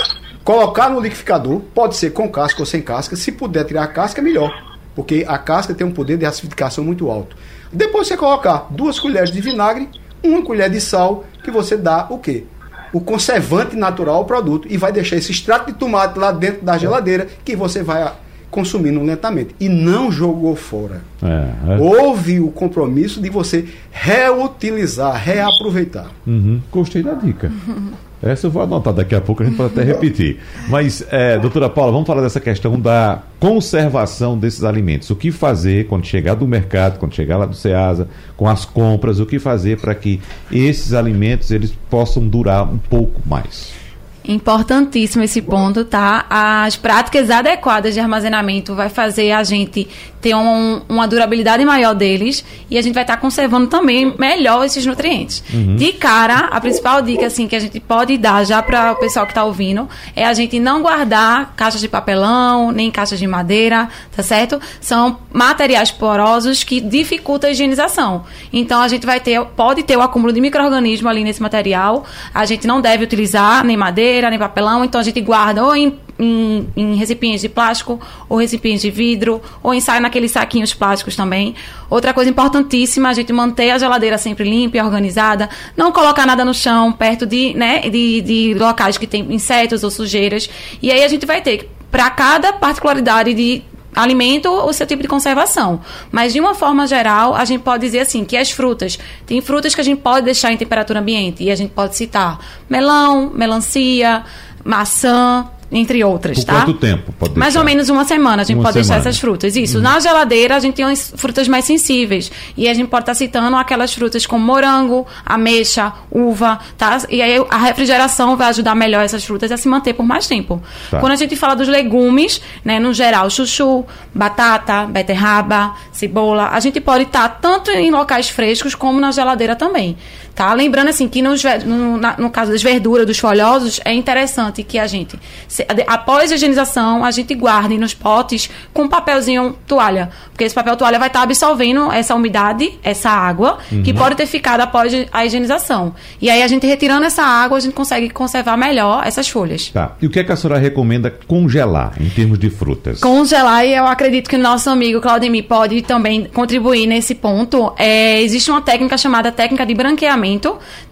colocar 0.42 0.88
no 0.88 1.00
liquidificador, 1.00 1.60
pode 1.74 1.96
ser 1.96 2.12
com 2.12 2.26
casca 2.30 2.60
ou 2.60 2.66
sem 2.66 2.80
casca. 2.80 3.14
Se 3.14 3.30
puder 3.30 3.64
tirar 3.64 3.82
a 3.82 3.88
casca, 3.88 4.22
melhor 4.22 4.71
porque 4.94 5.24
a 5.26 5.38
casca 5.38 5.74
tem 5.74 5.86
um 5.86 5.92
poder 5.92 6.16
de 6.16 6.24
acidificação 6.24 6.84
muito 6.84 7.10
alto. 7.10 7.36
Depois 7.72 8.08
você 8.08 8.16
colocar 8.16 8.66
duas 8.70 9.00
colheres 9.00 9.30
de 9.30 9.40
vinagre, 9.40 9.88
uma 10.22 10.42
colher 10.42 10.70
de 10.70 10.80
sal, 10.80 11.24
que 11.42 11.50
você 11.50 11.76
dá 11.76 12.06
o 12.10 12.18
quê? 12.18 12.44
O 12.92 13.00
conservante 13.00 13.74
natural 13.74 14.16
ao 14.16 14.24
produto 14.24 14.68
e 14.70 14.76
vai 14.76 14.92
deixar 14.92 15.16
esse 15.16 15.32
extrato 15.32 15.72
de 15.72 15.78
tomate 15.78 16.18
lá 16.18 16.30
dentro 16.30 16.62
da 16.62 16.76
geladeira 16.76 17.26
que 17.42 17.56
você 17.56 17.82
vai 17.82 18.12
consumindo 18.50 19.02
lentamente. 19.02 19.56
E 19.58 19.68
não 19.68 20.12
jogou 20.12 20.54
fora. 20.54 21.00
É, 21.22 21.72
é. 21.72 21.78
Houve 21.78 22.38
o 22.38 22.50
compromisso 22.50 23.20
de 23.20 23.30
você 23.30 23.66
reutilizar, 23.90 25.16
reaproveitar. 25.16 26.10
Uhum. 26.26 26.60
Gostei 26.70 27.02
da 27.02 27.14
dica. 27.14 27.50
Essa 28.22 28.46
eu 28.46 28.50
vou 28.50 28.62
anotar 28.62 28.92
daqui 28.92 29.14
a 29.14 29.20
pouco, 29.20 29.42
a 29.42 29.46
gente 29.46 29.56
pode 29.56 29.72
até 29.72 29.82
repetir. 29.82 30.38
Mas, 30.68 31.04
é, 31.10 31.38
doutora 31.38 31.68
Paula, 31.68 31.90
vamos 31.90 32.06
falar 32.06 32.22
dessa 32.22 32.38
questão 32.38 32.78
da 32.78 33.22
conservação 33.40 34.38
desses 34.38 34.62
alimentos. 34.62 35.10
O 35.10 35.16
que 35.16 35.32
fazer 35.32 35.88
quando 35.88 36.06
chegar 36.06 36.34
do 36.34 36.46
mercado, 36.46 36.98
quando 36.98 37.14
chegar 37.14 37.36
lá 37.36 37.46
do 37.46 37.56
SEASA, 37.56 38.08
com 38.36 38.48
as 38.48 38.64
compras, 38.64 39.18
o 39.18 39.26
que 39.26 39.40
fazer 39.40 39.80
para 39.80 39.94
que 39.94 40.20
esses 40.52 40.92
alimentos 40.92 41.50
eles 41.50 41.72
possam 41.90 42.26
durar 42.26 42.62
um 42.72 42.78
pouco 42.78 43.20
mais? 43.26 43.81
Importantíssimo 44.24 45.24
esse 45.24 45.42
ponto, 45.42 45.84
tá? 45.84 46.26
As 46.30 46.76
práticas 46.76 47.28
adequadas 47.28 47.92
de 47.94 47.98
armazenamento 47.98 48.72
vai 48.74 48.88
fazer 48.88 49.32
a 49.32 49.42
gente 49.42 49.88
ter 50.20 50.36
um, 50.36 50.80
uma 50.88 51.08
durabilidade 51.08 51.64
maior 51.64 51.92
deles 51.92 52.44
e 52.70 52.78
a 52.78 52.82
gente 52.82 52.94
vai 52.94 53.02
estar 53.02 53.16
tá 53.16 53.20
conservando 53.20 53.66
também 53.66 54.14
melhor 54.16 54.64
esses 54.64 54.86
nutrientes. 54.86 55.42
Uhum. 55.52 55.74
De 55.74 55.92
cara, 55.94 56.46
a 56.52 56.60
principal 56.60 57.02
dica 57.02 57.26
assim 57.26 57.48
que 57.48 57.56
a 57.56 57.58
gente 57.58 57.80
pode 57.80 58.16
dar 58.16 58.44
já 58.44 58.62
para 58.62 58.92
o 58.92 58.96
pessoal 58.96 59.26
que 59.26 59.32
está 59.32 59.42
ouvindo 59.42 59.88
é 60.14 60.24
a 60.24 60.32
gente 60.32 60.60
não 60.60 60.80
guardar 60.80 61.54
caixas 61.56 61.80
de 61.80 61.88
papelão, 61.88 62.70
nem 62.70 62.92
caixas 62.92 63.18
de 63.18 63.26
madeira, 63.26 63.88
tá 64.14 64.22
certo? 64.22 64.60
São 64.80 65.18
materiais 65.32 65.90
porosos 65.90 66.62
que 66.62 66.80
dificultam 66.80 67.50
a 67.50 67.52
higienização. 67.52 68.24
Então 68.52 68.80
a 68.80 68.86
gente 68.86 69.04
vai 69.04 69.18
ter, 69.18 69.44
pode 69.56 69.82
ter 69.82 69.96
o 69.96 70.02
acúmulo 70.02 70.32
de 70.32 70.40
micro-organismo 70.40 71.08
ali 71.08 71.24
nesse 71.24 71.42
material. 71.42 72.04
A 72.32 72.44
gente 72.44 72.68
não 72.68 72.80
deve 72.80 73.02
utilizar 73.02 73.64
nem 73.64 73.76
madeira 73.76 74.11
madeira, 74.12 74.30
nem 74.30 74.38
papelão, 74.38 74.84
então 74.84 75.00
a 75.00 75.04
gente 75.04 75.20
guarda 75.20 75.64
ou 75.64 75.74
em, 75.74 75.98
em, 76.18 76.68
em 76.76 76.94
recipientes 76.96 77.40
de 77.40 77.48
plástico, 77.48 77.98
ou 78.28 78.36
recipientes 78.38 78.82
de 78.82 78.90
vidro, 78.90 79.40
ou 79.62 79.72
ensaia 79.72 80.00
naqueles 80.00 80.30
saquinhos 80.32 80.74
plásticos 80.74 81.16
também. 81.16 81.54
Outra 81.88 82.12
coisa 82.12 82.30
importantíssima, 82.30 83.08
a 83.08 83.12
gente 83.12 83.32
manter 83.32 83.70
a 83.70 83.78
geladeira 83.78 84.18
sempre 84.18 84.48
limpa 84.48 84.76
e 84.76 84.82
organizada, 84.82 85.48
não 85.76 85.90
colocar 85.90 86.26
nada 86.26 86.44
no 86.44 86.52
chão, 86.52 86.92
perto 86.92 87.26
de, 87.26 87.54
né, 87.54 87.88
de, 87.88 88.20
de 88.20 88.54
locais 88.54 88.98
que 88.98 89.06
tem 89.06 89.32
insetos 89.32 89.82
ou 89.82 89.90
sujeiras. 89.90 90.48
E 90.82 90.90
aí 90.90 91.02
a 91.02 91.08
gente 91.08 91.24
vai 91.24 91.40
ter, 91.40 91.70
para 91.90 92.10
cada 92.10 92.52
particularidade 92.52 93.32
de 93.32 93.62
alimento 93.94 94.50
o 94.50 94.72
seu 94.72 94.86
tipo 94.86 95.02
de 95.02 95.08
conservação. 95.08 95.80
Mas 96.10 96.32
de 96.32 96.40
uma 96.40 96.54
forma 96.54 96.86
geral, 96.86 97.34
a 97.34 97.44
gente 97.44 97.62
pode 97.62 97.84
dizer 97.84 98.00
assim 98.00 98.24
que 98.24 98.36
as 98.36 98.50
frutas, 98.50 98.98
tem 99.26 99.40
frutas 99.40 99.74
que 99.74 99.80
a 99.80 99.84
gente 99.84 100.00
pode 100.00 100.24
deixar 100.24 100.52
em 100.52 100.56
temperatura 100.56 101.00
ambiente 101.00 101.42
e 101.42 101.50
a 101.50 101.54
gente 101.54 101.70
pode 101.70 101.96
citar 101.96 102.38
melão, 102.68 103.30
melancia, 103.34 104.24
maçã, 104.64 105.48
entre 105.72 106.04
outras, 106.04 106.38
Por 106.38 106.44
tá? 106.44 106.52
quanto 106.52 106.74
tempo 106.74 107.12
pode 107.12 107.32
deixar? 107.32 107.40
Mais 107.40 107.56
ou 107.56 107.64
menos 107.64 107.88
uma 107.88 108.04
semana 108.04 108.42
a 108.42 108.44
gente 108.44 108.56
uma 108.56 108.64
pode 108.64 108.74
semana. 108.74 108.94
deixar 108.96 109.08
essas 109.08 109.18
frutas. 109.18 109.56
Isso. 109.56 109.78
Uhum. 109.78 109.82
Na 109.82 109.98
geladeira 109.98 110.54
a 110.54 110.58
gente 110.58 110.74
tem 110.74 110.84
umas 110.84 111.12
frutas 111.16 111.48
mais 111.48 111.64
sensíveis. 111.64 112.30
E 112.56 112.68
a 112.68 112.74
gente 112.74 112.88
pode 112.88 113.02
estar 113.02 113.12
tá 113.12 113.16
citando 113.18 113.56
aquelas 113.56 113.94
frutas 113.94 114.26
como 114.26 114.44
morango, 114.44 115.06
ameixa, 115.24 115.92
uva, 116.10 116.60
tá? 116.76 116.98
E 117.08 117.22
aí 117.22 117.42
a 117.48 117.58
refrigeração 117.58 118.36
vai 118.36 118.48
ajudar 118.48 118.74
melhor 118.74 119.02
essas 119.02 119.24
frutas 119.24 119.50
a 119.50 119.56
se 119.56 119.66
manter 119.66 119.94
por 119.94 120.04
mais 120.04 120.26
tempo. 120.26 120.62
Tá. 120.90 121.00
Quando 121.00 121.12
a 121.12 121.16
gente 121.16 121.34
fala 121.36 121.54
dos 121.54 121.68
legumes, 121.68 122.42
né, 122.62 122.78
no 122.78 122.92
geral, 122.92 123.30
chuchu, 123.30 123.84
batata, 124.14 124.84
beterraba, 124.84 125.74
cebola, 125.90 126.50
a 126.52 126.60
gente 126.60 126.80
pode 126.80 127.04
estar 127.04 127.28
tá 127.28 127.38
tanto 127.40 127.70
em 127.70 127.90
locais 127.90 128.28
frescos 128.28 128.74
como 128.74 129.00
na 129.00 129.10
geladeira 129.10 129.56
também. 129.56 129.96
Tá? 130.34 130.52
Lembrando 130.54 130.88
assim 130.88 131.08
que 131.08 131.20
nos, 131.20 131.42
no, 131.66 131.98
na, 131.98 132.16
no 132.16 132.30
caso 132.30 132.52
das 132.52 132.62
verduras, 132.62 133.06
dos 133.06 133.18
folhosos, 133.18 133.80
é 133.84 133.92
interessante 133.92 134.62
que 134.62 134.78
a 134.78 134.86
gente, 134.86 135.18
se, 135.46 135.66
após 135.86 136.32
a 136.32 136.34
higienização, 136.36 137.04
a 137.04 137.10
gente 137.10 137.34
guarde 137.34 137.76
nos 137.76 137.92
potes 137.92 138.48
com 138.72 138.88
papelzinho 138.88 139.54
toalha. 139.66 140.10
Porque 140.30 140.44
esse 140.44 140.54
papel 140.54 140.74
toalha 140.76 140.98
vai 140.98 141.08
estar 141.08 141.20
tá 141.20 141.24
absorvendo 141.24 141.92
essa 141.92 142.14
umidade, 142.14 142.72
essa 142.82 143.10
água, 143.10 143.58
uhum. 143.70 143.82
que 143.82 143.92
pode 143.92 144.16
ter 144.16 144.26
ficado 144.26 144.62
após 144.62 144.92
a 145.12 145.26
higienização. 145.26 145.94
E 146.20 146.30
aí 146.30 146.42
a 146.42 146.48
gente 146.48 146.66
retirando 146.66 147.04
essa 147.04 147.22
água, 147.22 147.58
a 147.58 147.60
gente 147.60 147.74
consegue 147.74 148.08
conservar 148.08 148.56
melhor 148.56 149.06
essas 149.06 149.28
folhas. 149.28 149.68
Tá. 149.68 149.96
E 150.00 150.06
o 150.06 150.10
que, 150.10 150.18
é 150.18 150.24
que 150.24 150.32
a 150.32 150.36
senhora 150.36 150.58
recomenda 150.58 151.10
congelar 151.26 151.92
em 152.00 152.08
termos 152.08 152.38
de 152.38 152.48
frutas? 152.48 153.00
Congelar, 153.00 153.66
e 153.66 153.74
eu 153.74 153.86
acredito 153.86 154.30
que 154.30 154.36
o 154.36 154.38
nosso 154.38 154.70
amigo 154.70 155.00
Claudemir 155.00 155.44
pode 155.44 155.82
também 155.82 156.24
contribuir 156.24 156.86
nesse 156.86 157.14
ponto. 157.14 157.74
É, 157.76 158.22
existe 158.22 158.50
uma 158.50 158.62
técnica 158.62 158.96
chamada 158.96 159.30
técnica 159.30 159.66
de 159.66 159.74
branqueamento 159.74 160.21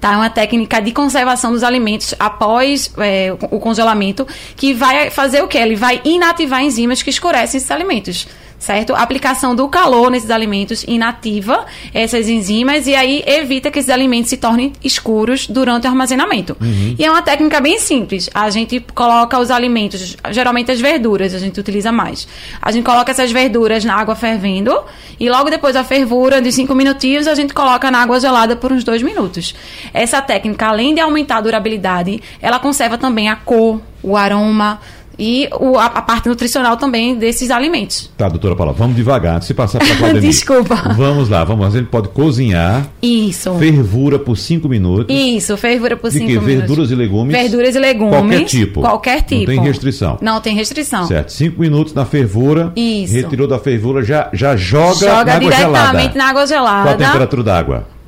tá? 0.01 0.12
É 0.12 0.16
uma 0.16 0.31
técnica 0.31 0.81
de 0.81 0.93
conservação 0.93 1.53
dos 1.53 1.62
alimentos 1.62 2.14
após 2.19 2.93
é, 2.99 3.33
o 3.51 3.59
congelamento, 3.59 4.27
que 4.57 4.73
vai 4.73 5.11
fazer 5.11 5.43
o 5.43 5.49
que? 5.49 5.59
Ele 5.59 5.77
vai 5.77 6.01
inativar 6.05 6.62
enzimas 6.62 7.03
que 7.03 7.11
escurecem 7.11 7.59
esses 7.59 7.71
alimentos 7.71 8.27
certo? 8.61 8.94
A 8.94 9.01
aplicação 9.01 9.57
do 9.57 9.66
calor 9.68 10.11
nesses 10.11 10.31
alimentos 10.31 10.85
inativa 10.87 11.64
essas 11.92 12.29
enzimas 12.29 12.87
e 12.87 12.94
aí 12.94 13.25
evita 13.27 13.70
que 13.70 13.79
esses 13.79 13.90
alimentos 13.90 14.29
se 14.29 14.37
tornem 14.37 14.73
escuros 14.85 15.49
durante 15.49 15.87
o 15.87 15.90
armazenamento. 15.90 16.57
Uhum. 16.61 16.94
E 16.96 17.05
é 17.05 17.11
uma 17.11 17.23
técnica 17.23 17.61
bem 17.61 17.79
simples. 17.79 18.29
A 18.35 18.51
gente 18.51 18.79
coloca 18.94 19.38
os 19.38 19.51
alimentos, 19.51 20.16
geralmente 20.31 20.70
as 20.70 20.81
verduras, 20.81 21.35
a 21.35 21.38
gente 21.38 21.59
utiliza 21.59 21.90
mais. 21.90 22.29
A 22.61 22.70
gente 22.70 22.85
coloca 22.85 23.11
essas 23.11 23.33
verduras 23.33 23.85
na 23.85 23.94
água 23.94 24.14
fervendo 24.14 24.79
e 25.18 25.29
logo 25.31 25.49
depois 25.49 25.75
da 25.75 25.83
fervura 25.83 26.40
de 26.42 26.53
5 26.53 26.75
minutinhos 26.75 27.27
a 27.27 27.35
gente 27.35 27.55
coloca 27.55 27.90
na 27.90 28.03
água 28.03 28.20
gelada 28.20 28.55
por 28.55 28.70
uns 28.73 28.85
2 28.85 29.03
minutos. 29.03 29.55
Essa 29.94 30.20
técnica, 30.20 30.66
além 30.66 30.94
de 30.94 31.01
aumentar 31.01 31.38
a 31.38 31.40
durabilidade, 31.40 32.23
ela 32.42 32.59
conserva 32.59 32.99
também 32.99 33.31
a 33.31 33.37
cor, 33.37 33.81
o 34.03 34.16
aroma, 34.16 34.81
e 35.21 35.49
o, 35.61 35.77
a, 35.77 35.85
a, 35.85 36.03
parte 36.03 36.31
nutricional 36.31 36.79
também 36.79 37.15
desses 37.15 37.51
alimentos. 37.51 38.11
Tá, 38.17 38.27
doutora 38.27 38.57
Paula, 38.57 38.73
vamos 38.73 38.97
devagar, 38.97 39.39
de 39.39 39.53
passar 39.53 39.79
para 39.79 39.93
a 39.93 39.97
Claudemir. 39.99 40.31
Desculpa. 40.31 40.75
Vamos 40.97 41.29
lá, 41.29 41.45
vamos 41.45 41.61
lá. 41.61 41.69
A 41.69 41.71
gente 41.71 41.89
pode 41.89 42.09
cozinhar. 42.09 42.89
Isso. 43.03 43.55
Fervura 43.59 44.19
por 44.19 44.39
5 44.39 44.67
minutos. 44.67 45.15
Isso, 45.15 45.55
fervura 45.59 45.95
por 45.95 46.11
5 46.11 46.25
minutos. 46.25 46.47
Verduras 46.47 46.91
e 46.91 46.95
legumes. 46.95 47.37
Verduras 47.37 47.75
e 47.75 47.79
legumes. 47.79 48.19
Qualquer 48.19 48.45
tipo. 48.45 48.81
Qualquer 48.81 49.23
tipo. 49.23 49.41
Não 49.41 49.47
tem 49.47 49.61
restrição. 49.61 50.19
Não 50.23 50.41
tem 50.41 50.55
restrição. 50.57 51.07
Certo. 51.07 51.33
5 51.33 51.61
minutos 51.61 51.93
na 51.93 52.07
fervura. 52.07 52.73
Isso. 52.75 53.13
Retirou 53.13 53.47
da 53.47 53.59
fervura, 53.59 54.03
já, 54.03 54.31
já 54.33 54.57
joga, 54.57 54.95
joga 54.95 55.25
na 55.25 55.35
água 55.35 55.51
diretamente 55.51 55.59
gelada. 55.61 56.19
na 56.19 56.25
água 56.25 56.47
gelada. 56.47 56.83
Qual 56.83 56.95
a 56.95 56.97
temperatura 56.97 57.43
da 57.43 57.59
água? 57.59 58.00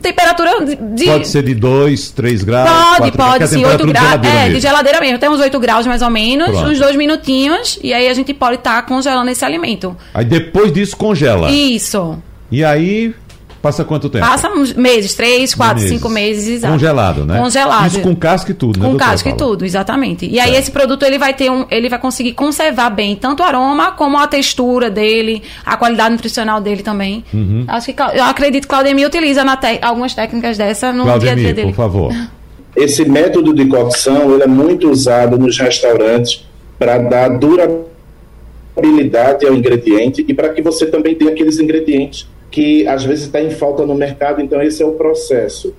Temperatura 0.00 0.64
de. 0.64 1.04
Pode 1.06 1.28
ser 1.28 1.42
de 1.42 1.54
2, 1.54 2.10
3 2.10 2.44
graus. 2.44 2.70
Pode, 2.98 3.12
4, 3.12 3.38
pode, 3.38 3.48
sim, 3.48 3.64
8 3.64 3.86
graus. 3.86 4.14
É, 4.14 4.18
mesmo. 4.18 4.54
de 4.54 4.60
geladeira 4.60 5.00
mesmo. 5.00 5.18
Tem 5.18 5.28
uns 5.28 5.40
8 5.40 5.58
graus 5.58 5.86
mais 5.86 6.02
ou 6.02 6.10
menos, 6.10 6.48
Pronto. 6.50 6.68
uns 6.68 6.78
2 6.78 6.96
minutinhos, 6.96 7.78
e 7.82 7.92
aí 7.92 8.08
a 8.08 8.14
gente 8.14 8.32
pode 8.34 8.56
estar 8.56 8.82
tá 8.82 8.82
congelando 8.82 9.30
esse 9.30 9.44
alimento. 9.44 9.96
Aí 10.14 10.24
depois 10.24 10.72
disso 10.72 10.96
congela. 10.96 11.50
Isso. 11.50 12.18
E 12.50 12.64
aí 12.64 13.14
Passa 13.62 13.84
quanto 13.84 14.08
tempo? 14.08 14.26
Passa 14.26 14.48
uns 14.48 14.72
meses, 14.72 15.12
três, 15.12 15.54
quatro, 15.54 15.82
meses. 15.82 15.90
cinco 15.90 16.08
meses, 16.08 16.48
exato. 16.48 16.72
Congelado, 16.72 17.26
né? 17.26 17.38
Congelado. 17.38 17.88
Isso 17.88 18.00
com 18.00 18.16
casca 18.16 18.52
e 18.52 18.54
tudo, 18.54 18.80
né? 18.80 18.88
Com 18.88 18.96
casca 18.96 19.28
e 19.28 19.36
tudo, 19.36 19.66
exatamente. 19.66 20.26
E 20.26 20.40
aí 20.40 20.56
esse 20.56 20.70
produto 20.70 21.02
ele 21.02 21.18
vai 21.18 21.34
ter 21.34 21.50
um, 21.50 21.66
ele 21.70 21.90
vai 21.90 21.98
conseguir 21.98 22.32
conservar 22.32 22.88
bem 22.88 23.14
tanto 23.14 23.42
o 23.42 23.46
aroma 23.46 23.92
como 23.92 24.16
a 24.16 24.26
textura 24.26 24.90
dele, 24.90 25.42
a 25.64 25.76
qualidade 25.76 26.12
nutricional 26.12 26.58
dele 26.58 26.82
também. 26.82 27.22
Uhum. 27.34 27.64
Acho 27.68 27.92
que 27.92 28.00
eu 28.00 28.24
acredito 28.24 28.62
que 28.62 28.68
Claudemir 28.68 29.06
utiliza 29.06 29.44
te, 29.58 29.78
algumas 29.82 30.14
técnicas 30.14 30.56
dessa 30.56 30.90
no 30.90 31.04
Claudemir, 31.04 31.20
dia 31.20 31.32
a 31.32 31.46
dia 31.46 31.54
dele. 31.54 31.68
por 31.68 31.76
favor. 31.76 32.12
Esse 32.74 33.04
método 33.04 33.52
de 33.52 33.66
cocção 33.66 34.32
ele 34.32 34.44
é 34.44 34.46
muito 34.46 34.88
usado 34.88 35.36
nos 35.36 35.58
restaurantes 35.58 36.48
para 36.78 36.96
dar 36.96 37.28
durabilidade 37.28 39.44
ao 39.44 39.54
ingrediente 39.54 40.24
e 40.26 40.32
para 40.32 40.48
que 40.48 40.62
você 40.62 40.86
também 40.86 41.14
tenha 41.14 41.32
aqueles 41.32 41.58
ingredientes 41.58 42.26
que 42.50 42.86
às 42.86 43.04
vezes 43.04 43.26
está 43.26 43.40
em 43.40 43.50
falta 43.50 43.86
no 43.86 43.94
mercado, 43.94 44.40
então 44.40 44.60
esse 44.60 44.82
é 44.82 44.86
o 44.86 44.92
processo. 44.92 45.74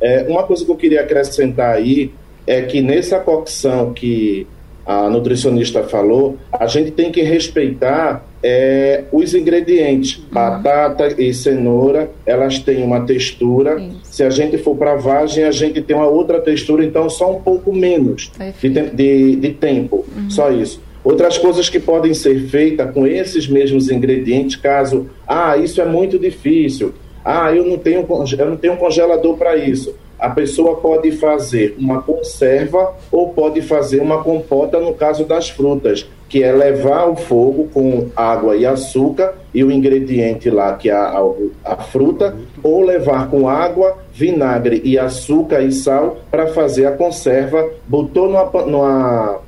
É, 0.00 0.24
uma 0.28 0.42
coisa 0.42 0.64
que 0.64 0.70
eu 0.70 0.76
queria 0.76 1.00
acrescentar 1.00 1.74
aí 1.74 2.12
é 2.46 2.62
que 2.62 2.80
nessa 2.80 3.18
cocção 3.20 3.92
que 3.92 4.46
a 4.84 5.08
nutricionista 5.08 5.82
falou, 5.84 6.36
a 6.52 6.66
gente 6.66 6.90
tem 6.90 7.12
que 7.12 7.22
respeitar 7.22 8.24
é, 8.42 9.04
os 9.12 9.34
ingredientes. 9.34 10.16
Uhum. 10.16 10.24
Batata 10.32 11.22
e 11.22 11.32
cenoura, 11.32 12.10
elas 12.24 12.58
têm 12.58 12.82
uma 12.82 13.00
textura. 13.02 13.80
Isso. 13.80 14.00
Se 14.04 14.24
a 14.24 14.30
gente 14.30 14.58
for 14.58 14.76
para 14.76 14.96
vagem, 14.96 15.44
a 15.44 15.50
gente 15.50 15.80
tem 15.82 15.94
uma 15.94 16.06
outra 16.06 16.40
textura, 16.40 16.84
então 16.84 17.08
só 17.08 17.30
um 17.30 17.40
pouco 17.40 17.72
menos 17.72 18.32
de, 18.60 18.68
de, 18.68 19.36
de, 19.36 19.50
tempo. 19.50 20.04
Uhum. 20.16 20.30
Só 20.30 20.50
isso. 20.50 20.82
Outras 21.02 21.38
coisas 21.38 21.68
que 21.68 21.80
podem 21.80 22.12
ser 22.12 22.48
feitas 22.48 22.92
com 22.92 23.06
esses 23.06 23.48
mesmos 23.48 23.90
ingredientes, 23.90 24.56
caso, 24.56 25.08
ah, 25.26 25.56
isso 25.56 25.80
é 25.80 25.86
muito 25.86 26.18
difícil, 26.18 26.92
ah, 27.24 27.54
eu 27.54 27.64
não 27.64 27.78
tenho, 27.78 28.06
eu 28.38 28.46
não 28.46 28.56
tenho 28.56 28.76
congelador 28.76 29.36
para 29.36 29.56
isso. 29.56 29.94
A 30.18 30.28
pessoa 30.28 30.76
pode 30.76 31.12
fazer 31.12 31.74
uma 31.78 32.02
conserva 32.02 32.94
ou 33.10 33.30
pode 33.30 33.62
fazer 33.62 34.02
uma 34.02 34.22
compota 34.22 34.78
no 34.78 34.92
caso 34.92 35.24
das 35.24 35.48
frutas, 35.48 36.06
que 36.28 36.42
é 36.42 36.52
levar 36.52 37.06
o 37.06 37.16
fogo 37.16 37.68
com 37.72 38.08
água 38.14 38.54
e 38.54 38.66
açúcar 38.66 39.34
e 39.54 39.64
o 39.64 39.72
ingrediente 39.72 40.50
lá, 40.50 40.76
que 40.76 40.90
é 40.90 40.92
a, 40.92 41.18
a, 41.18 41.72
a 41.72 41.76
fruta, 41.76 42.36
ou 42.62 42.82
levar 42.82 43.30
com 43.30 43.48
água, 43.48 43.96
vinagre 44.12 44.82
e 44.84 44.98
açúcar 44.98 45.62
e 45.62 45.72
sal 45.72 46.18
para 46.30 46.48
fazer 46.48 46.84
a 46.84 46.92
conserva, 46.92 47.66
botou 47.88 48.28
numa, 48.28 48.44
numa 48.66 49.40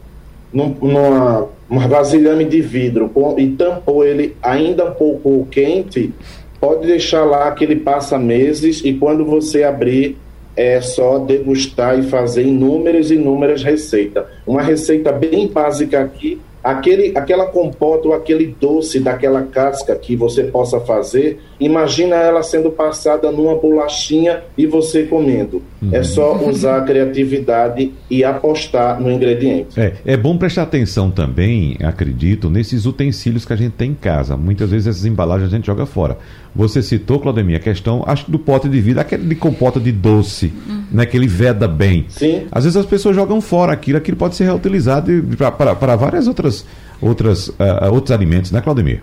num, 0.52 0.76
numa 0.80 1.48
uma 1.72 1.88
vasilhame 1.88 2.44
de 2.44 2.60
vidro 2.60 3.08
com, 3.08 3.38
e 3.38 3.48
tampou 3.52 4.04
ele 4.04 4.36
ainda 4.42 4.84
um 4.84 4.92
pouco 4.92 5.48
quente, 5.50 6.12
pode 6.60 6.86
deixar 6.86 7.24
lá 7.24 7.50
que 7.52 7.64
ele 7.64 7.76
passa 7.76 8.18
meses 8.18 8.82
e 8.84 8.92
quando 8.92 9.24
você 9.24 9.62
abrir 9.62 10.18
é 10.54 10.82
só 10.82 11.18
degustar 11.18 11.98
e 11.98 12.02
fazer 12.02 12.42
inúmeras 12.42 13.10
e 13.10 13.14
inúmeras 13.14 13.62
receitas. 13.62 14.26
Uma 14.46 14.60
receita 14.60 15.10
bem 15.10 15.48
básica 15.48 16.02
aqui 16.02 16.38
aquele, 16.62 17.16
aquela 17.16 17.46
compota 17.46 18.08
ou 18.08 18.14
aquele 18.14 18.54
doce 18.60 19.00
daquela 19.00 19.42
casca 19.42 19.94
que 19.96 20.14
você 20.14 20.44
possa 20.44 20.80
fazer, 20.80 21.40
imagina 21.58 22.16
ela 22.16 22.42
sendo 22.42 22.70
passada 22.70 23.30
numa 23.30 23.56
bolachinha 23.56 24.42
e 24.56 24.66
você 24.66 25.04
comendo. 25.04 25.62
Uhum. 25.80 25.90
É 25.92 26.02
só 26.02 26.36
usar 26.46 26.78
a 26.78 26.82
criatividade 26.82 27.92
e 28.10 28.22
apostar 28.22 29.00
no 29.00 29.10
ingrediente. 29.10 29.78
É, 29.78 29.94
é 30.04 30.16
bom 30.16 30.36
prestar 30.36 30.62
atenção 30.62 31.10
também, 31.10 31.76
acredito, 31.82 32.48
nesses 32.48 32.86
utensílios 32.86 33.44
que 33.44 33.52
a 33.52 33.56
gente 33.56 33.72
tem 33.72 33.90
em 33.90 33.94
casa. 33.94 34.36
Muitas 34.36 34.70
vezes 34.70 34.86
essas 34.86 35.04
embalagens 35.04 35.52
a 35.52 35.56
gente 35.56 35.66
joga 35.66 35.86
fora. 35.86 36.18
Você 36.54 36.82
citou, 36.82 37.18
Claudemir, 37.18 37.56
a 37.56 37.60
questão, 37.60 38.04
acho 38.06 38.30
do 38.30 38.38
pote 38.38 38.68
de 38.68 38.78
vidro, 38.80 39.00
aquele 39.00 39.24
de 39.24 39.34
compota 39.34 39.80
de 39.80 39.90
doce, 39.90 40.52
uhum. 40.68 40.84
né, 40.92 41.06
que 41.06 41.16
ele 41.16 41.26
veda 41.26 41.66
bem. 41.66 42.04
Sim. 42.10 42.46
Às 42.52 42.64
vezes 42.64 42.76
as 42.76 42.84
pessoas 42.84 43.16
jogam 43.16 43.40
fora 43.40 43.72
aquilo, 43.72 43.96
aquilo 43.96 44.18
pode 44.18 44.34
ser 44.34 44.44
reutilizado 44.44 45.10
para 45.58 45.96
várias 45.96 46.28
outras, 46.28 46.66
outras 47.00 47.48
uh, 47.48 47.90
outros 47.90 48.12
alimentos, 48.12 48.52
né, 48.52 48.60
Claudemir? 48.60 49.02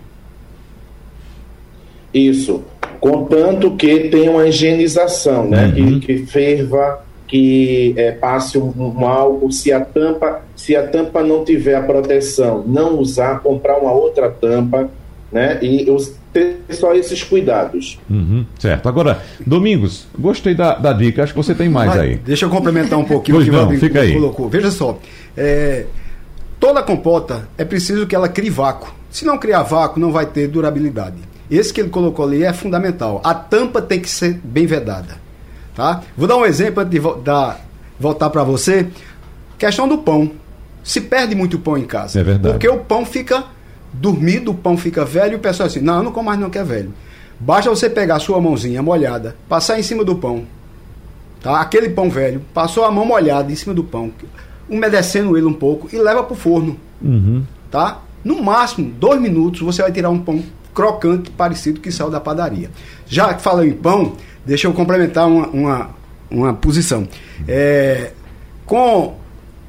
Isso. 2.14 2.62
Contanto 3.00 3.76
que 3.76 4.10
tenha 4.10 4.30
uma 4.30 4.46
higienização, 4.46 5.48
né? 5.48 5.66
Uhum. 5.66 6.00
Que, 6.00 6.00
que 6.00 6.26
ferva, 6.26 7.00
que 7.26 7.94
é, 7.96 8.10
passe 8.10 8.58
um, 8.58 8.72
um, 8.76 9.06
álcool, 9.06 9.52
se 9.52 9.72
a 9.72 9.80
tampa, 9.80 10.42
se 10.56 10.76
a 10.76 10.86
tampa 10.86 11.22
não 11.22 11.44
tiver 11.44 11.76
a 11.76 11.82
proteção, 11.82 12.64
não 12.66 12.98
usar, 12.98 13.40
comprar 13.40 13.78
uma 13.78 13.92
outra 13.92 14.28
tampa, 14.28 14.90
né? 15.32 15.58
E 15.62 15.88
os, 15.90 16.12
ter 16.32 16.60
só 16.70 16.94
esses 16.94 17.22
cuidados. 17.22 17.98
Uhum, 18.08 18.44
certo. 18.58 18.88
Agora, 18.88 19.22
Domingos, 19.44 20.06
gostei 20.18 20.54
da, 20.54 20.74
da 20.74 20.92
dica, 20.92 21.22
acho 21.22 21.32
que 21.32 21.36
você 21.36 21.54
tem 21.54 21.68
mais 21.68 21.90
Mas, 21.90 22.00
aí. 22.00 22.16
Deixa 22.16 22.46
eu 22.46 22.50
complementar 22.50 22.98
um 22.98 23.04
pouquinho 23.04 23.38
o 23.38 23.44
que 23.44 23.50
não, 23.50 23.68
o 23.68 23.78
fica 23.78 24.00
aí. 24.00 24.12
colocou. 24.12 24.48
Veja 24.48 24.70
só, 24.70 24.98
é, 25.36 25.86
toda 26.58 26.82
compota 26.82 27.48
é 27.56 27.64
preciso 27.64 28.06
que 28.06 28.14
ela 28.14 28.28
crie 28.28 28.50
vácuo. 28.50 28.92
Se 29.10 29.24
não 29.24 29.38
criar 29.38 29.62
vácuo, 29.62 30.00
não 30.00 30.12
vai 30.12 30.26
ter 30.26 30.46
durabilidade. 30.46 31.16
Esse 31.50 31.72
que 31.72 31.80
ele 31.80 31.90
colocou 31.90 32.24
ali 32.24 32.44
é 32.44 32.52
fundamental. 32.52 33.20
A 33.24 33.34
tampa 33.34 33.82
tem 33.82 33.98
que 33.98 34.08
ser 34.08 34.38
bem 34.44 34.66
vedada. 34.66 35.18
Tá? 35.74 36.02
Vou 36.16 36.28
dar 36.28 36.36
um 36.36 36.44
exemplo 36.44 36.80
antes 36.80 36.92
de 36.92 36.98
vo 37.00 37.14
dar, 37.14 37.60
voltar 37.98 38.30
para 38.30 38.44
você. 38.44 38.86
Questão 39.58 39.88
do 39.88 39.98
pão. 39.98 40.30
Se 40.82 41.00
perde 41.00 41.34
muito 41.34 41.58
pão 41.58 41.76
em 41.76 41.84
casa. 41.84 42.20
É 42.20 42.22
verdade. 42.22 42.54
Porque 42.54 42.68
o 42.68 42.78
pão 42.78 43.04
fica 43.04 43.44
dormido, 43.92 44.50
o 44.50 44.54
pão 44.54 44.76
fica 44.76 45.04
velho 45.04 45.32
e 45.32 45.36
o 45.36 45.40
pessoal 45.40 45.66
assim, 45.66 45.80
não, 45.80 45.98
eu 45.98 46.02
não 46.02 46.12
como 46.12 46.26
mais 46.26 46.38
não 46.38 46.50
que 46.50 46.58
é 46.58 46.64
velho. 46.64 46.92
Basta 47.38 47.70
você 47.70 47.88
pegar 47.88 48.16
a 48.16 48.20
sua 48.20 48.40
mãozinha 48.40 48.82
molhada, 48.82 49.36
passar 49.48 49.78
em 49.78 49.82
cima 49.82 50.04
do 50.04 50.16
pão, 50.16 50.44
tá? 51.42 51.60
Aquele 51.60 51.88
pão 51.88 52.10
velho, 52.10 52.42
passou 52.52 52.84
a 52.84 52.90
mão 52.90 53.04
molhada 53.04 53.50
em 53.50 53.56
cima 53.56 53.72
do 53.74 53.82
pão, 53.82 54.12
umedecendo 54.68 55.36
ele 55.36 55.46
um 55.46 55.52
pouco 55.52 55.88
e 55.92 55.98
leva 55.98 56.22
para 56.22 56.34
o 56.34 56.36
forno, 56.36 56.76
uhum. 57.02 57.42
tá? 57.70 58.02
No 58.22 58.42
máximo, 58.42 58.92
dois 58.98 59.20
minutos, 59.20 59.60
você 59.60 59.80
vai 59.80 59.90
tirar 59.90 60.10
um 60.10 60.18
pão 60.18 60.42
crocante, 60.74 61.30
parecido 61.30 61.80
que 61.80 61.90
saiu 61.90 62.10
da 62.10 62.20
padaria. 62.20 62.70
Já 63.06 63.34
que 63.34 63.42
falou 63.42 63.64
em 63.64 63.72
pão, 63.72 64.14
deixa 64.44 64.66
eu 64.66 64.72
complementar 64.72 65.26
uma, 65.26 65.46
uma, 65.48 65.90
uma 66.30 66.54
posição. 66.54 67.08
É, 67.48 68.12
com 68.66 69.16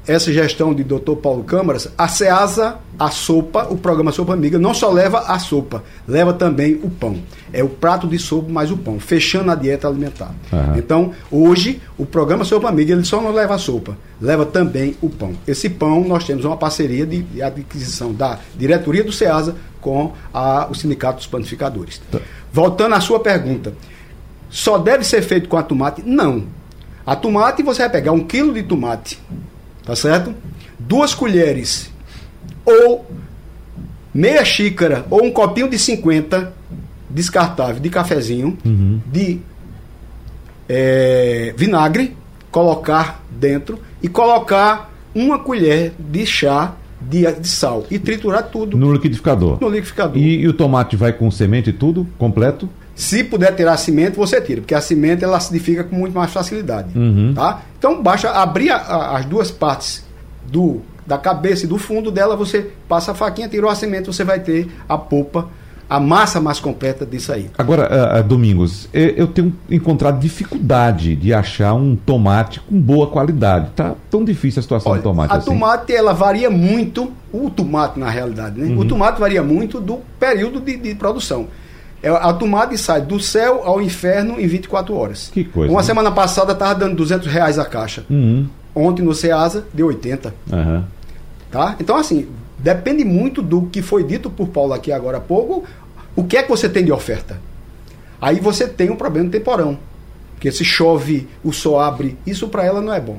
essa 0.06 0.32
gestão 0.32 0.74
de 0.74 0.84
Dr. 0.84 1.14
Paulo 1.22 1.44
Câmaras, 1.44 1.88
a 1.96 2.08
SEASA, 2.08 2.78
a 3.02 3.10
sopa, 3.10 3.66
o 3.68 3.76
programa 3.76 4.12
Sopa 4.12 4.32
Amiga, 4.32 4.60
não 4.60 4.72
só 4.72 4.88
leva 4.88 5.18
a 5.26 5.36
sopa, 5.36 5.82
leva 6.06 6.32
também 6.32 6.78
o 6.84 6.88
pão. 6.88 7.18
É 7.52 7.62
o 7.62 7.68
prato 7.68 8.06
de 8.06 8.16
sopa 8.16 8.48
mais 8.48 8.70
o 8.70 8.76
pão, 8.76 9.00
fechando 9.00 9.50
a 9.50 9.56
dieta 9.56 9.88
alimentar. 9.88 10.32
Uhum. 10.52 10.76
Então, 10.76 11.12
hoje, 11.28 11.82
o 11.98 12.06
programa 12.06 12.44
Sopa 12.44 12.68
Amiga, 12.68 12.92
ele 12.92 13.04
só 13.04 13.20
não 13.20 13.32
leva 13.32 13.56
a 13.56 13.58
sopa, 13.58 13.98
leva 14.20 14.46
também 14.46 14.96
o 15.02 15.10
pão. 15.10 15.34
Esse 15.48 15.68
pão, 15.68 16.04
nós 16.04 16.22
temos 16.24 16.44
uma 16.44 16.56
parceria 16.56 17.04
de, 17.04 17.22
de 17.22 17.42
adquisição 17.42 18.14
da 18.14 18.38
diretoria 18.54 19.02
do 19.02 19.10
SEASA 19.10 19.56
com 19.80 20.12
a, 20.32 20.68
o 20.70 20.74
Sindicato 20.76 21.16
dos 21.16 21.26
Panificadores. 21.26 22.00
Tá. 22.08 22.20
Voltando 22.52 22.94
à 22.94 23.00
sua 23.00 23.18
pergunta, 23.18 23.74
só 24.48 24.78
deve 24.78 25.02
ser 25.02 25.22
feito 25.22 25.48
com 25.48 25.56
a 25.56 25.62
tomate? 25.64 26.04
Não. 26.06 26.44
A 27.04 27.16
tomate, 27.16 27.64
você 27.64 27.80
vai 27.80 27.90
pegar 27.90 28.12
um 28.12 28.22
quilo 28.22 28.54
de 28.54 28.62
tomate, 28.62 29.18
tá 29.84 29.96
certo? 29.96 30.32
Duas 30.78 31.14
colheres 31.14 31.91
ou 32.64 33.06
meia 34.14 34.44
xícara 34.44 35.06
ou 35.10 35.24
um 35.24 35.30
copinho 35.30 35.68
de 35.68 35.78
50 35.78 36.52
descartável 37.08 37.80
de 37.80 37.90
cafezinho 37.90 38.56
uhum. 38.64 39.00
de 39.06 39.40
é, 40.68 41.54
vinagre, 41.56 42.16
colocar 42.50 43.22
dentro 43.30 43.78
e 44.02 44.08
colocar 44.08 44.90
uma 45.14 45.38
colher 45.38 45.92
de 45.98 46.24
chá 46.24 46.74
de, 47.00 47.30
de, 47.32 47.48
sal 47.48 47.84
e 47.90 47.98
triturar 47.98 48.44
tudo. 48.44 48.76
No 48.76 48.92
liquidificador. 48.92 49.58
No 49.60 49.68
liquidificador. 49.68 50.16
E, 50.16 50.40
e, 50.40 50.48
o 50.48 50.52
tomate 50.52 50.96
vai 50.96 51.12
com 51.12 51.30
semente 51.30 51.70
e 51.70 51.72
tudo, 51.72 52.06
completo? 52.16 52.68
Se 52.94 53.24
puder 53.24 53.54
tirar 53.56 53.72
a 53.72 53.76
semente, 53.76 54.16
você 54.16 54.40
tira, 54.40 54.60
porque 54.60 54.74
a 54.74 54.80
semente 54.80 55.24
ela 55.24 55.36
acidifica 55.36 55.82
com 55.82 55.96
muito 55.96 56.14
mais 56.14 56.32
facilidade. 56.32 56.96
Uhum. 56.96 57.32
Tá? 57.34 57.62
Então 57.78 58.02
basta 58.02 58.30
abrir 58.30 58.70
a, 58.70 58.76
a, 58.76 59.18
as 59.18 59.24
duas 59.24 59.50
partes 59.50 60.04
do, 60.46 60.80
da 61.06 61.18
cabeça 61.18 61.64
e 61.64 61.68
do 61.68 61.78
fundo 61.78 62.10
dela, 62.10 62.36
você 62.36 62.70
passa 62.88 63.12
a 63.12 63.14
faquinha, 63.14 63.48
tirou 63.48 63.70
a 63.70 63.74
semente, 63.74 64.06
você 64.06 64.24
vai 64.24 64.40
ter 64.40 64.68
a 64.88 64.96
polpa 64.96 65.48
a 65.92 66.00
massa 66.00 66.40
mais 66.40 66.58
completa 66.58 67.04
disso 67.04 67.30
aí. 67.32 67.50
Agora, 67.58 68.18
uh, 68.18 68.22
Domingos, 68.22 68.88
eu 68.94 69.26
tenho 69.26 69.54
encontrado 69.70 70.18
dificuldade 70.18 71.14
de 71.14 71.34
achar 71.34 71.74
um 71.74 71.94
tomate 71.94 72.60
com 72.60 72.80
boa 72.80 73.08
qualidade. 73.08 73.72
Tá 73.76 73.94
tão 74.10 74.24
difícil 74.24 74.60
a 74.60 74.62
situação 74.62 74.92
Olha, 74.92 75.02
do 75.02 75.04
tomate 75.04 75.34
a 75.34 75.36
assim. 75.36 75.50
A 75.50 75.52
tomate, 75.52 75.94
ela 75.94 76.14
varia 76.14 76.48
muito, 76.48 77.12
o 77.30 77.50
tomate 77.50 78.00
na 78.00 78.08
realidade, 78.08 78.58
né? 78.58 78.68
Uhum. 78.68 78.80
O 78.80 78.84
tomate 78.86 79.20
varia 79.20 79.42
muito 79.42 79.80
do 79.80 79.98
período 80.18 80.60
de, 80.60 80.78
de 80.78 80.94
produção. 80.94 81.48
É, 82.02 82.08
a 82.08 82.32
tomate 82.32 82.78
sai 82.78 83.02
do 83.02 83.20
céu 83.20 83.60
ao 83.62 83.82
inferno 83.82 84.40
em 84.40 84.46
24 84.46 84.96
horas. 84.96 85.30
Que 85.30 85.44
coisa. 85.44 85.70
Uma 85.70 85.80
né? 85.80 85.86
semana 85.86 86.10
passada 86.10 86.52
estava 86.52 86.74
dando 86.74 86.96
200 86.96 87.28
reais 87.28 87.58
a 87.58 87.66
caixa. 87.66 88.04
Uhum. 88.08 88.48
Ontem 88.74 89.02
no 89.02 89.14
Ceasa 89.14 89.66
deu 89.72 89.86
80. 89.88 90.34
Uhum. 90.50 90.84
Tá? 91.50 91.76
Então, 91.78 91.96
assim, 91.96 92.28
depende 92.58 93.04
muito 93.04 93.42
do 93.42 93.62
que 93.62 93.82
foi 93.82 94.04
dito 94.04 94.30
por 94.30 94.48
Paulo 94.48 94.72
aqui 94.72 94.90
agora 94.90 95.18
há 95.18 95.20
pouco, 95.20 95.64
o 96.16 96.24
que 96.24 96.36
é 96.36 96.42
que 96.42 96.48
você 96.48 96.68
tem 96.68 96.84
de 96.84 96.92
oferta? 96.92 97.38
Aí 98.20 98.40
você 98.40 98.66
tem 98.66 98.90
um 98.90 98.96
problema 98.96 99.26
no 99.26 99.32
temporão. 99.32 99.78
Porque 100.34 100.50
se 100.50 100.64
chove, 100.64 101.28
o 101.44 101.52
sol 101.52 101.78
abre, 101.78 102.16
isso 102.26 102.48
para 102.48 102.64
ela 102.64 102.80
não 102.80 102.92
é 102.92 103.00
bom. 103.00 103.18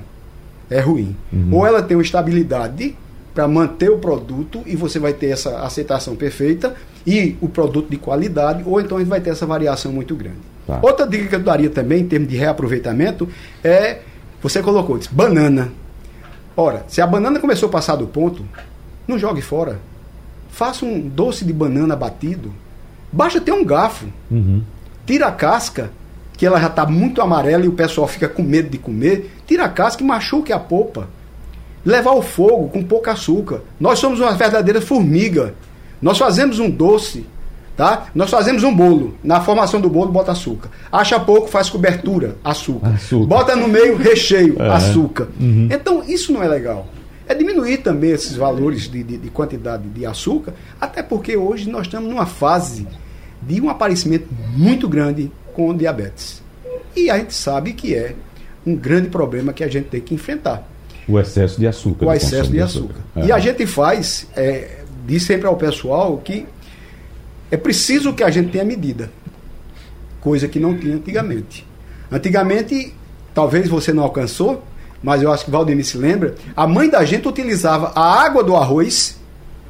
É 0.70 0.80
ruim. 0.80 1.16
Uhum. 1.32 1.50
Ou 1.54 1.66
ela 1.66 1.82
tem 1.82 1.96
uma 1.96 2.04
estabilidade 2.04 2.96
para 3.34 3.48
manter 3.48 3.90
o 3.90 3.98
produto 3.98 4.62
e 4.66 4.76
você 4.76 5.00
vai 5.00 5.14
ter 5.14 5.28
essa 5.28 5.60
aceitação 5.60 6.16
perfeita 6.16 6.76
e 7.06 7.36
o 7.42 7.50
produto 7.50 7.90
de 7.90 7.98
qualidade, 7.98 8.64
ou 8.66 8.80
então 8.80 8.98
a 8.98 9.00
gente 9.02 9.10
vai 9.10 9.20
ter 9.20 9.32
essa 9.32 9.46
variação 9.46 9.92
muito 9.92 10.16
grande. 10.16 10.38
Tá. 10.66 10.80
Outra 10.82 11.08
dica 11.08 11.28
que 11.28 11.36
eu 11.36 11.40
daria 11.40 11.70
também, 11.70 12.02
em 12.02 12.08
termos 12.08 12.30
de 12.30 12.38
reaproveitamento, 12.38 13.28
é 13.64 14.00
você 14.44 14.62
colocou 14.62 15.00
disse, 15.00 15.12
banana. 15.12 15.72
Ora, 16.56 16.86
se 16.88 17.02
a 17.02 17.08
banana 17.08 17.40
começou 17.40 17.70
a 17.70 17.72
passar 17.72 17.96
do 17.96 18.06
ponto, 18.06 18.46
não 19.08 19.18
jogue 19.18 19.42
fora. 19.42 19.80
Faça 20.52 20.86
um 20.86 21.02
doce 21.02 21.44
de 21.44 21.52
banana 21.52 21.96
batido 21.96 22.54
Basta 23.14 23.40
ter 23.40 23.52
um 23.52 23.64
garfo. 23.64 24.08
Uhum. 24.32 24.64
Tira 25.06 25.28
a 25.28 25.32
casca, 25.32 25.92
que 26.36 26.46
ela 26.46 26.60
já 26.60 26.66
está 26.66 26.84
muito 26.84 27.22
amarela 27.22 27.64
e 27.64 27.68
o 27.68 27.74
pessoal 27.74 28.08
fica 28.08 28.28
com 28.28 28.42
medo 28.42 28.70
de 28.70 28.80
comer. 28.80 29.32
Tira 29.46 29.66
a 29.66 29.70
casca 29.70 30.02
e 30.02 30.06
machuque 30.06 30.52
a 30.52 30.60
polpa. 30.60 31.08
Levar 31.86 32.10
ao 32.10 32.24
fogo 32.24 32.70
com 32.70 32.84
pouco 32.84 33.12
açúcar. 33.12 33.62
Nós 33.80 34.00
somos 34.00 34.20
uma 34.20 34.34
verdadeira 34.34 34.82
formiga. 34.82 35.54
Nós 36.02 36.18
fazemos 36.18 36.58
um 36.58 36.72
doce, 36.72 37.26
tá? 37.76 38.08
Nós 38.14 38.30
fazemos 38.30 38.64
um 38.64 38.76
bolo. 38.76 39.16
Na 39.24 39.42
formação 39.42 39.80
do 39.82 39.90
bolo, 39.90 40.12
bota 40.12 40.32
açúcar. 40.32 40.70
Acha 40.92 41.20
pouco, 41.20 41.48
faz 41.48 41.70
cobertura, 41.70 42.36
açúcar. 42.44 42.90
açúcar. 42.90 43.26
Bota 43.26 43.56
no 43.56 43.68
meio, 43.68 43.98
recheio, 43.98 44.56
é. 44.60 44.70
açúcar. 44.70 45.28
Uhum. 45.40 45.68
Então, 45.72 46.04
isso 46.04 46.32
não 46.32 46.44
é 46.44 46.48
legal 46.48 46.88
é 47.28 47.34
diminuir 47.34 47.78
também 47.78 48.12
esses 48.12 48.36
valores 48.36 48.90
de, 48.90 49.04
de, 49.04 49.18
de, 49.18 49.30
quantidade 49.30 49.88
de 49.88 50.06
açúcar, 50.06 50.54
até 50.80 51.02
porque 51.02 51.38
hoje 51.38 51.70
nós 51.70 51.88
estamos 51.88 52.10
numa 52.10 52.26
fase 52.26 52.88
de 53.42 53.62
um 53.62 53.70
aparecimento 53.70 54.28
muito 54.56 54.88
grande 54.88 55.32
com 55.54 55.76
diabetes. 55.76 56.42
E 56.96 57.10
a 57.10 57.18
gente 57.18 57.34
sabe 57.34 57.74
que 57.74 57.96
é 57.96 58.16
um 58.66 58.76
grande 58.76 59.10
problema 59.10 59.54
que 59.54 59.64
a 59.64 59.68
gente 59.68 59.86
tem 59.86 60.02
que 60.02 60.14
enfrentar. 60.14 60.68
O 61.08 61.20
excesso 61.20 61.60
de 61.60 61.68
açúcar. 61.68 62.06
O 62.06 62.14
excesso 62.14 62.52
de 62.52 62.62
açúcar. 62.62 62.96
açúcar. 63.16 63.28
E 63.28 63.32
a 63.32 63.40
gente 63.40 63.66
faz, 63.66 64.28
é, 64.36 64.84
diz 65.06 65.24
sempre 65.24 65.48
ao 65.48 65.56
pessoal 65.56 66.18
que 66.18 66.46
é 67.54 67.58
preciso 67.58 68.14
que 68.14 68.24
a 68.24 68.32
gente 68.32 68.50
tenha 68.50 68.66
medida, 68.66 69.12
coisa 70.20 70.48
que 70.48 70.60
não 70.60 70.76
tinha 70.76 70.96
antigamente. 70.96 71.64
Antigamente, 72.12 72.96
talvez 73.32 73.70
você 73.70 73.94
não 73.94 74.02
alcançou, 74.02 74.64
mas 75.04 75.22
eu 75.22 75.32
acho 75.32 75.46
que 75.46 75.52
Valdemir 75.52 75.86
se 75.86 75.96
lembra, 75.96 76.34
a 76.56 76.66
mãe 76.66 76.90
da 76.90 77.06
gente 77.06 77.28
utilizava 77.28 77.92
a 77.94 78.24
água 78.24 78.44
do 78.44 78.56
arroz 78.56 79.20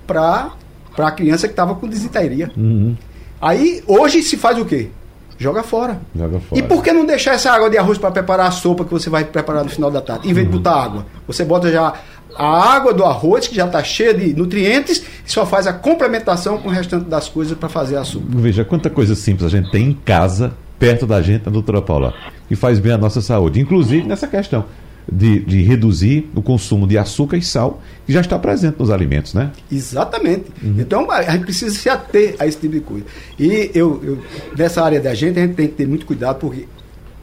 para 0.07 0.53
a 0.97 1.11
criança 1.11 1.45
que 1.45 1.51
estava 1.51 1.75
com 1.75 1.86
desinteria. 1.86 2.49
Uhum. 2.55 2.95
Aí, 3.41 3.84
hoje 3.86 4.23
se 4.23 4.38
faz 4.38 4.57
o 4.57 4.63
quê? 4.63 4.89
Joga 5.38 5.61
fora. 5.61 5.99
Joga 6.15 6.39
fora. 6.39 6.61
E 6.61 6.63
por 6.63 6.81
que 6.81 6.93
não 6.93 7.05
deixar 7.05 7.34
essa 7.34 7.51
água 7.51 7.69
de 7.69 7.77
arroz 7.77 7.97
para 7.97 8.11
preparar 8.11 8.47
a 8.47 8.51
sopa 8.51 8.86
que 8.86 8.91
você 8.91 9.09
vai 9.09 9.25
preparar 9.25 9.65
no 9.65 9.69
final 9.69 9.91
da 9.91 9.99
tarde? 9.99 10.29
Em 10.29 10.34
vez 10.34 10.47
de 10.47 10.53
botar 10.53 10.81
água, 10.81 11.05
você 11.27 11.43
bota 11.43 11.69
já 11.69 11.93
a 12.36 12.75
água 12.75 12.93
do 12.93 13.03
arroz, 13.03 13.47
que 13.47 13.55
já 13.55 13.65
está 13.65 13.84
cheia 13.84 14.13
de 14.13 14.34
nutrientes, 14.34 15.03
e 15.25 15.31
só 15.31 15.45
faz 15.45 15.67
a 15.67 15.73
complementação 15.73 16.57
com 16.57 16.69
o 16.69 16.71
restante 16.71 17.05
das 17.05 17.29
coisas 17.29 17.57
para 17.57 17.69
fazer 17.69 17.97
açúcar. 17.97 18.25
Veja 18.29 18.65
quanta 18.65 18.89
coisa 18.89 19.15
simples 19.15 19.45
a 19.45 19.57
gente 19.57 19.71
tem 19.71 19.89
em 19.89 19.93
casa, 19.93 20.53
perto 20.79 21.05
da 21.05 21.21
gente, 21.21 21.47
a 21.47 21.51
doutora 21.51 21.81
Paula, 21.81 22.13
que 22.47 22.55
faz 22.55 22.79
bem 22.79 22.91
à 22.91 22.97
nossa 22.97 23.21
saúde, 23.21 23.59
inclusive 23.59 24.07
nessa 24.07 24.27
questão 24.27 24.65
de, 25.11 25.39
de, 25.39 25.61
reduzir 25.63 26.29
o 26.34 26.41
consumo 26.41 26.88
de 26.88 26.97
açúcar 26.97 27.38
e 27.38 27.41
sal, 27.41 27.81
que 28.05 28.13
já 28.13 28.21
está 28.21 28.39
presente 28.39 28.75
nos 28.79 28.89
alimentos, 28.89 29.34
né? 29.34 29.51
Exatamente. 29.71 30.45
Uhum. 30.61 30.75
Então 30.79 31.09
a 31.11 31.21
gente 31.23 31.43
precisa 31.43 31.75
se 31.75 31.89
ater 31.89 32.36
a 32.39 32.47
esse 32.47 32.57
tipo 32.57 32.73
de 32.73 32.81
coisa. 32.81 33.05
E 33.38 33.71
eu, 33.73 34.01
eu, 34.03 34.19
nessa 34.57 34.84
área 34.84 34.99
da 34.99 35.13
gente, 35.13 35.39
a 35.39 35.41
gente 35.45 35.55
tem 35.55 35.67
que 35.67 35.73
ter 35.73 35.88
muito 35.88 36.05
cuidado, 36.05 36.39
porque 36.39 36.67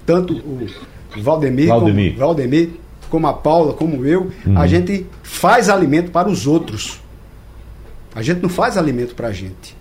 tanto 0.04 0.34
o 0.34 0.66
Valdemir, 1.22 1.68
Valdemir. 1.68 2.12
Como, 2.12 2.26
Valdemir 2.26 2.70
como 3.10 3.26
a 3.26 3.32
Paula, 3.32 3.74
como 3.74 4.06
eu, 4.06 4.30
uhum. 4.46 4.58
a 4.58 4.66
gente 4.66 5.06
faz 5.22 5.68
alimento 5.68 6.10
para 6.10 6.28
os 6.28 6.46
outros. 6.46 7.00
A 8.14 8.22
gente 8.22 8.40
não 8.40 8.48
faz 8.48 8.76
alimento 8.76 9.14
para 9.14 9.28
a 9.28 9.32
gente. 9.32 9.76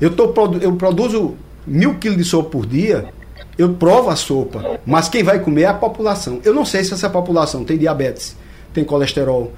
Eu, 0.00 0.10
tô, 0.10 0.32
eu 0.60 0.74
produzo 0.74 1.36
mil 1.66 1.94
quilos 1.94 2.18
de 2.18 2.24
sopa 2.24 2.50
por 2.50 2.66
dia, 2.66 3.12
eu 3.56 3.74
provo 3.74 4.10
a 4.10 4.16
sopa, 4.16 4.80
mas 4.84 5.08
quem 5.08 5.22
vai 5.22 5.38
comer 5.38 5.62
é 5.62 5.66
a 5.66 5.74
população. 5.74 6.40
Eu 6.44 6.54
não 6.54 6.64
sei 6.64 6.82
se 6.82 6.92
essa 6.92 7.08
população 7.08 7.64
tem 7.64 7.78
diabetes, 7.78 8.36
tem 8.74 8.82
colesterol, 8.82 9.52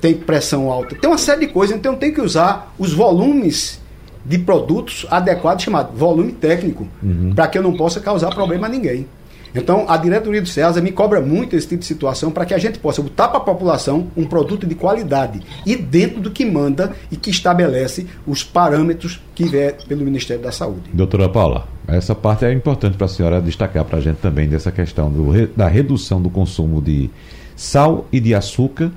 tem 0.00 0.14
pressão 0.14 0.70
alta, 0.70 0.94
tem 0.94 1.10
uma 1.10 1.18
série 1.18 1.46
de 1.46 1.52
coisas, 1.52 1.76
então 1.76 1.96
tem 1.96 2.12
que 2.12 2.20
usar 2.20 2.74
os 2.78 2.92
volumes 2.92 3.80
de 4.24 4.38
produtos 4.38 5.06
adequados, 5.10 5.64
chamado 5.64 5.96
volume 5.96 6.32
técnico, 6.32 6.86
uhum. 7.02 7.32
para 7.34 7.48
que 7.48 7.58
eu 7.58 7.62
não 7.62 7.76
possa 7.76 8.00
causar 8.00 8.34
problema 8.34 8.66
a 8.66 8.70
ninguém. 8.70 9.06
Então, 9.54 9.84
a 9.88 9.96
diretoria 9.96 10.40
do 10.40 10.48
CEASA 10.48 10.80
me 10.80 10.92
cobra 10.92 11.20
muito 11.20 11.56
esse 11.56 11.66
tipo 11.66 11.80
de 11.80 11.86
situação 11.86 12.30
para 12.30 12.44
que 12.44 12.54
a 12.54 12.58
gente 12.58 12.78
possa 12.78 13.02
botar 13.02 13.28
para 13.28 13.38
a 13.38 13.42
população 13.42 14.08
um 14.16 14.24
produto 14.24 14.66
de 14.66 14.74
qualidade 14.74 15.40
e 15.66 15.76
dentro 15.76 16.20
do 16.20 16.30
que 16.30 16.44
manda 16.44 16.92
e 17.10 17.16
que 17.16 17.30
estabelece 17.30 18.06
os 18.26 18.44
parâmetros 18.44 19.20
que 19.34 19.44
vier 19.44 19.76
pelo 19.88 20.04
Ministério 20.04 20.42
da 20.42 20.52
Saúde. 20.52 20.90
Doutora 20.92 21.28
Paula, 21.28 21.66
essa 21.88 22.14
parte 22.14 22.44
é 22.44 22.52
importante 22.52 22.96
para 22.96 23.06
a 23.06 23.08
senhora 23.08 23.40
destacar 23.40 23.84
para 23.84 23.98
a 23.98 24.00
gente 24.00 24.18
também 24.18 24.48
dessa 24.48 24.70
questão 24.70 25.10
do, 25.10 25.46
da 25.56 25.68
redução 25.68 26.20
do 26.22 26.30
consumo 26.30 26.80
de 26.80 27.10
sal 27.56 28.06
e 28.12 28.20
de 28.20 28.34
açúcar 28.34 28.90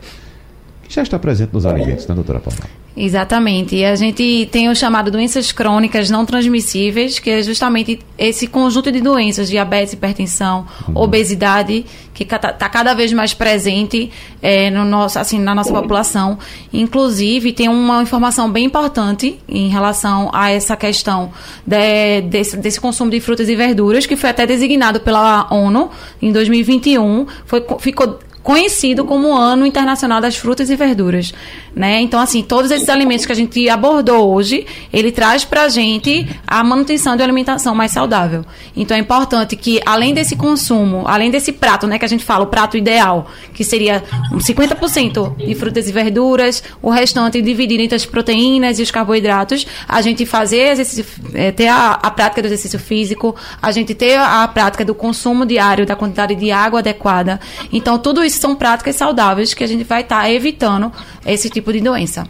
que 0.84 0.93
já 0.93 1.01
está 1.01 1.18
presente 1.18 1.54
nos 1.54 1.66
alimentos, 1.66 2.08
né, 2.08 2.14
doutora 2.14 2.39
Paula? 2.39 2.82
Exatamente. 2.95 3.75
E 3.75 3.83
a 3.83 3.95
gente 3.95 4.47
tem 4.51 4.69
o 4.69 4.75
chamado 4.75 5.09
doenças 5.09 5.51
crônicas 5.51 6.11
não 6.11 6.25
transmissíveis, 6.25 7.17
que 7.17 7.29
é 7.29 7.41
justamente 7.41 7.99
esse 8.17 8.45
conjunto 8.45 8.91
de 8.91 9.01
doenças, 9.01 9.49
diabetes, 9.49 9.93
hipertensão, 9.93 10.67
uhum. 10.87 11.01
obesidade, 11.01 11.85
que 12.13 12.23
está 12.23 12.69
cada 12.69 12.93
vez 12.93 13.11
mais 13.11 13.33
presente 13.33 14.11
é, 14.41 14.69
no 14.69 14.85
nosso, 14.85 15.17
assim, 15.17 15.39
na 15.39 15.55
nossa 15.55 15.73
população. 15.73 16.37
Inclusive, 16.71 17.51
tem 17.51 17.67
uma 17.67 18.03
informação 18.03 18.51
bem 18.51 18.65
importante 18.65 19.39
em 19.49 19.69
relação 19.69 20.29
a 20.31 20.51
essa 20.51 20.77
questão 20.77 21.31
de, 21.65 22.21
desse, 22.21 22.55
desse 22.57 22.79
consumo 22.79 23.09
de 23.09 23.19
frutas 23.19 23.49
e 23.49 23.55
verduras, 23.55 24.05
que 24.05 24.15
foi 24.15 24.29
até 24.29 24.45
designado 24.45 24.99
pela 24.99 25.47
ONU 25.51 25.89
em 26.21 26.31
2021. 26.31 27.25
Foi, 27.45 27.65
ficou 27.79 28.19
conhecido 28.43 29.05
como 29.05 29.29
o 29.29 29.35
Ano 29.35 29.65
Internacional 29.65 30.19
das 30.19 30.35
Frutas 30.35 30.69
e 30.69 30.75
Verduras, 30.75 31.33
né? 31.73 32.01
Então, 32.01 32.19
assim, 32.19 32.43
todos 32.43 32.69
esses 32.69 32.89
alimentos 32.89 33.25
que 33.25 33.31
a 33.31 33.35
gente 33.35 33.67
abordou 33.69 34.33
hoje, 34.33 34.67
ele 34.91 35.11
traz 35.11 35.45
para 35.45 35.63
a 35.63 35.69
gente 35.69 36.27
a 36.45 36.63
manutenção 36.63 37.15
de 37.15 37.21
uma 37.21 37.25
alimentação 37.25 37.73
mais 37.73 37.91
saudável. 37.91 38.45
Então, 38.75 38.95
é 38.95 38.99
importante 38.99 39.55
que, 39.55 39.81
além 39.85 40.13
desse 40.13 40.35
consumo, 40.35 41.03
além 41.07 41.31
desse 41.31 41.51
prato, 41.53 41.87
né, 41.87 41.97
que 41.97 42.05
a 42.05 42.07
gente 42.07 42.23
fala, 42.23 42.43
o 42.43 42.47
prato 42.47 42.77
ideal, 42.77 43.27
que 43.53 43.63
seria 43.63 44.03
50% 44.33 45.37
de 45.37 45.55
frutas 45.55 45.87
e 45.87 45.91
verduras, 45.91 46.61
o 46.81 46.89
restante 46.89 47.41
dividido 47.41 47.81
entre 47.81 47.95
as 47.95 48.05
proteínas 48.05 48.77
e 48.77 48.83
os 48.83 48.91
carboidratos, 48.91 49.65
a 49.87 50.01
gente 50.01 50.25
fazer 50.25 50.71
exercício, 50.71 51.05
é, 51.33 51.51
ter 51.51 51.67
a, 51.67 51.91
a 51.91 52.11
prática 52.11 52.41
do 52.41 52.45
exercício 52.45 52.77
físico, 52.77 53.35
a 53.61 53.71
gente 53.71 53.95
ter 53.95 54.17
a, 54.17 54.47
prática 54.47 54.83
do 54.83 54.93
consumo 54.93 55.45
diário, 55.45 55.85
da 55.85 55.95
quantidade 55.95 56.35
de 56.35 56.51
água 56.51 56.79
adequada. 56.79 57.39
Então, 57.71 57.97
tudo 57.97 58.23
isso 58.23 58.32
são 58.36 58.55
práticas 58.55 58.95
saudáveis 58.95 59.53
que 59.53 59.63
a 59.63 59.67
gente 59.67 59.84
vai 59.84 60.01
estar 60.01 60.21
tá 60.21 60.31
evitando 60.31 60.91
esse 61.25 61.49
tipo 61.49 61.71
de 61.71 61.81
doença. 61.81 62.25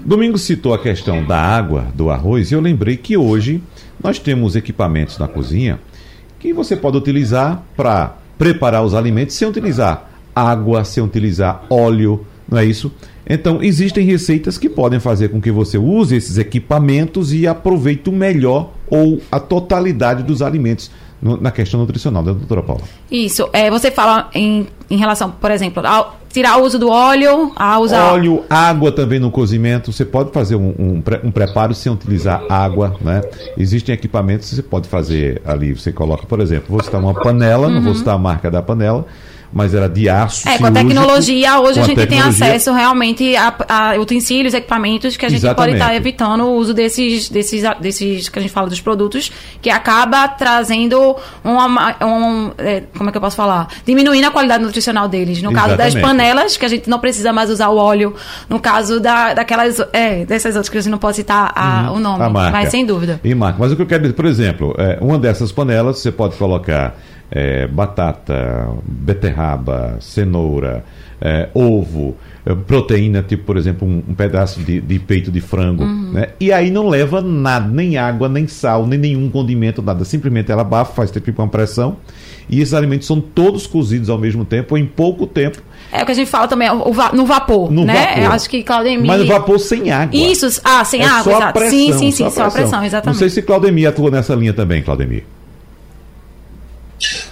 Domingo 0.00 0.36
citou 0.36 0.74
a 0.74 0.78
questão 0.78 1.24
da 1.24 1.38
água 1.38 1.86
do 1.94 2.10
arroz 2.10 2.50
e 2.50 2.54
eu 2.54 2.60
lembrei 2.60 2.96
que 2.96 3.16
hoje 3.16 3.62
nós 4.02 4.18
temos 4.18 4.56
equipamentos 4.56 5.16
na 5.18 5.28
cozinha 5.28 5.78
que 6.40 6.52
você 6.52 6.74
pode 6.74 6.96
utilizar 6.96 7.62
para 7.76 8.16
preparar 8.36 8.84
os 8.84 8.94
alimentos 8.94 9.36
sem 9.36 9.46
utilizar 9.46 10.10
água, 10.34 10.84
sem 10.84 11.02
utilizar 11.02 11.64
óleo, 11.70 12.26
não 12.50 12.58
é 12.58 12.64
isso? 12.64 12.90
Então, 13.24 13.62
existem 13.62 14.04
receitas 14.04 14.58
que 14.58 14.68
podem 14.68 14.98
fazer 14.98 15.28
com 15.28 15.40
que 15.40 15.52
você 15.52 15.78
use 15.78 16.16
esses 16.16 16.38
equipamentos 16.38 17.32
e 17.32 17.46
aproveite 17.46 18.10
o 18.10 18.12
melhor 18.12 18.72
ou 18.90 19.22
a 19.30 19.38
totalidade 19.38 20.24
dos 20.24 20.42
alimentos 20.42 20.90
na 21.22 21.52
questão 21.52 21.78
nutricional, 21.78 22.22
né, 22.22 22.32
doutora 22.32 22.62
Paula? 22.62 22.82
Isso. 23.10 23.48
É, 23.52 23.70
você 23.70 23.90
fala 23.90 24.28
em, 24.34 24.66
em 24.90 24.96
relação, 24.96 25.30
por 25.30 25.50
exemplo, 25.50 25.86
ao 25.86 26.20
tirar 26.28 26.58
o 26.58 26.64
uso 26.64 26.78
do 26.78 26.88
óleo, 26.88 27.52
a 27.54 27.78
usar... 27.78 28.12
Óleo, 28.12 28.42
água 28.50 28.90
também 28.90 29.20
no 29.20 29.30
cozimento. 29.30 29.92
Você 29.92 30.04
pode 30.04 30.32
fazer 30.32 30.56
um, 30.56 30.74
um, 30.78 31.02
um 31.24 31.30
preparo 31.30 31.74
sem 31.74 31.92
utilizar 31.92 32.42
água, 32.50 32.96
né? 33.00 33.22
Existem 33.56 33.94
equipamentos 33.94 34.48
que 34.48 34.56
você 34.56 34.62
pode 34.62 34.88
fazer 34.88 35.40
ali. 35.44 35.74
Você 35.74 35.92
coloca, 35.92 36.26
por 36.26 36.40
exemplo, 36.40 36.66
vou 36.70 36.82
citar 36.82 37.00
uma 37.00 37.14
panela, 37.14 37.68
uhum. 37.68 37.74
não 37.74 37.80
vou 37.82 37.92
uhum. 37.92 37.98
citar 37.98 38.14
a 38.14 38.18
marca 38.18 38.50
da 38.50 38.62
panela 38.62 39.06
mas 39.52 39.74
era 39.74 39.88
de 39.88 40.08
aço. 40.08 40.48
É, 40.48 40.56
com 40.56 40.66
a 40.66 40.70
tecnologia, 40.70 41.60
hoje 41.60 41.80
a 41.80 41.82
gente 41.84 41.96
tecnologia... 41.96 42.38
tem 42.38 42.48
acesso 42.48 42.72
realmente 42.72 43.36
a, 43.36 43.54
a, 43.68 43.94
utensílios, 43.98 44.54
equipamentos 44.54 45.16
que 45.16 45.26
a 45.26 45.28
gente 45.28 45.40
Exatamente. 45.40 45.72
pode 45.72 45.82
estar 45.82 45.94
evitando 45.94 46.44
o 46.44 46.54
uso 46.54 46.72
desses, 46.72 47.28
desses, 47.28 47.62
desses 47.80 48.28
que 48.28 48.38
a 48.38 48.42
gente 48.42 48.50
fala 48.50 48.68
dos 48.68 48.80
produtos, 48.80 49.30
que 49.60 49.68
acaba 49.68 50.26
trazendo 50.28 51.16
uma, 51.44 51.94
um, 52.04 52.50
é, 52.56 52.82
como 52.96 53.10
é 53.10 53.12
que 53.12 53.18
eu 53.18 53.22
posso 53.22 53.36
falar? 53.36 53.68
Diminuindo 53.84 54.26
a 54.26 54.30
qualidade 54.30 54.64
nutricional 54.64 55.06
deles. 55.06 55.42
No 55.42 55.50
Exatamente. 55.50 55.78
caso 55.78 55.94
das 55.94 56.02
panelas, 56.02 56.56
que 56.56 56.64
a 56.64 56.68
gente 56.68 56.88
não 56.88 56.98
precisa 56.98 57.32
mais 57.32 57.50
usar 57.50 57.68
o 57.68 57.76
óleo. 57.76 58.14
No 58.48 58.58
caso 58.58 59.00
da, 59.00 59.34
daquelas, 59.34 59.78
é, 59.92 60.24
dessas 60.24 60.56
outras 60.56 60.70
que 60.70 60.78
a 60.78 60.80
gente 60.80 60.90
não 60.90 60.98
pode 60.98 61.16
citar 61.16 61.52
a, 61.54 61.90
uhum, 61.90 61.96
o 61.96 62.00
nome, 62.00 62.28
mas 62.30 62.70
sem 62.70 62.86
dúvida. 62.86 63.20
E 63.22 63.34
marca. 63.34 63.58
Mas 63.58 63.72
o 63.72 63.76
que 63.76 63.82
eu 63.82 63.86
quero 63.86 64.02
dizer, 64.02 64.14
por 64.14 64.24
exemplo, 64.24 64.74
é, 64.78 64.98
uma 65.00 65.18
dessas 65.18 65.52
panelas 65.52 65.98
você 65.98 66.10
pode 66.10 66.36
colocar 66.36 66.96
é, 67.34 67.66
batata, 67.66 68.68
beterraba, 68.84 69.96
cenoura, 70.00 70.84
é, 71.18 71.48
ovo, 71.54 72.14
é, 72.44 72.54
proteína, 72.54 73.22
tipo, 73.22 73.44
por 73.44 73.56
exemplo, 73.56 73.88
um, 73.88 74.02
um 74.06 74.14
pedaço 74.14 74.60
de, 74.60 74.82
de, 74.82 74.98
peito 74.98 75.32
de 75.32 75.40
frango. 75.40 75.82
Uhum. 75.82 76.12
Né? 76.12 76.28
E 76.38 76.52
aí 76.52 76.70
não 76.70 76.88
leva 76.88 77.22
nada, 77.22 77.66
nem 77.66 77.96
água, 77.96 78.28
nem 78.28 78.46
sal, 78.46 78.86
nem 78.86 78.98
nenhum 78.98 79.30
condimento, 79.30 79.80
nada. 79.80 80.04
Simplesmente 80.04 80.52
ela 80.52 80.60
abafa, 80.60 80.92
faz 80.92 81.10
tipo 81.10 81.40
uma 81.40 81.48
pressão. 81.48 81.96
E 82.50 82.60
esses 82.60 82.74
alimentos 82.74 83.06
são 83.06 83.18
todos 83.18 83.66
cozidos 83.66 84.10
ao 84.10 84.18
mesmo 84.18 84.44
tempo, 84.44 84.76
em 84.76 84.84
pouco 84.84 85.26
tempo. 85.26 85.62
É 85.90 86.02
o 86.02 86.06
que 86.06 86.12
a 86.12 86.14
gente 86.14 86.28
fala 86.28 86.46
também, 86.46 86.68
o 86.70 86.92
va 86.92 87.12
no 87.12 87.24
vapor, 87.24 87.70
no 87.70 87.84
né? 87.84 88.16
Vapor. 88.16 88.32
Acho 88.32 88.50
que 88.50 88.62
Claudemir... 88.62 89.06
Mas 89.06 89.26
vapor 89.26 89.58
sem 89.58 89.90
água. 89.90 90.14
Isso, 90.14 90.60
ah, 90.64 90.84
sem 90.84 91.00
é 91.00 91.06
água, 91.06 91.22
só 91.22 91.36
exato. 91.36 91.58
Pressão, 91.58 91.78
sim, 91.78 91.92
sim, 91.92 92.10
sim, 92.10 92.24
só, 92.24 92.30
só 92.30 92.44
a 92.44 92.50
pressão, 92.50 92.84
exatamente. 92.84 93.14
Não 93.14 93.14
sei 93.14 93.30
se 93.30 93.40
Claudemir 93.40 93.88
atua 93.88 94.10
nessa 94.10 94.34
linha 94.34 94.52
também, 94.52 94.82
Claudemir. 94.82 95.24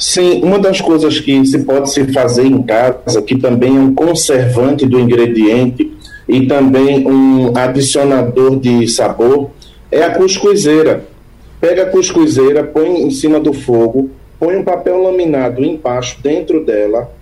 Sim, 0.01 0.42
uma 0.42 0.59
das 0.59 0.80
coisas 0.80 1.20
que 1.20 1.44
se 1.44 1.59
pode 1.59 1.92
se 1.92 2.11
fazer 2.11 2.46
em 2.46 2.62
casa, 2.62 3.20
que 3.20 3.36
também 3.36 3.76
é 3.76 3.78
um 3.78 3.94
conservante 3.94 4.86
do 4.86 4.98
ingrediente 4.98 5.92
e 6.26 6.46
também 6.46 7.07
um 7.07 7.55
adicionador 7.55 8.59
de 8.59 8.88
sabor, 8.88 9.51
é 9.92 10.03
a 10.03 10.14
cuscuzeira. 10.14 11.05
Pega 11.61 11.82
a 11.82 11.86
cuscuzeira, 11.90 12.64
põe 12.64 13.03
em 13.03 13.11
cima 13.11 13.38
do 13.38 13.53
fogo, 13.53 14.09
põe 14.38 14.57
um 14.57 14.64
papel 14.64 15.03
laminado 15.03 15.62
embaixo, 15.62 16.16
dentro 16.22 16.64
dela, 16.64 17.12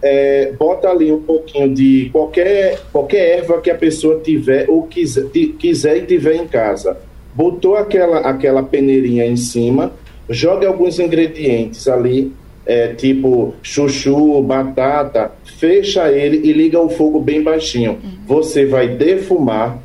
é, 0.00 0.54
bota 0.58 0.88
ali 0.88 1.12
um 1.12 1.20
pouquinho 1.20 1.74
de 1.74 2.08
qualquer, 2.10 2.80
qualquer 2.90 3.40
erva 3.40 3.60
que 3.60 3.70
a 3.70 3.74
pessoa 3.74 4.20
tiver 4.24 4.70
ou 4.70 4.84
quiser, 4.84 5.26
quiser 5.58 5.98
e 5.98 6.06
tiver 6.06 6.36
em 6.36 6.46
casa. 6.46 6.96
Botou 7.34 7.76
aquela, 7.76 8.20
aquela 8.20 8.62
peneirinha 8.62 9.26
em 9.26 9.36
cima, 9.36 9.92
jogue 10.28 10.66
alguns 10.66 10.98
ingredientes 10.98 11.88
ali, 11.88 12.32
é, 12.64 12.88
tipo 12.88 13.54
chuchu, 13.62 14.40
batata, 14.42 15.32
fecha 15.44 16.10
ele 16.10 16.48
e 16.48 16.52
liga 16.52 16.80
o 16.80 16.88
fogo 16.88 17.20
bem 17.20 17.42
baixinho. 17.42 17.92
Uhum. 17.92 18.10
Você 18.26 18.66
vai 18.66 18.88
defumar, 18.88 19.78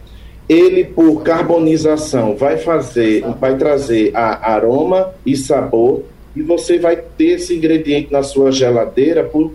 ele 0.47 0.83
por 0.83 1.23
carbonização 1.23 2.35
vai 2.35 2.57
fazer, 2.57 3.23
vai 3.39 3.57
trazer 3.57 4.11
a 4.15 4.53
aroma 4.53 5.11
e 5.25 5.35
sabor 5.35 6.03
e 6.35 6.41
você 6.41 6.77
vai 6.77 6.95
ter 6.95 7.35
esse 7.35 7.55
ingrediente 7.55 8.11
na 8.11 8.23
sua 8.23 8.51
geladeira 8.51 9.23
por 9.23 9.51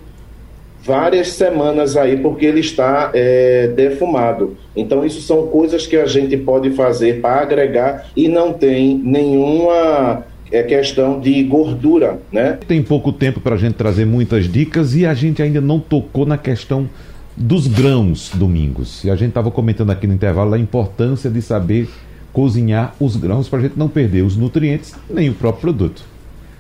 várias 0.83 1.29
semanas 1.29 1.97
aí 1.97 2.17
porque 2.17 2.45
ele 2.45 2.61
está 2.61 3.11
é, 3.15 3.69
defumado. 3.69 4.57
Então 4.75 5.07
isso 5.07 5.21
são 5.23 5.47
coisas 5.47 5.87
que 5.87 5.97
a 5.97 6.07
gente 6.07 6.37
pode 6.37 6.71
fazer 6.71 7.21
para 7.21 7.41
agregar 7.41 8.07
e 8.17 8.27
não 8.29 8.53
tem 8.53 8.99
nenhuma 8.99 10.25
é 10.53 10.63
questão 10.63 11.19
de 11.19 11.43
gordura, 11.45 12.21
né? 12.31 12.59
Tem 12.69 12.83
pouco 12.83 13.13
tempo 13.13 13.41
para 13.41 13.55
a 13.55 13.59
gente 13.59 13.75
trazer 13.75 14.05
muitas 14.05 14.51
dicas 14.51 14.95
e 14.95 15.07
a 15.07 15.15
gente 15.15 15.43
ainda 15.43 15.61
não 15.61 15.81
tocou 15.81 16.27
na 16.27 16.37
questão 16.37 16.89
dos 17.37 17.67
grãos, 17.67 18.31
Domingos. 18.35 19.03
E 19.05 19.11
a 19.11 19.17
gente 19.17 19.31
estava 19.31 19.51
comentando 19.51 19.91
aqui 19.91 20.07
no 20.07 20.13
intervalo 20.13 20.55
a 20.55 20.59
importância 20.59 21.31
de 21.31 21.41
saber 21.41 21.89
cozinhar 22.33 22.95
os 23.01 23.17
grãos 23.17 23.49
para 23.49 23.61
a 23.61 23.63
gente 23.63 23.79
não 23.79 23.89
perder 23.89 24.23
os 24.23 24.37
nutrientes 24.37 24.95
nem 25.09 25.31
o 25.31 25.35
próprio 25.35 25.61
produto. 25.61 26.03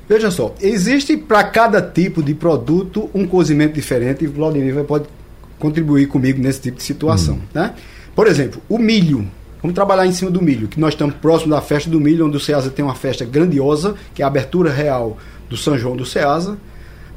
Veja 0.08 0.30
só, 0.30 0.54
existe 0.60 1.16
para 1.16 1.44
cada 1.44 1.80
tipo 1.80 2.22
de 2.22 2.34
produto 2.34 3.08
um 3.14 3.26
cozimento 3.26 3.74
diferente 3.74 4.24
e 4.24 4.28
o 4.28 4.32
Vladimir 4.32 4.84
pode 4.84 5.04
contribuir 5.58 6.06
comigo 6.06 6.42
nesse 6.42 6.60
tipo 6.60 6.78
de 6.78 6.82
situação. 6.82 7.36
Hum. 7.36 7.40
Né? 7.54 7.74
Por 8.14 8.26
exemplo, 8.26 8.60
o 8.68 8.78
milho. 8.78 9.26
Vamos 9.62 9.76
trabalhar 9.76 10.06
em 10.06 10.12
cima 10.12 10.28
do 10.28 10.42
milho, 10.42 10.66
que 10.66 10.80
nós 10.80 10.92
estamos 10.92 11.14
próximo 11.14 11.52
da 11.52 11.60
festa 11.60 11.88
do 11.88 12.00
milho, 12.00 12.26
onde 12.26 12.36
o 12.36 12.40
Ceasa 12.40 12.68
tem 12.68 12.84
uma 12.84 12.96
festa 12.96 13.24
grandiosa, 13.24 13.94
que 14.12 14.20
é 14.20 14.24
a 14.24 14.28
abertura 14.28 14.72
real 14.72 15.16
do 15.48 15.56
São 15.56 15.78
João 15.78 15.96
do 15.96 16.04
Ceasa, 16.04 16.58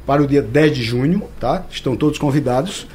para 0.06 0.22
o 0.22 0.26
dia 0.28 0.40
10 0.40 0.72
de 0.72 0.82
junho, 0.84 1.24
tá? 1.40 1.64
Estão 1.68 1.96
todos 1.96 2.20
convidados. 2.20 2.86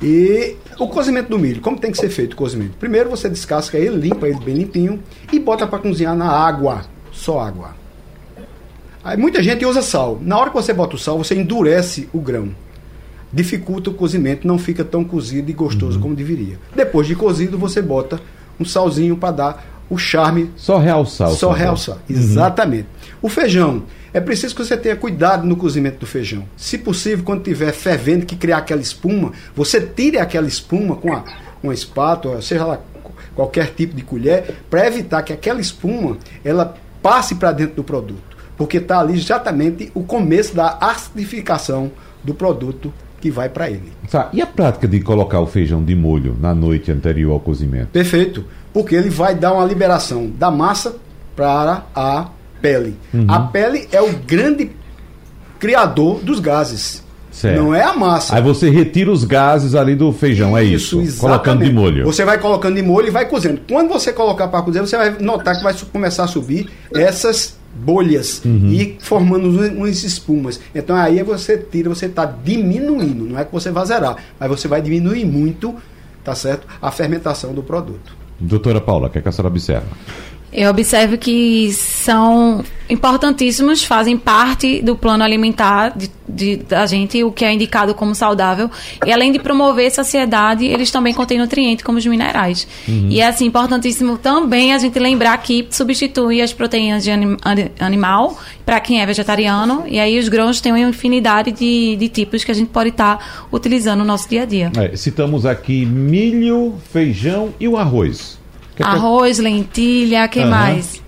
E 0.00 0.56
o 0.78 0.86
cozimento 0.86 1.28
do 1.28 1.38
milho, 1.38 1.60
como 1.60 1.78
tem 1.78 1.90
que 1.90 1.98
ser 1.98 2.08
feito 2.08 2.34
o 2.34 2.36
cozimento? 2.36 2.76
Primeiro 2.78 3.10
você 3.10 3.28
descasca 3.28 3.76
ele, 3.76 3.96
limpa 3.96 4.28
ele 4.28 4.38
bem 4.38 4.54
limpinho 4.54 5.02
e 5.32 5.40
bota 5.40 5.66
para 5.66 5.80
cozinhar 5.80 6.14
na 6.14 6.30
água, 6.30 6.84
só 7.10 7.40
água. 7.40 7.74
Aí 9.02 9.16
muita 9.16 9.42
gente 9.42 9.66
usa 9.66 9.82
sal. 9.82 10.18
Na 10.22 10.38
hora 10.38 10.50
que 10.50 10.56
você 10.56 10.72
bota 10.72 10.94
o 10.94 10.98
sal, 10.98 11.18
você 11.18 11.34
endurece 11.34 12.08
o 12.12 12.20
grão. 12.20 12.50
Dificulta 13.32 13.90
o 13.90 13.94
cozimento, 13.94 14.46
não 14.46 14.58
fica 14.58 14.84
tão 14.84 15.02
cozido 15.02 15.50
e 15.50 15.54
gostoso 15.54 15.96
uhum. 15.96 16.02
como 16.02 16.14
deveria. 16.14 16.58
Depois 16.76 17.08
de 17.08 17.16
cozido, 17.16 17.58
você 17.58 17.82
bota 17.82 18.20
um 18.58 18.64
salzinho 18.64 19.16
para 19.16 19.30
dar 19.30 19.66
o 19.88 19.98
charme. 19.98 20.50
Só 20.56 20.78
realçar. 20.78 21.30
Só 21.30 21.50
realçar, 21.52 21.96
uhum. 21.96 22.16
exatamente. 22.16 22.88
O 23.20 23.28
feijão, 23.28 23.84
é 24.12 24.20
preciso 24.20 24.54
que 24.54 24.64
você 24.64 24.76
tenha 24.76 24.96
cuidado 24.96 25.46
no 25.46 25.56
cozimento 25.56 25.98
do 25.98 26.06
feijão. 26.06 26.44
Se 26.56 26.78
possível, 26.78 27.24
quando 27.24 27.40
estiver 27.40 27.72
fervendo, 27.72 28.26
que 28.26 28.36
criar 28.36 28.58
aquela 28.58 28.80
espuma, 28.80 29.32
você 29.54 29.80
tire 29.80 30.18
aquela 30.18 30.46
espuma 30.46 30.96
com 30.96 31.12
a, 31.12 31.24
uma 31.62 31.74
espátula, 31.74 32.40
seja 32.40 32.64
lá 32.64 32.80
qualquer 33.34 33.74
tipo 33.74 33.94
de 33.94 34.02
colher, 34.02 34.54
para 34.70 34.86
evitar 34.86 35.22
que 35.22 35.32
aquela 35.32 35.60
espuma 35.60 36.16
ela 36.44 36.74
passe 37.02 37.34
para 37.34 37.52
dentro 37.52 37.76
do 37.76 37.84
produto 37.84 38.34
porque 38.56 38.78
está 38.78 39.00
ali 39.00 39.14
exatamente 39.14 39.90
o 39.94 40.02
começo 40.04 40.54
da 40.54 40.78
acidificação 40.80 41.90
do 42.22 42.34
produto 42.34 42.92
que 43.24 43.30
vai 43.30 43.48
para 43.48 43.70
ele. 43.70 43.90
Tá. 44.10 44.28
E 44.34 44.42
a 44.42 44.46
prática 44.46 44.86
de 44.86 45.00
colocar 45.00 45.40
o 45.40 45.46
feijão 45.46 45.82
de 45.82 45.94
molho 45.94 46.36
na 46.38 46.54
noite 46.54 46.92
anterior 46.92 47.32
ao 47.32 47.40
cozimento? 47.40 47.86
Perfeito, 47.86 48.44
porque 48.70 48.94
ele 48.94 49.08
vai 49.08 49.34
dar 49.34 49.54
uma 49.54 49.64
liberação 49.64 50.30
da 50.38 50.50
massa 50.50 50.96
para 51.34 51.86
a 51.94 52.28
pele. 52.60 52.94
Uhum. 53.14 53.24
A 53.26 53.40
pele 53.40 53.88
é 53.90 54.02
o 54.02 54.12
grande 54.12 54.70
criador 55.58 56.20
dos 56.20 56.38
gases. 56.38 57.02
Certo. 57.30 57.56
Não 57.56 57.74
é 57.74 57.82
a 57.82 57.94
massa. 57.94 58.36
Aí 58.36 58.42
você 58.42 58.68
retira 58.68 59.10
os 59.10 59.24
gases 59.24 59.74
ali 59.74 59.96
do 59.96 60.12
feijão, 60.12 60.54
é 60.54 60.62
isso? 60.62 61.00
isso 61.00 61.18
colocando 61.18 61.64
de 61.64 61.72
molho. 61.72 62.04
Você 62.04 62.26
vai 62.26 62.36
colocando 62.36 62.76
de 62.76 62.82
molho 62.82 63.08
e 63.08 63.10
vai 63.10 63.26
cozendo. 63.26 63.62
Quando 63.66 63.88
você 63.88 64.12
colocar 64.12 64.48
para 64.48 64.60
cozer, 64.60 64.80
você 64.80 64.98
vai 64.98 65.16
notar 65.18 65.56
que 65.56 65.62
vai 65.62 65.74
começar 65.90 66.24
a 66.24 66.28
subir 66.28 66.68
essas 66.94 67.56
bolhas 67.74 68.42
uhum. 68.44 68.68
e 68.70 68.96
formando 69.00 69.48
umas 69.48 70.02
espumas. 70.02 70.60
Então 70.74 70.94
aí 70.96 71.22
você 71.22 71.58
tira, 71.58 71.88
você 71.88 72.06
está 72.06 72.24
diminuindo, 72.24 73.24
não 73.24 73.38
é 73.38 73.44
que 73.44 73.52
você 73.52 73.70
vai 73.70 73.84
zerar, 73.86 74.16
mas 74.38 74.48
você 74.48 74.68
vai 74.68 74.80
diminuir 74.80 75.24
muito, 75.24 75.74
tá 76.22 76.34
certo? 76.34 76.66
A 76.80 76.90
fermentação 76.90 77.52
do 77.52 77.62
produto. 77.62 78.16
Doutora 78.38 78.80
Paula, 78.80 79.08
o 79.08 79.10
que, 79.10 79.18
é 79.18 79.22
que 79.22 79.28
a 79.28 79.32
senhora 79.32 79.48
observa? 79.48 79.86
Eu 80.54 80.70
observo 80.70 81.18
que 81.18 81.72
são 81.72 82.64
importantíssimos, 82.88 83.82
fazem 83.82 84.16
parte 84.16 84.80
do 84.80 84.94
plano 84.94 85.24
alimentar 85.24 85.96
de, 85.96 86.08
de, 86.28 86.56
da 86.56 86.86
gente, 86.86 87.24
o 87.24 87.32
que 87.32 87.44
é 87.44 87.52
indicado 87.52 87.92
como 87.92 88.14
saudável. 88.14 88.70
E 89.04 89.12
além 89.12 89.32
de 89.32 89.40
promover 89.40 89.90
saciedade, 89.90 90.64
eles 90.64 90.92
também 90.92 91.12
contêm 91.12 91.38
nutrientes 91.38 91.84
como 91.84 91.98
os 91.98 92.06
minerais. 92.06 92.68
Uhum. 92.86 93.08
E 93.10 93.20
é 93.20 93.26
assim, 93.26 93.46
importantíssimo 93.46 94.16
também 94.16 94.72
a 94.72 94.78
gente 94.78 94.96
lembrar 94.98 95.36
que 95.38 95.66
substitui 95.70 96.40
as 96.40 96.52
proteínas 96.52 97.02
de 97.02 97.10
anim, 97.10 97.36
animal 97.80 98.38
para 98.64 98.78
quem 98.78 99.00
é 99.00 99.06
vegetariano. 99.06 99.84
E 99.88 99.98
aí 99.98 100.18
os 100.18 100.28
grãos 100.28 100.60
têm 100.60 100.70
uma 100.70 100.78
infinidade 100.78 101.50
de, 101.50 101.96
de 101.96 102.08
tipos 102.08 102.44
que 102.44 102.52
a 102.52 102.54
gente 102.54 102.68
pode 102.68 102.90
estar 102.90 103.16
tá 103.16 103.24
utilizando 103.50 104.00
no 104.00 104.04
nosso 104.04 104.28
dia 104.28 104.42
a 104.42 104.46
dia. 104.46 104.70
É, 104.76 104.94
citamos 104.94 105.44
aqui 105.44 105.84
milho, 105.84 106.74
feijão 106.92 107.52
e 107.58 107.66
o 107.66 107.76
arroz. 107.76 108.43
Arroz, 108.82 109.38
lentilha, 109.38 110.26
que 110.28 110.40
uhum. 110.40 110.50
mais? 110.50 111.02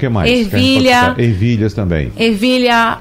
que 0.00 0.08
mais? 0.08 0.30
Ervilha. 0.30 1.14
Ervilhas 1.18 1.74
também. 1.74 2.10
Ervilha, 2.16 2.98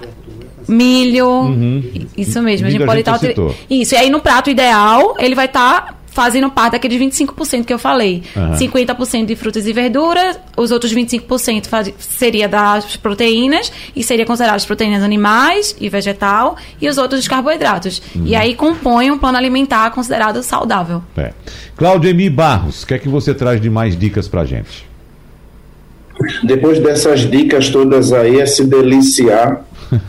milho. 0.68 1.30
Uhum. 1.30 1.84
Isso 2.16 2.42
mesmo. 2.42 2.68
Milho 2.68 2.84
a 2.84 2.96
gente 2.96 3.04
pode 3.06 3.30
estar. 3.32 3.56
Isso. 3.70 3.96
E 3.96 3.98
aí 3.98 4.10
no 4.10 4.20
prato 4.20 4.50
ideal, 4.50 5.16
ele 5.18 5.34
vai 5.34 5.46
estar 5.46 5.82
tá 5.82 5.96
fazendo 6.20 6.52
parte 6.52 6.74
daqueles 6.74 7.00
25% 7.00 7.64
que 7.64 7.74
eu 7.74 7.80
falei. 7.80 8.24
Uhum. 8.36 8.52
50% 8.52 9.26
de 9.26 9.38
frutas 9.38 9.66
e 9.66 9.72
verduras, 9.72 10.38
os 10.58 10.70
outros 10.70 10.94
25% 10.94 11.68
faz, 11.68 11.94
seria 11.98 12.46
das 12.46 12.98
proteínas, 12.98 13.72
e 13.96 14.04
seria 14.04 14.26
considerado 14.26 14.58
as 14.58 14.66
proteínas 14.66 15.02
animais 15.02 15.74
e 15.80 15.88
vegetal, 15.88 16.58
e 16.82 16.90
os 16.90 16.98
outros 16.98 17.22
os 17.22 17.28
carboidratos. 17.30 18.02
Uhum. 18.14 18.24
E 18.26 18.36
aí 18.36 18.54
compõe 18.54 19.10
um 19.10 19.18
plano 19.18 19.38
alimentar 19.38 19.92
considerado 19.92 20.44
saudável. 20.44 21.02
É. 21.16 21.32
Claudemir 21.78 22.30
Barros, 22.30 22.84
o 22.84 22.88
que 22.88 22.96
é 22.96 23.00
que 23.00 23.08
você 23.08 23.34
traz 23.34 23.62
de 23.62 23.70
mais 23.70 23.98
dicas 23.98 24.28
pra 24.28 24.44
gente? 24.44 24.86
Depois 26.44 26.80
dessas 26.80 27.22
dicas 27.22 27.70
todas 27.70 28.12
aí, 28.12 28.42
é 28.42 28.46
se 28.46 28.66
deliciar, 28.66 29.62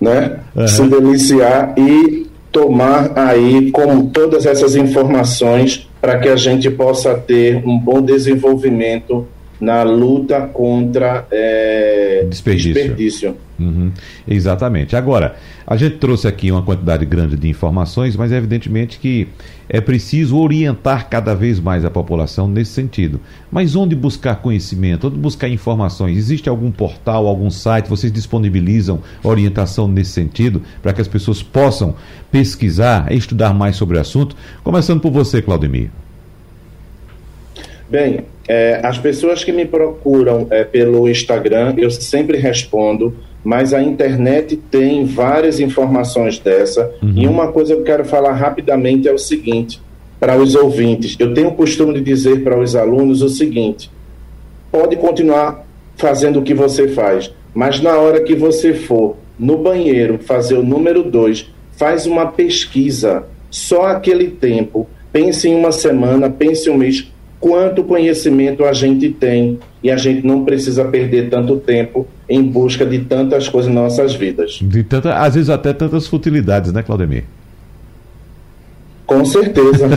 né? 0.00 0.40
Uhum. 0.56 0.66
Se 0.66 0.82
deliciar 0.88 1.72
e 1.78 2.26
tomar 2.52 3.18
aí 3.18 3.70
com 3.72 4.06
todas 4.06 4.44
essas 4.46 4.76
informações 4.76 5.88
para 6.00 6.18
que 6.18 6.28
a 6.28 6.36
gente 6.36 6.70
possa 6.70 7.14
ter 7.14 7.66
um 7.66 7.78
bom 7.78 8.02
desenvolvimento 8.02 9.26
na 9.62 9.84
luta 9.84 10.40
contra 10.48 11.24
é, 11.30 12.26
desperdício. 12.28 12.74
desperdício. 12.74 13.36
Uhum, 13.60 13.92
exatamente. 14.26 14.96
Agora, 14.96 15.36
a 15.64 15.76
gente 15.76 15.98
trouxe 15.98 16.26
aqui 16.26 16.50
uma 16.50 16.62
quantidade 16.62 17.06
grande 17.06 17.36
de 17.36 17.48
informações, 17.48 18.16
mas 18.16 18.32
é 18.32 18.38
evidentemente 18.38 18.98
que 18.98 19.28
é 19.68 19.80
preciso 19.80 20.36
orientar 20.36 21.08
cada 21.08 21.32
vez 21.32 21.60
mais 21.60 21.84
a 21.84 21.90
população 21.92 22.48
nesse 22.48 22.72
sentido. 22.72 23.20
Mas 23.52 23.76
onde 23.76 23.94
buscar 23.94 24.42
conhecimento, 24.42 25.06
onde 25.06 25.16
buscar 25.16 25.48
informações? 25.48 26.18
Existe 26.18 26.48
algum 26.48 26.72
portal, 26.72 27.28
algum 27.28 27.48
site? 27.48 27.88
Vocês 27.88 28.12
disponibilizam 28.12 28.98
orientação 29.22 29.86
nesse 29.86 30.10
sentido 30.10 30.60
para 30.82 30.92
que 30.92 31.00
as 31.00 31.06
pessoas 31.06 31.40
possam 31.40 31.94
pesquisar, 32.32 33.12
estudar 33.12 33.54
mais 33.54 33.76
sobre 33.76 33.96
o 33.96 34.00
assunto? 34.00 34.34
Começando 34.64 35.00
por 35.00 35.12
você, 35.12 35.40
Claudemir. 35.40 36.01
Bem, 37.92 38.20
é, 38.48 38.80
as 38.82 38.96
pessoas 38.96 39.44
que 39.44 39.52
me 39.52 39.66
procuram 39.66 40.46
é, 40.48 40.64
pelo 40.64 41.06
Instagram, 41.06 41.74
eu 41.76 41.90
sempre 41.90 42.38
respondo, 42.38 43.14
mas 43.44 43.74
a 43.74 43.82
internet 43.82 44.56
tem 44.56 45.04
várias 45.04 45.60
informações 45.60 46.38
dessa. 46.38 46.90
Uhum. 47.02 47.12
E 47.14 47.26
uma 47.28 47.52
coisa 47.52 47.74
que 47.74 47.80
eu 47.82 47.84
quero 47.84 48.02
falar 48.06 48.32
rapidamente 48.32 49.06
é 49.06 49.12
o 49.12 49.18
seguinte: 49.18 49.78
para 50.18 50.38
os 50.38 50.54
ouvintes, 50.54 51.16
eu 51.20 51.34
tenho 51.34 51.48
o 51.48 51.54
costume 51.54 51.92
de 51.92 52.00
dizer 52.00 52.42
para 52.42 52.58
os 52.58 52.74
alunos 52.74 53.20
o 53.20 53.28
seguinte: 53.28 53.90
pode 54.70 54.96
continuar 54.96 55.62
fazendo 55.98 56.40
o 56.40 56.42
que 56.42 56.54
você 56.54 56.88
faz, 56.88 57.30
mas 57.52 57.78
na 57.78 57.98
hora 57.98 58.22
que 58.22 58.34
você 58.34 58.72
for 58.72 59.16
no 59.38 59.58
banheiro 59.58 60.18
fazer 60.18 60.54
o 60.54 60.62
número 60.62 61.02
2, 61.02 61.46
faz 61.72 62.06
uma 62.06 62.24
pesquisa, 62.24 63.24
só 63.50 63.88
aquele 63.88 64.28
tempo. 64.28 64.88
Pense 65.12 65.46
em 65.46 65.54
uma 65.54 65.72
semana, 65.72 66.30
pense 66.30 66.70
um 66.70 66.78
mês, 66.78 67.11
quanto 67.42 67.82
conhecimento 67.82 68.64
a 68.64 68.72
gente 68.72 69.10
tem 69.10 69.58
e 69.82 69.90
a 69.90 69.96
gente 69.96 70.24
não 70.24 70.44
precisa 70.44 70.84
perder 70.84 71.28
tanto 71.28 71.56
tempo 71.56 72.06
em 72.28 72.40
busca 72.40 72.86
de 72.86 73.00
tantas 73.00 73.48
coisas 73.48 73.68
em 73.68 73.74
nossas 73.74 74.14
vidas. 74.14 74.60
De 74.62 74.84
tanta, 74.84 75.18
às 75.18 75.34
vezes 75.34 75.50
até 75.50 75.72
tantas 75.72 76.06
futilidades, 76.06 76.72
né, 76.72 76.84
Claudemir? 76.84 77.24
Com 79.04 79.24
certeza. 79.24 79.88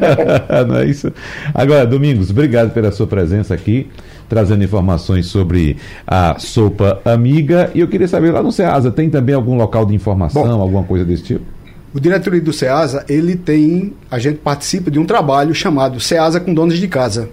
não 0.66 0.78
é 0.78 0.86
isso? 0.86 1.12
Agora, 1.54 1.86
Domingos, 1.86 2.30
obrigado 2.30 2.72
pela 2.72 2.90
sua 2.90 3.06
presença 3.06 3.52
aqui, 3.52 3.88
trazendo 4.26 4.64
informações 4.64 5.26
sobre 5.26 5.76
a 6.06 6.38
sopa 6.38 7.02
amiga. 7.04 7.70
E 7.74 7.80
eu 7.80 7.88
queria 7.88 8.08
saber, 8.08 8.30
lá 8.30 8.42
no 8.42 8.50
Ceasa, 8.50 8.90
tem 8.90 9.10
também 9.10 9.34
algum 9.34 9.54
local 9.54 9.84
de 9.84 9.94
informação, 9.94 10.44
Bom, 10.44 10.62
alguma 10.62 10.82
coisa 10.82 11.04
desse 11.04 11.24
tipo? 11.24 11.55
O 11.96 12.00
diretoria 12.00 12.42
do 12.42 12.52
SEASA, 12.52 13.06
ele 13.08 13.36
tem, 13.36 13.94
a 14.10 14.18
gente 14.18 14.36
participa 14.36 14.90
de 14.90 14.98
um 14.98 15.06
trabalho 15.06 15.54
chamado 15.54 15.98
SEASA 15.98 16.38
com 16.38 16.52
donos 16.52 16.76
de 16.76 16.86
casa. 16.86 17.30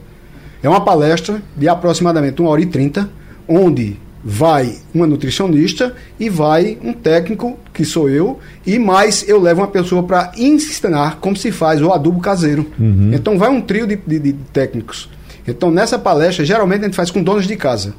É 0.64 0.70
uma 0.70 0.80
palestra 0.80 1.43
de 1.57 1.68
aproximadamente 1.68 2.41
1 2.41 2.45
hora 2.45 2.61
e 2.61 2.66
30, 2.66 3.09
onde 3.45 3.99
vai 4.24 4.78
uma 4.95 5.05
nutricionista 5.05 5.93
e 6.18 6.30
vai 6.30 6.78
um 6.82 6.93
técnico, 6.93 7.59
que 7.74 7.84
sou 7.84 8.09
eu, 8.09 8.39
e 8.66 8.80
mais 8.80 9.28
eu 9.28 9.38
levo 9.38 9.59
uma 9.59 9.68
pessoa 9.68 10.01
para 10.01 10.32
ensinar 10.38 11.18
como 11.20 11.36
se 11.36 11.51
faz 11.51 11.82
o 11.82 11.91
adubo 11.91 12.22
caseiro. 12.22 12.66
Uhum. 12.80 13.11
Então 13.14 13.38
vai 13.38 13.49
um 13.49 13.59
trio 13.59 13.86
de, 13.86 13.97
de, 13.97 14.18
de, 14.18 14.32
técnicos. 14.53 15.09
Então 15.45 15.70
nessa 15.72 15.99
palestra, 15.99 16.45
geralmente 16.45 16.84
a 16.84 16.86
gente 16.86 16.95
faz 16.95 17.11
com 17.11 17.22
donos 17.22 17.45
de 17.45 17.57
casa. 17.57 17.93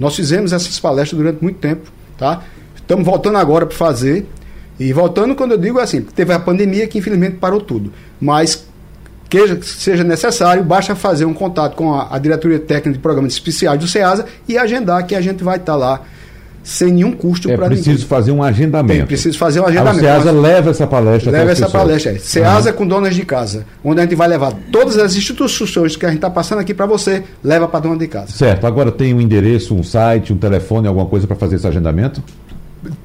Nós 0.00 0.16
fizemos 0.16 0.52
essas 0.52 0.80
palestras 0.80 1.16
durante 1.16 1.40
muito 1.40 1.60
tempo, 1.60 1.92
tá? 2.18 2.42
Estamos 2.74 3.04
voltando 3.04 3.38
agora 3.38 3.66
para 3.66 3.76
fazer 3.76 4.26
E 4.82 4.92
voltando, 4.92 5.34
quando 5.34 5.52
eu 5.52 5.58
digo 5.58 5.78
é 5.78 5.82
assim, 5.82 6.02
teve 6.02 6.32
a 6.32 6.38
pandemia 6.38 6.86
que 6.86 6.98
infelizmente 6.98 7.36
parou 7.36 7.60
tudo. 7.60 7.92
Mas 8.20 8.66
que 9.28 9.62
seja 9.62 10.04
necessário, 10.04 10.62
basta 10.62 10.94
fazer 10.94 11.24
um 11.24 11.32
contato 11.32 11.74
com 11.74 11.94
a, 11.94 12.08
a 12.10 12.18
diretoria 12.18 12.58
técnica 12.58 12.92
de 12.92 12.98
programas 12.98 13.32
especiais 13.32 13.78
do 13.78 13.86
SEASA 13.86 14.26
e 14.46 14.58
agendar 14.58 15.06
que 15.06 15.14
a 15.14 15.20
gente 15.20 15.42
vai 15.42 15.56
estar 15.56 15.76
lá 15.76 16.02
sem 16.62 16.92
nenhum 16.92 17.12
custo 17.12 17.50
é 17.50 17.56
para 17.56 17.68
ninguém. 17.68 17.82
preciso 17.82 18.06
fazer 18.06 18.30
um 18.30 18.42
agendamento. 18.42 18.98
Tem, 18.98 19.06
preciso 19.06 19.38
fazer 19.38 19.60
um 19.60 19.66
agendamento. 19.66 19.98
A 19.98 20.00
SEASA 20.00 20.30
leva 20.32 20.70
essa 20.70 20.86
palestra 20.86 21.32
Leva 21.32 21.50
essa 21.50 21.64
pessoas. 21.64 21.82
palestra. 21.82 22.12
É. 22.12 22.18
SEASA 22.18 22.72
com 22.72 22.86
donas 22.86 23.14
de 23.14 23.24
casa, 23.24 23.64
onde 23.82 24.00
a 24.00 24.04
gente 24.04 24.14
vai 24.14 24.28
levar 24.28 24.52
todas 24.70 24.98
as 24.98 25.16
instituições 25.16 25.96
que 25.96 26.06
a 26.06 26.08
gente 26.08 26.18
está 26.18 26.30
passando 26.30 26.58
aqui 26.60 26.74
para 26.74 26.86
você, 26.86 27.24
leva 27.42 27.66
para 27.66 27.80
dona 27.80 27.96
de 27.96 28.06
casa. 28.06 28.32
Certo. 28.32 28.66
Agora 28.66 28.92
tem 28.92 29.14
um 29.14 29.20
endereço, 29.20 29.74
um 29.74 29.82
site, 29.82 30.32
um 30.32 30.36
telefone, 30.36 30.86
alguma 30.86 31.06
coisa 31.06 31.26
para 31.26 31.36
fazer 31.36 31.56
esse 31.56 31.66
agendamento? 31.66 32.22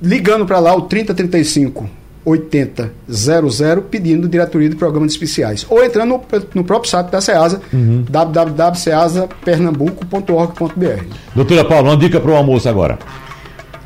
Ligando 0.01 0.45
para 0.45 0.59
lá 0.59 0.73
o 0.75 0.81
3035 0.83 1.89
8000 2.25 3.81
pedindo 3.89 4.27
diretoria 4.27 4.69
de 4.69 4.75
programas 4.75 5.11
especiais. 5.13 5.65
Ou 5.69 5.81
entrando 5.83 6.09
no, 6.09 6.21
no 6.55 6.63
próprio 6.63 6.89
site 6.91 7.07
da 7.09 7.21
SEASA, 7.21 7.61
Uhum. 7.71 8.03
www.seasapernambuco.org.br. 8.09 11.03
Doutora 11.35 11.63
Paula, 11.65 11.89
uma 11.91 11.97
dica 11.97 12.19
para 12.19 12.31
o 12.31 12.35
almoço 12.35 12.67
agora. 12.67 12.97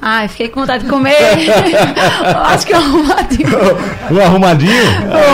Ai, 0.03 0.27
fiquei 0.27 0.47
com 0.49 0.61
vontade 0.61 0.83
de 0.83 0.89
comer. 0.89 1.13
Acho 2.47 2.65
que 2.65 2.73
é 2.73 2.77
arrumadinho. 2.77 3.49
Um 4.09 4.19
arrumadinho? 4.19 4.83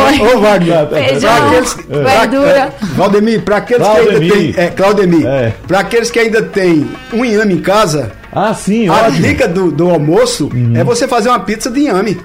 Oi. 0.08 0.20
Ô, 0.36 0.42
Wagner, 0.42 0.90
Feijão, 0.90 1.50
verdura. 1.88 2.60
É, 2.60 2.72
Valdemir, 2.98 3.44
para 3.44 3.56
aqueles 3.58 3.88
que 3.88 3.98
ainda 3.98 4.10
Claudemir. 4.12 4.34
têm. 4.34 4.54
É, 4.66 4.68
Claudemir, 4.68 5.26
É. 5.26 5.54
para 5.66 5.80
aqueles 5.80 6.12
que 6.12 6.20
ainda 6.20 6.42
têm 6.42 6.86
um 7.14 7.24
inhame 7.24 7.54
em 7.54 7.62
casa, 7.62 8.12
Ah, 8.50 8.54
sim, 8.54 8.88
a 8.88 8.94
ótimo. 8.94 9.22
dica 9.28 9.48
do, 9.48 9.72
do 9.72 9.90
almoço 9.90 10.50
é 10.76 10.84
você 10.84 11.08
fazer 11.08 11.30
uma 11.30 11.40
pizza 11.40 11.70
de 11.72 11.80
inhame. 11.82 12.20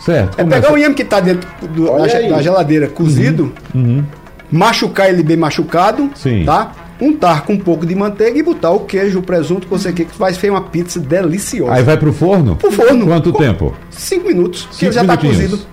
Certo. 0.00 0.38
É 0.40 0.42
começa- 0.44 0.62
pegar 0.62 0.72
o 0.74 0.78
inhame 0.78 0.94
que 0.94 1.02
está 1.02 1.20
dentro 1.20 1.48
do- 1.74 1.86
da, 1.96 2.40
geladeira 2.40 2.86
cozido, 2.88 3.52
machucar 4.50 5.08
ele 5.08 5.22
bem 5.22 5.36
machucado, 5.36 6.10
Sim. 6.14 6.44
tá? 6.44 6.72
Untar 7.00 7.42
com 7.44 7.52
um 7.52 7.58
pouco 7.58 7.86
de 7.86 7.94
manteiga 7.94 8.38
e 8.38 8.42
botar 8.42 8.70
o 8.72 8.80
queijo, 8.80 9.20
o 9.20 9.22
presunto 9.22 9.66
que 9.66 9.70
você 9.70 9.92
quer, 9.92 10.04
que 10.06 10.18
vai 10.18 10.32
ser 10.32 10.50
uma 10.50 10.62
pizza 10.62 10.98
deliciosa. 10.98 11.72
Aí 11.74 11.82
vai 11.84 11.96
pro 11.96 12.12
forno? 12.12 12.56
Pro 12.56 12.72
forno. 12.72 13.06
Quanto 13.06 13.32
Com- 13.32 13.38
tempo? 13.38 13.74
Cinco 13.90 14.26
minutos, 14.26 14.66
que 14.70 14.74
Cinco 14.74 14.84
ele 14.86 14.92
já 14.92 15.00
está 15.02 15.16
minutinhos. 15.16 15.50
cozido. 15.50 15.68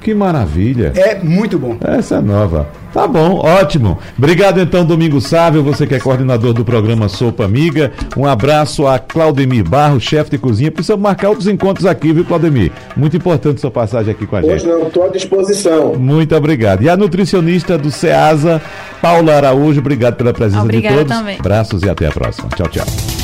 Que 0.00 0.12
maravilha. 0.14 0.92
É 0.96 1.18
muito 1.22 1.58
bom. 1.58 1.76
Essa 1.80 2.16
é 2.16 2.20
nova. 2.20 2.68
Tá 2.94 3.08
bom, 3.08 3.40
ótimo. 3.44 3.98
Obrigado 4.16 4.60
então, 4.60 4.84
Domingo 4.84 5.20
Sávio, 5.20 5.64
você 5.64 5.84
que 5.84 5.96
é 5.96 5.98
coordenador 5.98 6.52
do 6.52 6.64
programa 6.64 7.08
Sopa 7.08 7.44
Amiga. 7.44 7.92
Um 8.16 8.24
abraço 8.24 8.86
a 8.86 9.00
Claudemir 9.00 9.68
Barro, 9.68 9.98
chefe 10.00 10.30
de 10.30 10.38
cozinha. 10.38 10.70
Precisa 10.70 10.96
marcar 10.96 11.30
outros 11.30 11.48
encontros 11.48 11.86
aqui, 11.86 12.12
viu, 12.12 12.24
Claudemir? 12.24 12.70
Muito 12.96 13.16
importante 13.16 13.60
sua 13.60 13.70
passagem 13.72 14.12
aqui 14.12 14.26
com 14.28 14.36
a 14.36 14.40
Pois 14.40 14.62
gente. 14.62 14.70
não, 14.70 14.86
estou 14.86 15.04
à 15.04 15.08
disposição. 15.08 15.96
Muito 15.96 16.36
obrigado. 16.36 16.82
E 16.82 16.88
a 16.88 16.96
nutricionista 16.96 17.76
do 17.76 17.90
SEASA, 17.90 18.62
Paula 19.02 19.34
Araújo, 19.34 19.80
obrigado 19.80 20.14
pela 20.14 20.32
presença 20.32 20.62
Obrigada 20.62 20.94
de 20.98 21.00
todos. 21.04 21.18
também. 21.18 21.36
Abraços 21.40 21.82
e 21.82 21.90
até 21.90 22.06
a 22.06 22.12
próxima. 22.12 22.48
Tchau, 22.56 22.68
tchau. 22.68 23.23